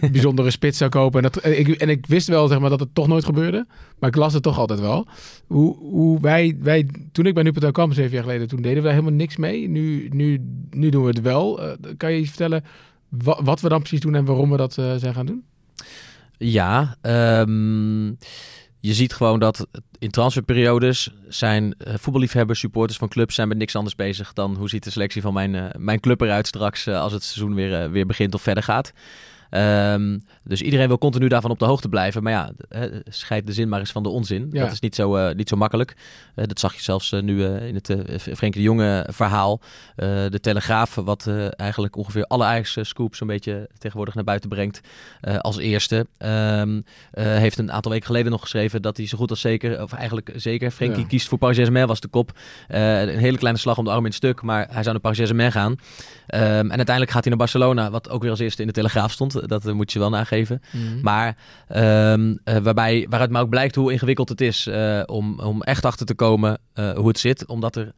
bijzondere 0.12 0.50
spits 0.50 0.78
zou 0.78 0.90
kopen. 0.90 1.24
En, 1.24 1.30
dat, 1.32 1.44
ik, 1.46 1.68
en 1.68 1.88
ik 1.88 2.06
wist 2.06 2.28
wel 2.28 2.48
zeg 2.48 2.58
maar, 2.58 2.70
dat 2.70 2.80
het 2.80 2.94
toch 2.94 3.06
nooit 3.06 3.24
gebeurde. 3.24 3.66
Maar 3.98 4.08
ik 4.08 4.16
las 4.16 4.32
het 4.32 4.42
toch 4.42 4.58
altijd 4.58 4.80
wel. 4.80 5.06
Hoe, 5.46 5.76
hoe 5.78 6.20
wij, 6.20 6.56
wij, 6.60 6.86
toen 7.12 7.26
ik 7.26 7.34
bij 7.34 7.42
Nuperto 7.42 7.70
kwam, 7.70 7.92
zeven 7.92 8.12
jaar 8.12 8.22
geleden, 8.22 8.48
toen 8.48 8.62
deden 8.62 8.76
we 8.76 8.82
daar 8.82 8.92
helemaal 8.92 9.12
niks 9.12 9.36
mee. 9.36 9.68
Nu, 9.68 10.08
nu, 10.12 10.40
nu 10.70 10.88
doen 10.88 11.02
we 11.02 11.08
het 11.08 11.20
wel. 11.20 11.62
Eh, 11.62 11.72
kan 11.96 12.12
je 12.12 12.18
iets 12.18 12.28
vertellen 12.28 12.64
wa- 13.08 13.42
wat 13.42 13.60
we 13.60 13.68
dan 13.68 13.78
precies 13.78 14.00
doen 14.00 14.14
en 14.14 14.24
waarom 14.24 14.50
we 14.50 14.56
dat 14.56 14.78
eh, 14.78 14.94
zijn 14.96 15.14
gaan 15.14 15.26
doen? 15.26 15.44
Ja, 16.36 16.96
ehm, 17.00 18.06
je 18.78 18.94
ziet 18.94 19.12
gewoon 19.12 19.38
dat 19.38 19.66
in 19.98 20.10
transferperiodes 20.10 21.14
zijn 21.28 21.74
eh, 21.78 21.94
voetballiefhebbers, 21.98 22.60
supporters 22.60 22.98
van 22.98 23.08
clubs 23.08 23.34
zijn 23.34 23.48
met 23.48 23.58
niks 23.58 23.76
anders 23.76 23.94
bezig 23.94 24.32
dan 24.32 24.56
hoe 24.56 24.68
ziet 24.68 24.84
de 24.84 24.90
selectie 24.90 25.22
van 25.22 25.32
mijn, 25.32 25.72
mijn 25.78 26.00
club 26.00 26.20
eruit 26.20 26.46
straks 26.46 26.88
als 26.88 27.12
het 27.12 27.22
seizoen 27.22 27.54
weer, 27.54 27.90
weer 27.90 28.06
begint 28.06 28.34
of 28.34 28.42
verder 28.42 28.62
gaat. 28.62 28.92
Ehm, 29.50 30.18
dus 30.44 30.62
iedereen 30.62 30.88
wil 30.88 30.98
continu 30.98 31.28
daarvan 31.28 31.50
op 31.50 31.58
de 31.58 31.64
hoogte 31.64 31.88
blijven. 31.88 32.22
Maar 32.22 32.32
ja, 32.32 32.50
scheid 33.04 33.46
de 33.46 33.52
zin 33.52 33.68
maar 33.68 33.80
eens 33.80 33.92
van 33.92 34.02
de 34.02 34.08
onzin. 34.08 34.48
Ja. 34.52 34.62
Dat 34.62 34.72
is 34.72 34.80
niet 34.80 34.94
zo, 34.94 35.16
eh, 35.16 35.34
niet 35.34 35.48
zo 35.48 35.56
makkelijk. 35.56 35.96
Eh, 36.34 36.44
dat 36.46 36.58
zag 36.60 36.74
je 36.74 36.82
zelfs 36.82 37.12
eh, 37.12 37.20
nu 37.22 37.44
in 37.44 37.74
het 37.74 37.94
Frenkie 38.20 38.50
de 38.50 38.62
Jonge 38.62 39.06
verhaal. 39.10 39.60
De 39.96 40.38
Telegraaf, 40.40 40.94
wat 40.94 41.26
eigenlijk 41.56 41.96
ongeveer 41.96 42.24
alle 42.24 42.44
eigen 42.44 42.86
scoops 42.86 43.20
een 43.20 43.26
beetje 43.26 43.68
tegenwoordig 43.78 44.14
naar 44.14 44.24
buiten 44.24 44.48
brengt. 44.48 44.80
als 45.40 45.58
eerste. 45.58 46.06
Ehm, 46.18 46.80
eh, 47.10 47.24
heeft 47.24 47.58
een 47.58 47.72
aantal 47.72 47.90
weken 47.90 48.06
geleden 48.06 48.30
nog 48.30 48.40
geschreven 48.40 48.82
dat 48.82 48.96
hij 48.96 49.06
zo 49.06 49.18
goed 49.18 49.30
als 49.30 49.40
zeker, 49.40 49.82
of 49.82 49.92
eigenlijk 49.92 50.32
zeker, 50.36 50.70
Frenkie 50.70 51.00
Ja. 51.02 51.06
kiest 51.06 51.28
voor 51.28 51.38
Paris 51.38 51.54
Saint-Germain 51.56 51.88
was 51.88 52.00
de 52.00 52.08
kop. 52.08 52.38
Een 52.68 53.08
hele 53.18 53.38
kleine 53.38 53.58
slag 53.58 53.78
om 53.78 53.84
de 53.84 53.90
arm 53.90 53.98
in 53.98 54.04
het 54.04 54.14
stuk, 54.14 54.42
maar 54.42 54.66
hij 54.70 54.82
zou 54.82 54.90
naar 54.90 55.00
Paris 55.00 55.16
Saint-Germain 55.16 55.52
gaan. 55.52 55.76
Ehm, 56.26 56.42
en 56.42 56.76
uiteindelijk 56.76 57.10
gaat 57.10 57.20
hij 57.24 57.28
naar 57.28 57.38
Barcelona, 57.38 57.90
wat 57.90 58.10
ook 58.10 58.22
weer 58.22 58.30
als 58.30 58.40
eerste 58.40 58.60
in 58.60 58.66
de 58.66 58.74
Telegraaf 58.74 59.12
stond. 59.12 59.39
Dat 59.46 59.66
eh, 59.66 59.72
moet 59.72 59.92
je 59.92 59.98
wel 59.98 60.10
nageven. 60.10 60.62
Maar 61.02 61.36
ehm, 61.68 62.36
eh, 62.44 62.56
waarbij, 62.56 63.06
waaruit 63.08 63.30
maar 63.30 63.42
ook 63.42 63.48
blijkt 63.48 63.74
hoe 63.74 63.92
ingewikkeld 63.92 64.28
het 64.28 64.40
is 64.40 64.66
eh, 64.66 65.02
om, 65.06 65.40
om 65.40 65.62
echt 65.62 65.84
achter 65.84 66.06
te 66.06 66.14
komen 66.14 66.58
hoe 66.74 67.08
het 67.08 67.18
zit. 67.18 67.46
Omdat 67.46 67.76
er 67.76 67.92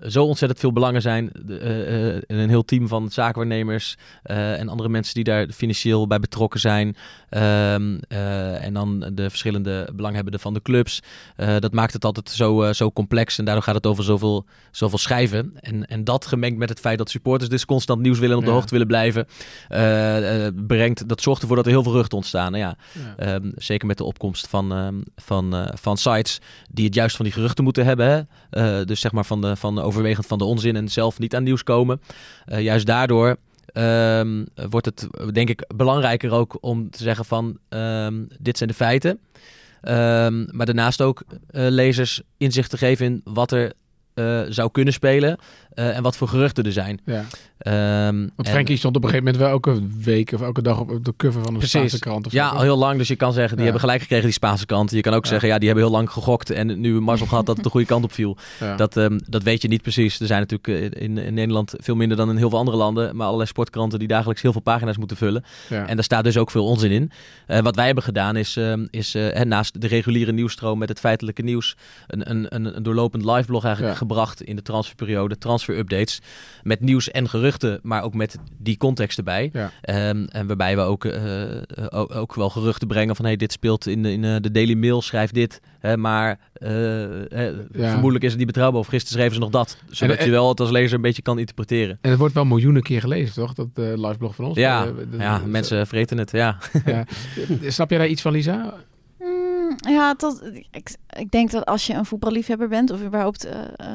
zo 0.00 0.24
ontzettend 0.24 0.60
veel 0.60 0.72
belangen 0.72 1.02
zijn. 1.02 1.30
De, 1.46 1.58
eh, 1.58 2.16
eh, 2.16 2.22
een 2.26 2.48
heel 2.48 2.64
team 2.64 2.88
van 2.88 3.10
zaakwaarnemers 3.10 3.96
eh, 4.22 4.60
en 4.60 4.68
andere 4.68 4.88
mensen 4.88 5.14
die 5.14 5.24
daar 5.24 5.48
financieel 5.48 6.06
bij 6.06 6.18
betrokken 6.18 6.60
zijn. 6.60 6.96
Ehm, 7.28 7.98
eh, 8.08 8.64
en 8.64 8.74
dan 8.74 9.10
de 9.12 9.28
verschillende 9.30 9.88
belanghebbenden 9.94 10.40
van 10.40 10.54
de 10.54 10.62
clubs. 10.62 11.02
Dat 11.58 11.72
maakt 11.72 11.92
het 11.92 12.04
altijd 12.04 12.30
zo, 12.30 12.72
zo 12.72 12.90
complex 12.92 13.38
en 13.38 13.44
daardoor 13.44 13.62
gaat 13.62 13.74
het 13.74 13.86
over 13.86 14.04
zoveel, 14.04 14.44
zoveel 14.70 14.98
schijven. 14.98 15.52
En, 15.60 15.86
en 15.86 16.04
dat 16.04 16.26
gemengd 16.26 16.58
met 16.58 16.68
het 16.68 16.80
feit 16.80 16.98
dat 16.98 17.10
supporters 17.10 17.50
dus 17.50 17.64
constant 17.64 18.00
nieuws 18.02 18.18
willen 18.18 18.32
en 18.32 18.38
op 18.38 18.44
de 18.44 18.50
Ja. 18.50 18.56
hoogte 18.56 18.70
willen 18.72 18.86
blijven, 18.86 19.26
brengt, 20.66 21.08
dat 21.08 21.20
zorgt 21.22 21.40
ervoor 21.42 21.56
dat 21.56 21.66
er 21.66 21.72
heel 21.72 21.82
veel 21.82 21.92
ruchten 21.92 22.16
ontstaan. 22.16 22.52
Nou 22.52 22.64
ja, 22.64 22.76
Ja. 22.92 23.16
Ehm, 23.16 23.50
zeker 23.54 23.86
met 23.86 23.98
de 23.98 24.04
opkomst 24.04 24.46
van, 24.48 24.72
ehm, 24.72 24.94
van, 25.16 25.68
van 25.74 25.96
sites 25.96 26.40
die 26.70 26.84
het 26.84 26.94
juist 26.94 27.16
van 27.16 27.24
die 27.24 27.34
geruchten 27.34 27.64
moeten 27.64 27.84
hebben. 27.84 28.28
Hè? 28.50 28.84
Dus 28.84 29.00
zeg 29.00 29.12
maar 29.12 29.24
van, 29.24 29.40
de, 29.40 29.56
van 29.56 29.82
overwegend 29.86 30.26
van 30.26 30.38
de 30.38 30.44
onzin 30.44 30.76
en 30.76 30.88
zelf 30.88 31.18
niet 31.18 31.34
aan 31.34 31.42
nieuws 31.42 31.62
komen. 31.62 32.00
Eh, 32.44 32.62
juist 32.62 32.86
daardoor 32.86 33.36
ehm, 33.66 34.44
wordt 34.70 34.86
het 34.86 35.08
denk 35.32 35.48
ik 35.48 35.64
belangrijker 35.76 36.30
ook 36.30 36.58
om 36.60 36.90
te 36.90 37.02
zeggen 37.02 37.24
van 37.24 37.58
ehm, 37.68 38.24
dit 38.38 38.56
zijn 38.56 38.68
de 38.68 38.74
feiten. 38.74 39.18
Ehm, 39.80 40.56
maar 40.56 40.66
daarnaast 40.66 41.02
ook 41.02 41.22
eh, 41.50 41.66
lezers 41.68 42.22
inzicht 42.36 42.70
te 42.70 42.78
geven 42.78 43.06
in 43.06 43.20
wat 43.24 43.52
er 43.52 43.72
eh, 44.16 44.40
zou 44.48 44.70
kunnen 44.70 44.92
spelen 44.92 45.36
eh, 45.74 45.96
en 45.96 46.02
wat 46.02 46.16
voor 46.16 46.28
geruchten 46.28 46.64
er 46.64 46.72
zijn. 46.72 47.00
Ja. 47.04 47.24
Ehm, 47.58 48.16
Want 48.18 48.30
en- 48.48 48.52
Frenkie 48.52 48.76
stond 48.76 48.96
op 48.96 49.02
een 49.04 49.08
gegeven 49.08 49.32
moment 49.32 49.50
wel 49.50 49.52
elke 49.54 49.86
week 50.04 50.32
of 50.32 50.40
elke 50.42 50.62
dag 50.62 50.80
op 50.80 51.04
de 51.04 51.14
cover 51.16 51.40
van 51.42 51.52
een 51.52 51.58
Precies. 51.58 51.70
Spaanse 51.70 51.98
krant. 51.98 52.26
Of 52.26 52.32
Ja, 52.32 52.48
zo. 52.48 52.54
al 52.54 52.62
heel 52.62 52.76
lang. 52.76 52.98
Dus 52.98 53.08
je 53.08 53.16
kan 53.16 53.32
zeggen, 53.32 53.48
die 53.56 53.58
Ja. 53.58 53.62
hebben 53.64 53.80
gelijk 53.80 54.00
gekregen, 54.00 54.24
die 54.24 54.32
Spaanse 54.34 54.66
kant. 54.66 54.90
Je 54.90 55.00
kan 55.00 55.14
ook 55.14 55.24
Ja. 55.24 55.30
zeggen, 55.30 55.48
ja, 55.48 55.58
die 55.58 55.66
hebben 55.68 55.84
heel 55.86 55.94
lang 55.94 56.10
gegokt 56.10 56.50
en 56.50 56.80
nu 56.80 57.00
mazzel 57.00 57.26
gehad 57.26 57.46
dat 57.46 57.54
het 57.54 57.64
de 57.64 57.70
goede 57.70 57.86
kant 57.86 58.04
op 58.04 58.12
viel. 58.12 58.36
Dat, 58.76 58.96
ehm, 58.96 59.18
dat 59.26 59.42
weet 59.42 59.62
je 59.62 59.68
niet 59.68 59.82
precies. 59.82 60.20
Er 60.20 60.26
zijn 60.26 60.40
natuurlijk 60.48 60.94
eh, 60.94 61.02
in, 61.04 61.18
in 61.18 61.34
Nederland 61.34 61.74
veel 61.78 61.94
minder 61.96 62.16
dan 62.16 62.30
in 62.30 62.36
heel 62.36 62.50
veel 62.50 62.58
andere 62.58 62.76
landen, 62.76 63.16
maar 63.16 63.24
allerlei 63.26 63.48
sportkranten 63.48 63.98
die 63.98 64.08
dagelijks 64.08 64.42
heel 64.42 64.52
veel 64.52 64.60
pagina's 64.60 64.96
moeten 64.96 65.16
vullen. 65.16 65.44
En 65.68 65.94
daar 65.94 66.04
staat 66.04 66.24
dus 66.24 66.36
ook 66.36 66.50
veel 66.50 66.64
onzin 66.66 66.90
in. 66.90 67.10
Wat 67.62 67.76
wij 67.76 67.86
hebben 67.86 68.04
gedaan 68.04 68.36
is, 68.36 68.56
ehm, 68.56 68.86
is 68.90 69.16
naast 69.44 69.80
de 69.80 69.86
reguliere 69.86 70.32
nieuwsstroom 70.32 70.78
met 70.78 70.88
het 70.88 71.00
feitelijke 71.00 71.42
nieuws, 71.42 71.76
een, 72.06 72.30
een, 72.30 72.46
een, 72.54 72.76
een 72.76 72.82
doorlopend 72.82 73.24
liveblog 73.24 73.64
eigenlijk. 73.64 73.94
Gebracht 74.06 74.42
in 74.42 74.56
de 74.56 74.62
transferperiode, 74.62 75.38
transfer 75.38 75.78
updates, 75.78 76.20
met 76.62 76.80
nieuws 76.80 77.10
en 77.10 77.28
geruchten, 77.28 77.80
maar 77.82 78.02
ook 78.02 78.14
met 78.14 78.38
die 78.58 78.76
context 78.76 79.18
erbij. 79.18 79.50
Ja. 79.52 79.70
Ehm, 79.80 80.24
en 80.24 80.46
waarbij 80.46 80.76
we 80.76 80.82
ook, 80.82 81.04
eh, 81.04 81.56
eh, 81.56 81.62
ook, 81.88 82.14
ook 82.14 82.34
wel 82.34 82.50
geruchten 82.50 82.88
brengen 82.88 83.16
van 83.16 83.24
hey, 83.24 83.36
dit 83.36 83.52
speelt 83.52 83.86
in 83.86 84.02
de, 84.02 84.12
in 84.12 84.24
eh, 84.24 84.36
de 84.40 84.50
Daily 84.50 84.74
Mail, 84.74 85.02
schrijf 85.02 85.30
dit. 85.30 85.60
Hè, 85.78 85.96
maar 85.96 86.38
vermoedelijk 87.72 88.24
is 88.24 88.30
het 88.30 88.38
niet 88.38 88.46
betrouwbaar. 88.46 88.80
Of 88.80 88.86
gisteren 88.86 89.18
schreven 89.18 89.34
ze 89.34 89.40
nog 89.40 89.50
dat. 89.50 89.76
Zodat 89.90 90.16
En- 90.16 90.24
je 90.24 90.30
wel 90.30 90.48
het 90.48 90.60
als 90.60 90.70
lezer 90.70 90.94
een 90.96 91.00
beetje 91.02 91.22
kan 91.22 91.38
interpreteren. 91.38 91.98
En 92.00 92.10
het 92.10 92.18
wordt 92.18 92.34
wel 92.34 92.44
miljoenen 92.44 92.82
keer 92.82 93.00
gelezen, 93.00 93.34
toch? 93.34 93.52
Dat 93.54 93.68
eh 93.74 93.84
liveblog 93.94 94.34
van 94.34 94.44
ons. 94.44 94.56
Ja, 94.56 94.86
ja 95.18 95.42
mensen 95.46 95.86
vreten 95.86 96.18
het, 96.18 96.30
ja. 96.30 96.58
Ja. 96.84 97.04
Snap 97.68 97.90
jij 97.90 97.98
daar 97.98 98.08
iets 98.08 98.22
van, 98.22 98.32
Lisa? 98.32 98.74
Ja, 99.76 100.14
tot, 100.14 100.42
ik, 100.70 100.94
ik 101.18 101.30
denk 101.30 101.50
dat 101.50 101.64
als 101.66 101.86
je 101.86 101.94
een 101.94 102.04
voetballiefhebber 102.04 102.68
bent 102.68 102.90
of 102.90 103.02
überhaupt 103.02 103.44
eh, 103.44 103.60
eh, 103.76 103.88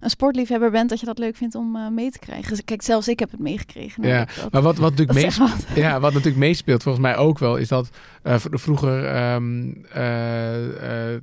een 0.00 0.10
sportliefhebber 0.10 0.70
bent, 0.70 0.88
dat 0.90 1.00
je 1.00 1.06
dat 1.06 1.18
leuk 1.18 1.36
vindt 1.36 1.54
om 1.54 1.76
eh, 1.76 1.88
mee 1.88 2.10
te 2.10 2.18
krijgen. 2.18 2.48
Dus, 2.50 2.64
kijk, 2.64 2.82
zelfs 2.82 3.08
ik 3.08 3.18
heb 3.18 3.30
het 3.30 3.40
meegekregen. 3.40 4.02
Ja, 4.08 4.24
dat- 4.40 4.52
maar 4.52 4.62
wat, 4.62 4.76
wat, 4.76 4.90
natuurlijk 4.96 5.36
wat. 5.36 5.66
ja, 5.74 6.00
wat 6.00 6.12
natuurlijk 6.12 6.40
meespeelt, 6.40 6.82
volgens 6.82 7.04
mij 7.04 7.16
ook 7.16 7.38
wel, 7.38 7.56
is 7.56 7.68
dat 7.68 7.90
vroeger 8.50 9.04
ehm, 9.06 9.72
eh, 9.92 11.12
eh, 11.14 11.20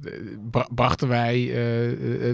bra- 0.52 0.68
brachten 0.76 1.08
wij, 1.08 1.52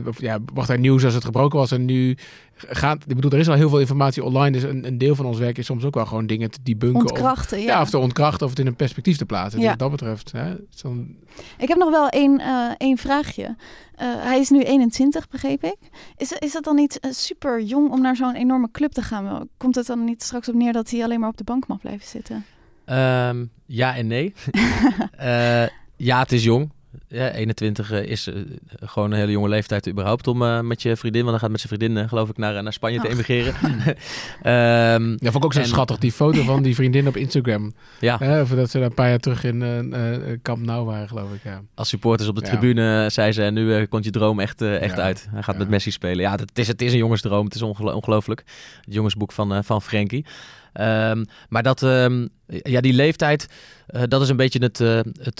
of, 0.07 0.21
ja, 0.21 0.37
brachten 0.39 0.73
wij 0.73 0.83
nieuws 0.83 1.03
als 1.05 1.13
het 1.13 1.25
gebroken 1.25 1.59
was. 1.59 1.71
En 1.71 1.85
nu 1.85 2.17
gaat, 2.55 3.03
ik 3.07 3.15
bedoel, 3.15 3.31
er 3.31 3.39
is 3.39 3.49
al 3.49 3.55
heel 3.55 3.69
veel 3.69 3.79
informatie 3.79 4.23
online, 4.23 4.51
dus 4.51 4.63
een, 4.63 4.87
een 4.87 4.97
deel 4.97 5.15
van 5.15 5.25
ons 5.25 5.37
werk 5.37 5.57
is 5.57 5.65
soms 5.65 5.83
ook 5.83 5.95
wel 5.95 6.05
gewoon 6.05 6.27
dingen 6.27 6.51
te 6.51 6.59
debunken. 6.63 6.99
Ontkrachten, 6.99 7.57
of, 7.57 7.63
ja. 7.63 7.81
of 7.81 7.89
te 7.89 7.97
ontkrachten 7.97 8.43
of 8.45 8.49
het 8.49 8.59
in 8.59 8.67
een 8.67 8.75
perspectief 8.75 9.17
te 9.17 9.25
plaatsen. 9.25 9.59
Dus 9.59 9.69
wat 9.69 9.79
dat 9.79 9.91
betreft, 9.91 10.31
hè, 10.31 10.55
dan, 10.81 11.15
Ik 11.57 11.67
heb 11.67 11.77
nog 11.77 11.89
wel 11.89 12.09
één, 12.09 12.39
eh, 12.39 12.71
één 12.77 12.97
vraagje. 12.97 13.55
Eh, 13.95 14.07
hij 14.07 14.39
is 14.39 14.49
nu 14.49 14.61
21, 14.61 15.27
begreep 15.29 15.63
ik. 15.63 15.77
Is, 16.17 16.31
is 16.31 16.51
dat 16.51 16.63
dan 16.63 16.75
niet 16.75 16.99
eh, 16.99 17.11
super 17.11 17.61
jong 17.61 17.91
om 17.91 18.01
naar 18.01 18.15
zo'n 18.15 18.35
enorme 18.35 18.71
club 18.71 18.91
te 18.91 19.01
gaan? 19.01 19.47
Komt 19.57 19.75
het 19.75 19.85
dan 19.85 20.03
niet 20.03 20.23
straks 20.23 20.49
op 20.49 20.55
neer 20.55 20.73
dat 20.73 20.89
hij 20.89 21.03
alleen 21.03 21.19
maar 21.19 21.29
op 21.29 21.37
de 21.37 21.43
bank 21.43 21.67
mag 21.67 21.79
blijven 21.79 22.07
zitten? 22.07 22.45
Ehm, 22.85 23.45
ja 23.65 23.95
en 23.95 24.07
nee. 24.07 24.33
Eh, 25.17 25.65
ja, 25.95 26.19
het 26.19 26.31
is 26.31 26.43
jong. 26.43 26.71
Ja, 27.07 27.31
21 27.31 27.91
eh, 27.91 28.05
is 28.05 28.27
eh, 28.27 28.35
gewoon 28.79 29.11
een 29.11 29.17
hele 29.17 29.31
jonge 29.31 29.49
leeftijd 29.49 29.89
überhaupt 29.89 30.27
om 30.27 30.41
eh, 30.43 30.59
met 30.59 30.81
je 30.81 30.95
vriendin, 30.97 31.21
want 31.21 31.31
dan 31.31 31.39
gaat 31.39 31.51
met 31.51 31.59
zijn 31.61 31.79
vriendin 31.79 32.09
geloof 32.09 32.29
ik 32.29 32.37
naar, 32.37 32.63
naar 32.63 32.73
Spanje 32.73 32.99
te 32.99 33.05
Ach. 33.07 33.13
emigreren. 33.13 33.53
Ehm, 34.41 35.09
ja, 35.09 35.31
vond 35.31 35.35
ik 35.35 35.45
ook 35.45 35.53
zo 35.53 35.59
En- 35.59 35.67
schattig, 35.67 35.97
die 35.97 36.11
foto 36.11 36.41
van 36.43 36.63
die 36.63 36.75
vriendin 36.75 37.07
op 37.07 37.17
Instagram. 37.17 37.73
ja, 37.99 38.17
Hè, 38.19 38.41
of 38.41 38.49
dat 38.49 38.69
ze 38.69 38.77
daar 38.77 38.87
een 38.87 38.93
paar 38.93 39.09
jaar 39.09 39.19
terug 39.19 39.43
in 39.43 39.61
eh, 39.93 40.31
Camp 40.41 40.65
Nou 40.65 40.85
waren, 40.85 41.07
geloof 41.07 41.33
ik. 41.33 41.43
Ja. 41.43 41.61
als 41.75 41.89
supporters 41.89 42.29
op 42.29 42.35
de 42.35 42.41
Ja. 42.41 42.47
tribune 42.47 43.09
zei 43.09 43.31
ze, 43.31 43.41
nu 43.41 43.75
eh, 43.75 43.87
komt 43.89 44.03
je 44.05 44.11
droom 44.11 44.39
echt, 44.39 44.61
echt 44.61 44.95
Ja. 44.95 45.01
uit. 45.03 45.27
Hij 45.31 45.43
gaat 45.43 45.53
Ja. 45.53 45.59
met 45.59 45.69
Messi 45.69 45.91
spelen. 45.91 46.19
Ja, 46.19 46.31
het 46.31 46.57
is, 46.57 46.67
het 46.67 46.81
is 46.81 46.91
een 46.91 46.97
jongensdroom. 46.97 47.45
Het 47.45 47.55
is 47.55 47.61
ongelo- 47.61 47.91
ongelooflijk. 47.93 48.43
Het 48.85 48.93
jongensboek 48.93 49.31
van, 49.31 49.53
eh, 49.53 49.59
van 49.63 49.81
Frenkie. 49.81 50.25
Ehm, 50.73 51.23
maar 51.49 51.63
dat, 51.63 51.83
ehm, 51.83 52.27
ja, 52.47 52.81
die 52.81 52.93
leeftijd, 52.93 53.47
eh, 53.87 54.01
dat 54.07 54.21
is 54.21 54.29
een 54.29 54.37
beetje 54.37 54.59
het, 54.59 54.79
eh, 54.79 54.99
het, 55.21 55.39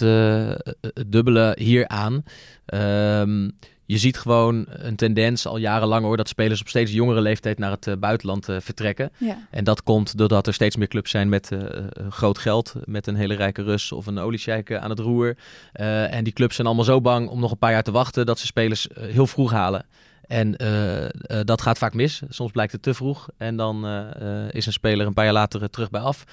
het 0.93 1.11
dubbele 1.11 1.57
hieraan. 1.59 2.23
Ehm 2.65 3.49
je 3.85 3.97
ziet 3.97 4.17
gewoon 4.17 4.65
een 4.67 4.95
tendens 4.95 5.45
al 5.45 5.57
jarenlang 5.57 6.05
hoor, 6.05 6.17
dat 6.17 6.27
spelers 6.27 6.61
op 6.61 6.67
steeds 6.67 6.91
jongere 6.91 7.21
leeftijd 7.21 7.59
naar 7.59 7.71
het 7.71 7.99
buitenland 7.99 8.45
vertrekken. 8.45 9.11
Ja. 9.17 9.47
En 9.49 9.63
dat 9.63 9.83
komt 9.83 10.17
doordat 10.17 10.47
er 10.47 10.53
steeds 10.53 10.75
meer 10.75 10.87
clubs 10.87 11.11
zijn 11.11 11.29
met 11.29 11.51
groot 12.09 12.37
geld, 12.37 12.73
met 12.85 13.07
een 13.07 13.15
hele 13.15 13.33
rijke 13.33 13.63
Rus 13.63 13.91
of 13.91 14.07
een 14.07 14.19
oliesjeik 14.19 14.73
aan 14.73 14.89
het 14.89 14.99
roer. 14.99 15.37
En 15.71 16.23
die 16.23 16.33
clubs 16.33 16.55
zijn 16.55 16.67
allemaal 16.67 16.85
zo 16.85 17.01
bang 17.01 17.29
om 17.29 17.39
nog 17.39 17.51
een 17.51 17.57
paar 17.57 17.71
jaar 17.71 17.83
te 17.83 17.91
wachten 17.91 18.25
dat 18.25 18.39
ze 18.39 18.45
spelers 18.45 18.87
heel 18.99 19.27
vroeg 19.27 19.51
halen. 19.51 19.85
En 20.27 20.55
eh, 20.57 21.03
eh, 21.03 21.09
dat 21.43 21.61
gaat 21.61 21.77
vaak 21.77 21.93
mis. 21.93 22.21
Soms 22.29 22.51
blijkt 22.51 22.71
het 22.71 22.81
te 22.81 22.93
vroeg. 22.93 23.27
En 23.37 23.55
dan 23.55 23.85
eh, 23.85 23.99
eh, 24.45 24.49
is 24.51 24.65
een 24.65 24.73
speler 24.73 25.07
een 25.07 25.13
paar 25.13 25.23
jaar 25.23 25.33
later 25.33 25.69
terug 25.69 25.89
bij 25.89 26.01
af. 26.01 26.23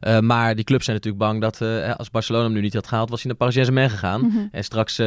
Eh, 0.00 0.18
maar 0.18 0.54
die 0.54 0.64
clubs 0.64 0.84
zijn 0.84 0.96
natuurlijk 0.96 1.24
bang 1.24 1.40
dat 1.40 1.60
eh, 1.60 1.94
als 1.96 2.10
Barcelona 2.10 2.44
hem 2.44 2.52
nu 2.52 2.60
niet 2.60 2.74
had 2.74 2.86
gehaald, 2.86 3.10
was 3.10 3.18
hij 3.22 3.28
naar 3.28 3.38
Paris 3.38 3.54
Saint-Germain 3.54 3.90
gegaan. 3.90 4.20
Mhm. 4.20 4.38
En 4.52 4.64
straks 4.64 4.98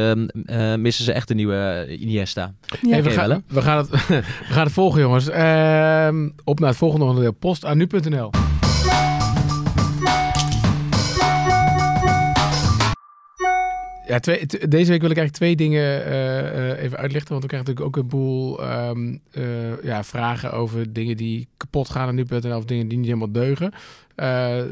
missen 0.76 1.04
ze 1.04 1.12
echt 1.12 1.30
een 1.30 1.36
nieuwe 1.36 1.86
Iniesta. 2.00 2.54
Ja. 2.80 2.90
Hey, 2.90 3.02
we, 3.02 3.14
wel, 3.14 3.28
gaan, 3.28 3.42
we, 3.46 3.62
gaan 3.62 3.76
het, 3.76 3.90
we 4.08 4.22
gaan 4.48 4.64
het 4.64 4.72
volgen, 4.72 5.00
jongens. 5.00 5.28
Ehm, 5.28 6.28
op 6.44 6.60
naar 6.60 6.68
het 6.68 6.78
volgende 6.78 7.04
onderdeel. 7.04 7.32
Post 7.32 7.64
aan 7.64 7.76
nu.nl. 7.76 8.30
Ja, 14.06 14.18
twee, 14.18 14.46
deze 14.46 14.90
week 14.90 15.00
wil 15.00 15.10
ik 15.10 15.16
eigenlijk 15.16 15.32
twee 15.32 15.56
dingen 15.56 16.04
eh, 16.04 16.70
eh, 16.70 16.82
even 16.82 16.98
uitlichten. 16.98 17.30
Want 17.30 17.42
we 17.42 17.48
krijgen 17.48 17.70
natuurlijk 17.70 17.96
ook 17.96 18.02
een 18.02 18.08
boel 18.08 18.62
ehm, 18.62 19.16
eh, 19.30 19.82
ja, 19.82 20.04
vragen 20.04 20.52
over 20.52 20.92
dingen 20.92 21.16
die 21.16 21.48
kapot 21.56 21.88
gaan 21.88 22.08
aan 22.08 22.14
nu.nl 22.14 22.56
of 22.56 22.64
dingen 22.64 22.88
die 22.88 22.98
niet 22.98 23.06
helemaal 23.06 23.32
deugen. 23.32 23.72
Eh, 24.14 24.62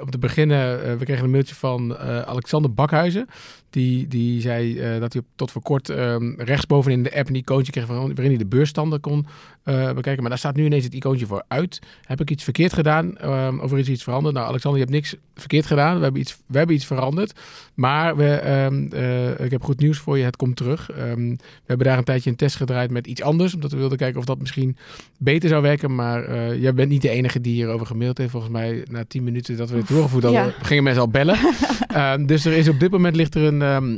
om 0.00 0.10
te 0.10 0.18
beginnen, 0.18 0.84
eh, 0.84 0.94
we 0.94 1.04
kregen 1.04 1.24
een 1.24 1.30
mailtje 1.30 1.54
van 1.54 1.96
eh, 1.96 2.20
Alexander 2.20 2.74
Bakhuizen. 2.74 3.26
Die, 3.70 4.08
die 4.08 4.40
zei 4.40 4.80
dat 5.00 5.12
hij 5.12 5.22
tot 5.34 5.50
voor 5.50 5.62
kort 5.62 5.88
ehm, 5.88 6.32
rechtsbovenin 6.36 7.02
de 7.02 7.16
app 7.16 7.28
een 7.28 7.34
icoontje 7.34 7.72
kreeg 7.72 7.86
waarin 7.86 8.16
hij 8.16 8.36
de 8.36 8.46
beursstanden 8.46 9.00
kon 9.00 9.26
bekijken. 9.64 10.20
Maar 10.20 10.28
daar 10.28 10.38
staat 10.38 10.56
nu 10.56 10.64
ineens 10.64 10.84
het 10.84 10.94
icoontje 10.94 11.26
voor 11.26 11.44
uit. 11.48 11.78
Heb 12.02 12.20
ik 12.20 12.30
iets 12.30 12.44
verkeerd 12.44 12.72
gedaan? 12.72 13.16
Ehm, 13.16 13.58
of 13.58 13.72
er 13.72 13.78
is 13.78 13.88
iets 13.88 14.02
veranderd? 14.02 14.34
Nou, 14.34 14.46
Alexander, 14.46 14.80
je 14.80 14.86
hebt 14.86 14.96
niks 14.96 15.16
verkeerd 15.34 15.66
gedaan. 15.66 15.96
We 15.96 16.02
hebben 16.02 16.20
iets, 16.20 16.38
we 16.46 16.58
hebben 16.58 16.76
iets 16.76 16.86
veranderd. 16.86 17.40
Maar 17.74 18.16
we, 18.16 18.28
ehm, 18.28 18.86
eh, 18.92 19.44
ik 19.44 19.50
heb 19.50 19.62
goed 19.62 19.80
nieuws 19.80 19.98
voor 19.98 20.18
je. 20.18 20.24
Het 20.24 20.36
komt 20.36 20.56
terug. 20.56 20.86
We 20.86 21.36
hebben 21.66 21.86
daar 21.86 21.98
een 21.98 22.04
tijdje 22.04 22.30
een 22.30 22.36
test 22.36 22.56
gedraaid 22.56 22.90
met 22.90 23.06
iets 23.06 23.22
anders. 23.22 23.54
Omdat 23.54 23.70
we 23.70 23.76
wilden 23.76 23.98
kijken 23.98 24.18
of 24.18 24.24
dat 24.24 24.38
misschien 24.38 24.76
beter 25.18 25.48
zou 25.48 25.62
werken. 25.62 25.94
Maar 25.94 26.56
jij 26.56 26.74
bent 26.74 26.88
niet 26.88 27.02
de 27.02 27.08
enige 27.08 27.40
die 27.40 27.54
hierover 27.54 27.86
gemaild 27.86 28.18
heeft. 28.18 28.30
Volgens 28.30 28.52
mij 28.52 28.85
na 28.90 29.04
tien 29.08 29.24
minuten 29.24 29.56
dat 29.56 29.70
we 29.70 29.76
dit 29.76 29.88
doorgevoerd 29.88 30.24
hadden, 30.24 30.42
Ja. 30.44 30.52
gingen 30.62 30.82
mensen 30.82 31.02
al 31.02 31.08
bellen. 31.08 31.38
Ehm, 31.88 32.26
dus 32.26 32.44
er 32.44 32.52
is 32.52 32.68
op 32.68 32.80
dit 32.80 32.90
moment 32.90 33.16
ligt 33.16 33.34
er 33.34 33.42
een, 33.42 33.62
ehm, 33.62 33.96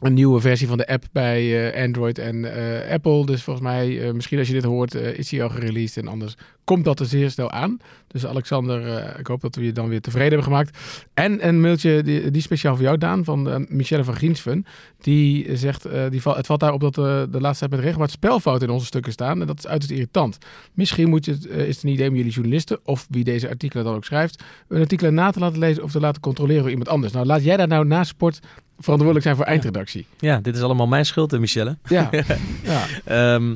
een 0.00 0.14
nieuwe 0.14 0.40
versie 0.40 0.68
van 0.68 0.76
de 0.78 0.86
app 0.86 1.04
bij 1.12 1.72
eh, 1.72 1.84
Android 1.84 2.18
en 2.18 2.54
eh, 2.84 2.92
Apple. 2.92 3.26
Dus 3.26 3.42
volgens 3.42 3.66
mij, 3.66 4.00
eh, 4.06 4.12
misschien 4.12 4.38
als 4.38 4.46
je 4.48 4.54
dit 4.54 4.64
hoort, 4.64 4.94
is 4.94 5.28
die 5.28 5.42
al 5.42 5.48
gereleased. 5.48 5.96
En 6.04 6.08
anders 6.10 6.34
komt 6.72 6.84
dat 6.84 7.00
er 7.00 7.06
zeer 7.06 7.30
snel 7.30 7.50
aan. 7.50 7.78
Dus 8.06 8.26
Alexander, 8.26 8.96
eh, 8.96 9.18
ik 9.18 9.26
hoop 9.26 9.40
dat 9.40 9.54
we 9.54 9.64
je 9.64 9.72
dan 9.72 9.88
weer 9.88 10.00
tevreden 10.00 10.28
hebben 10.28 10.46
gemaakt. 10.46 10.78
En 11.14 11.48
een 11.48 11.60
mailtje, 11.60 12.02
die, 12.02 12.30
die 12.30 12.42
speciaal 12.42 12.74
voor 12.74 12.84
jou, 12.84 12.98
Daan, 12.98 13.24
van 13.24 13.50
eh, 13.50 13.56
Michelle 13.68 14.04
van 14.04 14.14
Griensven. 14.14 14.66
Die 15.00 15.56
zegt, 15.56 15.84
eh, 15.84 16.10
die 16.10 16.22
val, 16.22 16.36
het 16.36 16.46
valt 16.46 16.60
daarop 16.60 16.80
dat 16.80 16.94
de 16.94 17.40
laatste 17.40 17.58
tijd 17.58 17.70
met 17.70 17.80
regelmaat 17.80 18.10
spelfouten 18.10 18.68
in 18.68 18.72
onze 18.72 18.86
stukken 18.86 19.12
staan. 19.12 19.40
En 19.40 19.46
dat 19.46 19.58
is 19.58 19.66
uiterst 19.66 19.94
irritant. 19.94 20.38
Misschien 20.72 21.08
moet 21.08 21.24
je, 21.24 21.32
het, 21.32 21.46
is 21.46 21.74
het 21.74 21.84
een 21.84 21.90
idee 21.90 22.08
om 22.08 22.16
jullie 22.16 22.32
journalisten, 22.32 22.78
of 22.84 23.06
wie 23.10 23.24
deze 23.24 23.48
artikelen 23.48 23.84
dan 23.84 23.94
ook 23.94 24.04
schrijft, 24.04 24.42
een 24.68 24.80
artikelen 24.80 25.14
na 25.14 25.30
te 25.30 25.38
laten 25.38 25.58
lezen 25.58 25.82
of 25.82 25.90
te 25.90 26.00
laten 26.00 26.20
controleren 26.20 26.62
door 26.62 26.70
iemand 26.70 26.88
anders. 26.88 27.12
Nou, 27.12 27.26
laat 27.26 27.44
jij 27.44 27.56
daar 27.56 27.68
nou 27.68 27.86
na 27.86 28.04
sport 28.04 28.40
verantwoordelijk 28.78 29.24
zijn 29.24 29.36
voor 29.36 29.44
eindredactie. 29.44 30.06
Ja, 30.18 30.40
dit 30.40 30.56
is 30.56 30.62
allemaal 30.62 30.86
mijn 30.86 31.06
schuld, 31.06 31.38
Michelle. 31.38 31.76
Ja, 31.88 32.10
ja. 32.62 32.86
Ehm, 33.04 33.54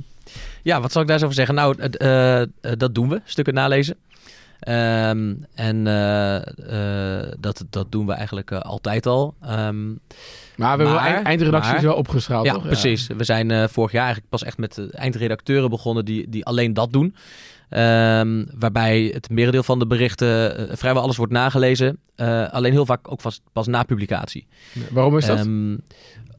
ja, 0.66 0.80
wat 0.80 0.92
zal 0.92 1.02
ik 1.02 1.08
daar 1.08 1.18
zo 1.18 1.24
over 1.24 1.36
zeggen? 1.36 1.54
Nou, 1.54 1.76
eh, 1.78 2.42
eh, 2.42 2.48
dat 2.76 2.94
doen 2.94 3.08
we, 3.08 3.20
stukken 3.24 3.54
nalezen. 3.54 3.96
Ehm, 4.60 5.34
en 5.54 5.86
eh, 5.86 7.32
dat, 7.40 7.64
dat 7.70 7.92
doen 7.92 8.06
we 8.06 8.12
eigenlijk 8.12 8.52
altijd 8.52 9.06
al. 9.06 9.34
Ehm, 9.42 9.86
Maar 9.88 9.96
we 10.56 10.64
hebben 10.66 10.86
wel 10.86 10.94
Maar- 10.94 11.14
eind- 11.14 11.26
eindredactie 11.26 11.70
maar- 11.70 11.80
is 11.80 11.86
wel 11.86 11.94
opgeschaald, 11.96 12.46
ja, 12.46 12.52
toch? 12.52 12.62
precies. 12.62 13.06
We 13.16 13.24
zijn 13.24 13.68
vorig 13.68 13.92
jaar 13.92 14.04
eigenlijk 14.04 14.30
pas 14.30 14.44
echt 14.44 14.58
met 14.58 14.90
eindredacteuren 14.90 15.70
begonnen 15.70 16.04
die, 16.04 16.28
die 16.28 16.44
alleen 16.44 16.74
dat 16.74 16.92
doen. 16.92 17.14
Ehm, 17.68 18.44
waarbij 18.58 19.10
het 19.14 19.30
merendeel 19.30 19.62
van 19.62 19.78
de 19.78 19.86
berichten, 19.86 20.68
vrijwel 20.78 21.02
alles 21.02 21.16
wordt 21.16 21.32
nagelezen. 21.32 21.98
Alleen 22.50 22.72
heel 22.72 22.86
vaak 22.86 23.10
ook 23.12 23.22
pas, 23.22 23.40
pas 23.52 23.66
na 23.66 23.82
publicatie. 23.82 24.46
Waarom 24.90 25.16
is 25.16 25.26
dat? 25.26 25.46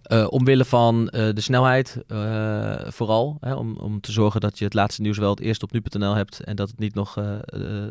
Eh, 0.08 0.28
omwille 0.30 0.65
van 0.65 1.10
eh, 1.10 1.34
de 1.34 1.41
snelheid, 1.41 2.04
eh, 2.08 2.76
vooral. 2.88 3.38
Hè, 3.41 3.54
om, 3.54 3.78
om 3.78 4.02
te 4.02 4.12
zorgen 4.12 4.41
dat 4.41 4.58
je 4.58 4.65
het 4.65 4.74
laatste 4.74 5.02
nieuws 5.02 5.17
wel 5.17 5.30
het 5.30 5.39
eerst 5.39 5.63
op 5.63 5.72
nu.nl 5.72 6.15
hebt. 6.15 6.39
En 6.39 6.56
dat 6.56 6.70
het 6.70 6.80
niet 6.80 6.93
nog, 6.93 7.15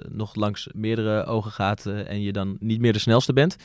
nog 0.09 0.35
langs 0.35 0.69
meerdere 0.75 1.25
ogen 1.25 1.51
gaat 1.51 1.87
en 1.87 2.23
je 2.23 2.33
dan 2.33 2.57
niet 2.61 2.81
meer 2.81 2.93
de 2.93 2.99
snelste 2.99 3.33
bent. 3.33 3.57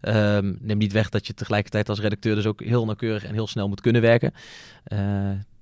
Ehm, 0.00 0.54
neem 0.60 0.78
niet 0.78 0.92
weg 0.92 1.08
dat 1.08 1.26
je 1.26 1.34
tegelijkertijd 1.34 1.88
als 1.88 2.00
redacteur 2.00 2.34
dus 2.34 2.46
ook 2.46 2.62
heel 2.62 2.84
nauwkeurig 2.84 3.24
en 3.24 3.32
heel 3.34 3.46
snel 3.46 3.68
moet 3.68 3.80
kunnen 3.80 4.02
werken. 4.02 4.32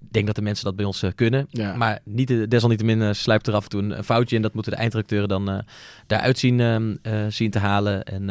Eh, 0.00 0.06
ik 0.06 0.12
denk 0.12 0.26
dat 0.26 0.34
de 0.34 0.42
mensen 0.42 0.64
dat 0.64 0.76
bij 0.76 0.84
ons 0.84 1.02
eh, 1.02 1.10
kunnen. 1.14 1.46
Ja. 1.50 1.76
Maar 1.76 1.98
niet, 2.04 2.50
desalniettemin 2.50 3.00
uh, 3.00 3.12
sluipt 3.12 3.46
er 3.46 3.54
af 3.54 3.62
en 3.62 3.68
toe 3.68 3.82
een, 3.82 4.04
foutje 4.04 4.36
in. 4.36 4.42
Dat 4.42 4.54
moeten 4.54 4.72
de 4.72 4.78
eindredacteuren 4.78 5.28
dan 5.28 5.50
uh, 5.50 5.58
daaruit 6.06 6.38
zien, 6.38 6.58
uh, 6.58 7.24
zien 7.28 7.50
te 7.50 7.58
halen. 7.58 8.04
En 8.04 8.24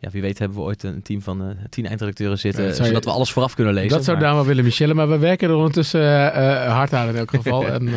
ja, 0.00 0.10
wie 0.10 0.22
weet 0.22 0.38
hebben 0.38 0.58
we 0.58 0.64
ooit 0.64 0.82
een 0.82 1.02
team 1.02 1.22
van 1.22 1.56
tien 1.70 1.86
eindredacteuren 1.86 2.38
zitten. 2.38 2.64
Ja, 2.64 2.72
zodat 2.72 3.04
je, 3.04 3.10
we 3.10 3.16
alles 3.16 3.32
vooraf 3.32 3.54
kunnen 3.54 3.74
lezen. 3.74 3.90
Dat 3.90 4.04
zou 4.04 4.18
maar... 4.18 4.26
dame 4.26 4.44
willen, 4.44 4.64
Michelle. 4.64 4.94
Maar 4.94 5.08
we 5.08 5.18
werken 5.18 5.48
er 5.48 5.54
ondertussen 5.54 6.00
hard 6.70 6.92
aan 6.92 7.08
in 7.08 7.16
elk 7.16 7.30
geval. 7.30 7.66
en 7.74 7.88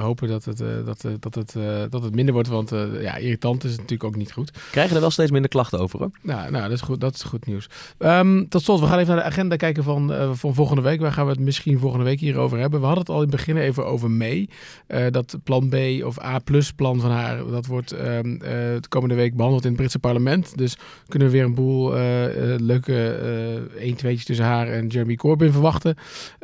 hopen 0.00 0.28
dat 0.28 0.44
het, 0.44 0.58
dat, 0.58 1.04
dat, 1.20 1.34
het, 1.34 1.56
dat 1.90 2.02
het 2.02 2.14
minder 2.14 2.34
wordt. 2.34 2.48
Want 2.48 2.70
ja, 3.00 3.16
irritant 3.16 3.64
is 3.64 3.70
het 3.70 3.80
natuurlijk 3.80 4.08
ook 4.10 4.16
niet 4.16 4.32
goed. 4.32 4.50
Krijgen 4.70 4.94
er 4.94 5.00
wel 5.00 5.10
steeds 5.10 5.30
minder 5.30 5.50
klachten 5.50 5.78
over 5.78 5.98
hoor. 5.98 6.10
Nou, 6.22 6.50
nou 6.50 6.62
dat, 6.62 6.72
is 6.72 6.80
goed, 6.80 7.00
dat 7.00 7.14
is 7.14 7.22
goed 7.22 7.46
nieuws. 7.46 7.68
Um, 7.98 8.48
tot 8.48 8.62
slot, 8.62 8.80
we 8.80 8.86
gaan 8.86 8.98
even 8.98 9.14
naar 9.14 9.24
de 9.24 9.30
agenda 9.30 9.56
kijken 9.56 9.84
van, 9.84 10.12
van 10.32 10.54
volgende 10.54 10.82
week. 10.82 11.00
Waar 11.00 11.12
gaan 11.12 11.24
we 11.24 11.30
het 11.30 11.40
misschien 11.40 11.78
volgende 11.78 12.03
week 12.04 12.20
hierover 12.20 12.58
hebben? 12.58 12.80
We 12.80 12.86
hadden 12.86 13.04
het 13.04 13.14
al 13.14 13.22
in 13.22 13.28
het 13.28 13.36
begin 13.36 13.56
even 13.56 13.86
over 13.86 14.10
mee. 14.10 14.48
Uh, 14.88 15.06
dat 15.10 15.38
plan 15.44 15.68
B 15.68 15.74
of 16.04 16.22
A 16.22 16.38
plus 16.38 16.72
plan 16.72 17.00
van 17.00 17.10
haar, 17.10 17.46
dat 17.46 17.66
wordt 17.66 17.92
um, 17.92 18.32
uh, 18.32 18.40
de 18.40 18.88
komende 18.88 19.14
week 19.14 19.34
behandeld 19.34 19.62
in 19.62 19.68
het 19.68 19.78
Britse 19.78 19.98
parlement. 19.98 20.58
Dus 20.58 20.76
kunnen 21.08 21.28
we 21.28 21.34
weer 21.34 21.44
een 21.44 21.54
boel 21.54 21.96
uh, 21.96 22.00
leuke 22.56 23.08
1 23.78 23.96
2'tjes 23.96 24.22
tussen 24.24 24.44
haar 24.44 24.68
en 24.68 24.86
Jeremy 24.86 25.14
Corbyn 25.14 25.52
verwachten. 25.52 25.96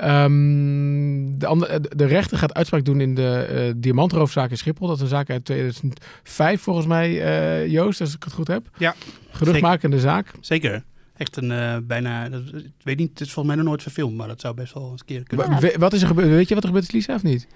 Um, 0.04 1.38
de, 1.38 1.46
andere, 1.46 1.80
de 1.80 2.06
rechter 2.06 2.38
gaat 2.38 2.54
uitspraak 2.54 2.84
doen 2.84 3.00
in 3.00 3.14
de 3.14 3.72
diamantroofzaak 3.76 4.50
in 4.50 4.58
Schiphol. 4.58 4.86
Dat 4.86 4.96
is 4.96 5.02
een 5.02 5.08
zaak 5.08 5.30
uit 5.30 5.44
2005 5.44 6.62
volgens 6.62 6.86
mij, 6.86 7.68
Joost, 7.68 8.00
als 8.00 8.14
ik 8.14 8.22
het 8.22 8.32
goed 8.32 8.48
heb. 8.48 8.68
Ja. 8.78 8.94
Geruchtmakende 9.30 10.00
zaak. 10.00 10.32
Zeker. 10.40 10.82
Echt 11.21 11.37
een 11.37 11.51
uh, 11.51 11.77
bijna, 11.83 12.29
dat, 12.29 12.43
ik 12.55 12.73
weet 12.83 12.99
niet, 12.99 13.11
het 13.11 13.21
is 13.21 13.33
volgens 13.33 13.47
mij 13.47 13.57
nog 13.57 13.64
nooit 13.64 13.83
verfilmd, 13.83 14.16
maar 14.16 14.29
dat 14.29 14.41
zou 14.41 14.55
best 14.55 14.75
wel 14.75 14.91
eens 14.91 15.01
een 15.01 15.07
keer 15.07 15.23
kunnen. 15.23 15.61
Ja. 15.61 15.79
Wat 15.79 15.93
is 15.93 16.01
er 16.01 16.07
gebeurd? 16.07 16.29
Weet 16.29 16.49
je 16.49 16.55
wat 16.55 16.62
er 16.62 16.68
gebeurd 16.68 16.89
is, 16.89 16.95
Lisa, 16.95 17.14
of 17.14 17.23
niet? 17.23 17.47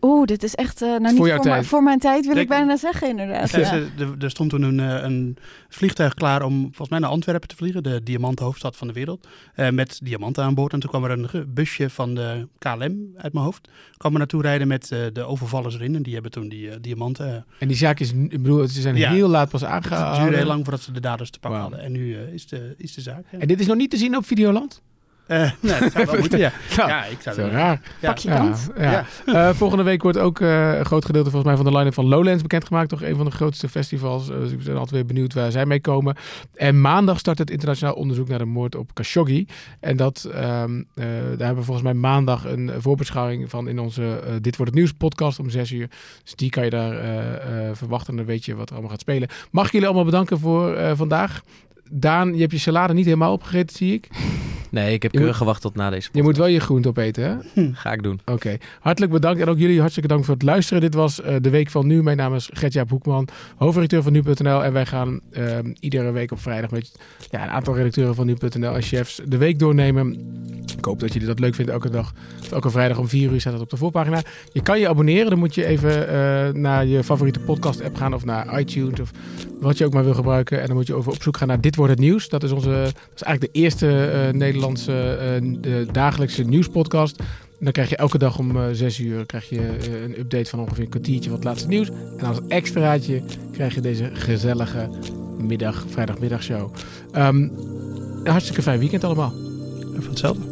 Oeh, 0.00 0.26
dit 0.26 0.42
is 0.42 0.54
echt, 0.54 0.82
uh, 0.82 0.88
nou 0.88 1.00
niet 1.00 1.16
voor, 1.16 1.28
voor, 1.28 1.40
tijd. 1.40 1.66
voor, 1.66 1.82
mijn 1.82 1.98
tijd 1.98 2.24
wil 2.24 2.34
Denk, 2.34 2.50
ik 2.50 2.56
bijna 2.56 2.76
zeggen 2.76 3.08
inderdaad. 3.08 3.50
Ja, 3.50 3.74
ja. 3.74 3.84
Er 4.20 4.30
stond 4.30 4.50
toen 4.50 4.62
een, 4.62 4.78
een, 4.78 5.36
vliegtuig 5.68 6.14
klaar 6.14 6.42
om 6.42 6.60
volgens 6.60 6.88
mij 6.88 6.98
naar 6.98 7.10
Antwerpen 7.10 7.48
te 7.48 7.56
vliegen, 7.56 7.82
de 7.82 8.02
diamanthoofdstad 8.02 8.76
van 8.76 8.86
de 8.86 8.92
wereld, 8.92 9.26
uh, 9.56 9.70
met 9.70 10.00
diamanten 10.02 10.44
aan 10.44 10.54
boord. 10.54 10.72
En 10.72 10.80
toen 10.80 10.90
kwam 10.90 11.04
er 11.04 11.10
een 11.10 11.52
busje 11.54 11.90
van 11.90 12.14
de 12.14 12.48
KLM 12.58 12.98
uit 13.16 13.32
mijn 13.32 13.44
hoofd, 13.44 13.68
kwam 13.96 14.12
er 14.12 14.18
naartoe 14.18 14.42
rijden 14.42 14.68
met 14.68 14.90
uh, 14.92 14.98
de 15.12 15.24
overvallers 15.24 15.74
erin 15.74 15.94
en 15.94 16.02
die 16.02 16.12
hebben 16.12 16.30
toen 16.30 16.48
die 16.48 16.80
diamanten. 16.80 17.44
en 17.58 17.68
die 17.68 17.76
zaak 17.76 18.00
is, 18.00 18.12
ik 18.12 18.42
bedoel, 18.42 18.68
ze 18.68 18.80
zijn 18.80 18.94
heel 18.94 19.28
laat 19.28 19.50
pas 19.50 19.64
aangehouden. 19.64 20.12
Het 20.12 20.22
duurde 20.22 20.36
heel 20.36 20.46
lang 20.46 20.62
voordat 20.62 20.82
ze 20.82 20.92
de 20.92 21.00
daders 21.00 21.30
te 21.30 21.38
pakken 21.38 21.60
wow. 21.60 21.70
hadden 21.70 21.86
en 21.86 21.92
nu 21.92 22.16
is, 22.16 22.46
de, 22.46 22.74
is 22.76 22.94
de 22.94 22.99
zaak. 23.02 23.24
En 23.38 23.48
dit 23.48 23.60
is 23.60 23.66
nog 23.66 23.76
niet 23.76 23.90
te 23.90 23.96
zien 23.96 24.16
op 24.16 24.26
Videoland? 24.26 24.82
Uh, 25.30 25.50
nee, 25.60 25.80
dat 25.80 25.92
zou 25.92 26.06
wel 26.06 26.18
moeten, 26.24 26.38
ja. 26.38 26.52
nou, 26.76 26.88
ja, 26.88 27.04
ik 27.04 27.20
zou 27.20 27.40
raar. 27.40 27.80
Pak 28.00 28.18
je 28.18 28.28
kans. 28.28 28.66
Ja, 28.76 28.82
ja. 28.82 29.04
ja. 29.26 29.48
Uh, 29.48 29.54
volgende 29.54 29.84
week 29.84 30.02
wordt 30.02 30.18
ook 30.18 30.40
uh, 30.40 30.78
een 30.78 30.84
groot 30.84 31.04
gedeelte 31.04 31.30
volgens 31.30 31.52
mij 31.52 31.62
van 31.62 31.72
de 31.72 31.78
line-up 31.78 31.94
van 31.94 32.08
Lowlands 32.08 32.42
bekendgemaakt. 32.42 32.88
Toch 32.88 33.02
een 33.02 33.16
van 33.16 33.24
de 33.24 33.30
grootste 33.30 33.68
festivals. 33.68 34.26
dus 34.26 34.52
ik 34.52 34.64
ben 34.64 34.74
altijd 34.74 34.90
weer 34.90 35.06
benieuwd 35.06 35.34
waar 35.34 35.50
zij 35.50 35.66
mee 35.66 35.80
komen. 35.80 36.16
En 36.54 36.80
maandag 36.80 37.18
start 37.18 37.38
het 37.38 37.50
internationaal 37.50 37.94
onderzoek 37.94 38.28
naar 38.28 38.38
de 38.38 38.44
moord 38.44 38.74
op 38.74 38.94
Khashoggi. 38.94 39.46
En 39.80 39.96
dat, 39.96 40.28
um, 40.34 40.86
daar 40.94 41.06
hebben 41.26 41.56
we 41.56 41.62
volgens 41.62 41.82
mij 41.82 41.94
maandag 41.94 42.44
een 42.44 42.70
voorbeschouwing 42.78 43.50
van 43.50 43.68
in 43.68 43.78
onze 43.78 44.20
Dit 44.40 44.56
Wordt 44.56 44.72
Het 44.72 44.80
Nieuws 44.80 44.92
podcast 44.92 45.38
om 45.38 45.50
6 45.50 45.70
uur. 45.70 45.90
Dus 46.22 46.34
die 46.34 46.50
kan 46.50 46.64
je 46.64 46.70
daar 46.70 46.96
verwachten 47.76 48.10
en 48.10 48.16
dan 48.16 48.26
weet 48.26 48.44
je 48.44 48.54
wat 48.54 48.66
er 48.66 48.72
allemaal 48.72 48.90
gaat 48.90 49.00
spelen. 49.00 49.28
Mag 49.50 49.66
ik 49.66 49.72
jullie 49.72 49.86
allemaal 49.86 50.04
bedanken 50.04 50.38
voor 50.38 50.96
vandaag. 50.96 51.42
Daan, 51.92 52.34
je 52.34 52.40
hebt 52.40 52.52
je 52.52 52.58
salade 52.58 52.92
niet 52.92 53.04
helemaal 53.04 53.32
opgegeten, 53.32 53.76
zie 53.76 53.92
ik. 53.92 54.08
Nee, 54.70 54.94
ik 54.94 55.02
heb 55.02 55.12
keurig 55.12 55.36
gewacht 55.36 55.60
tot 55.60 55.74
na 55.74 55.90
deze 55.90 55.96
podcast. 55.96 56.14
Je 56.14 56.22
moet 56.22 56.36
wel 56.36 56.46
je 56.46 56.60
groente 56.60 56.88
opeten, 56.88 57.24
hè? 57.24 57.62
Hm. 57.62 57.72
Ga 57.72 57.92
ik 57.92 58.02
doen. 58.02 58.20
Oké. 58.20 58.32
Okay. 58.32 58.60
Hartelijk 58.80 59.12
bedankt. 59.12 59.40
En 59.40 59.48
ook 59.48 59.58
jullie 59.58 59.78
hartstikke 59.78 60.08
dank 60.08 60.24
voor 60.24 60.34
het 60.34 60.42
luisteren. 60.42 60.80
Dit 60.80 60.94
was 60.94 61.20
uh, 61.20 61.34
de 61.40 61.50
Week 61.50 61.70
van 61.70 61.86
Nu. 61.86 62.02
Mijn 62.02 62.16
naam 62.16 62.34
is 62.34 62.50
Gertjaap 62.52 62.90
Hoekman, 62.90 63.28
hoofdredacteur 63.56 64.02
van 64.02 64.12
Nu.nl. 64.12 64.64
En 64.64 64.72
wij 64.72 64.86
gaan 64.86 65.20
uh, 65.32 65.58
iedere 65.80 66.10
week 66.10 66.32
op 66.32 66.40
vrijdag 66.40 66.70
met 66.70 66.92
ja, 67.30 67.42
een 67.42 67.50
aantal 67.50 67.76
redacteuren 67.76 68.14
van 68.14 68.26
Nu.nl 68.26 68.74
en 68.74 68.82
chefs 68.82 69.20
de 69.24 69.36
week 69.36 69.58
doornemen. 69.58 70.18
Ik 70.76 70.84
hoop 70.84 71.00
dat 71.00 71.12
jullie 71.12 71.28
dat 71.28 71.38
leuk 71.38 71.54
vinden 71.54 71.74
elke 71.74 71.90
dag. 71.90 72.12
Elke 72.50 72.70
vrijdag 72.70 72.98
om 72.98 73.08
4 73.08 73.32
uur 73.32 73.40
staat 73.40 73.52
het 73.52 73.62
op 73.62 73.70
de 73.70 73.76
voorpagina. 73.76 74.22
Je 74.52 74.62
kan 74.62 74.80
je 74.80 74.88
abonneren. 74.88 75.30
Dan 75.30 75.38
moet 75.38 75.54
je 75.54 75.64
even 75.64 75.90
uh, 75.90 76.62
naar 76.62 76.86
je 76.86 77.04
favoriete 77.04 77.40
podcast 77.40 77.82
app 77.82 77.96
gaan 77.96 78.14
of 78.14 78.24
naar 78.24 78.60
iTunes 78.60 79.00
of 79.00 79.10
wat 79.60 79.78
je 79.78 79.84
ook 79.84 79.92
maar 79.92 80.04
wil 80.04 80.14
gebruiken. 80.14 80.60
En 80.60 80.66
dan 80.66 80.76
moet 80.76 80.86
je 80.86 80.94
over 80.94 81.12
op 81.12 81.22
zoek 81.22 81.36
gaan 81.36 81.48
naar 81.48 81.60
Dit 81.60 81.76
Wordt 81.76 81.92
Het 81.92 82.00
Nieuws. 82.00 82.28
Dat 82.28 82.42
is, 82.42 82.52
onze, 82.52 82.68
dat 82.68 83.14
is 83.14 83.22
eigenlijk 83.22 83.54
de 83.54 83.60
eerste 83.60 84.12
uh, 84.32 84.38
Nederlandse 84.60 85.18
uh, 85.42 85.56
de 85.60 85.86
dagelijkse 85.92 86.42
nieuwspodcast. 86.42 87.22
Dan 87.58 87.72
krijg 87.72 87.88
je 87.88 87.96
elke 87.96 88.18
dag 88.18 88.38
om 88.38 88.56
uh, 88.56 88.64
6 88.72 88.98
uur 88.98 89.26
krijg 89.26 89.48
je, 89.48 89.56
uh, 89.56 90.02
een 90.02 90.18
update 90.18 90.50
van 90.50 90.60
ongeveer 90.60 90.84
een 90.84 90.90
kwartiertje 90.90 91.32
het 91.32 91.44
laatste 91.44 91.68
nieuws. 91.68 91.90
En 92.16 92.26
als 92.26 92.38
extraatje 92.48 93.22
krijg 93.52 93.74
je 93.74 93.80
deze 93.80 94.10
gezellige 94.12 94.88
middag, 95.38 95.84
vrijdagmiddagshow. 95.88 96.74
Um, 97.16 97.52
hartstikke 98.24 98.62
fijn 98.62 98.78
weekend 98.78 99.04
allemaal. 99.04 99.32
En 99.94 100.02
van 100.02 100.10
hetzelfde. 100.10 100.49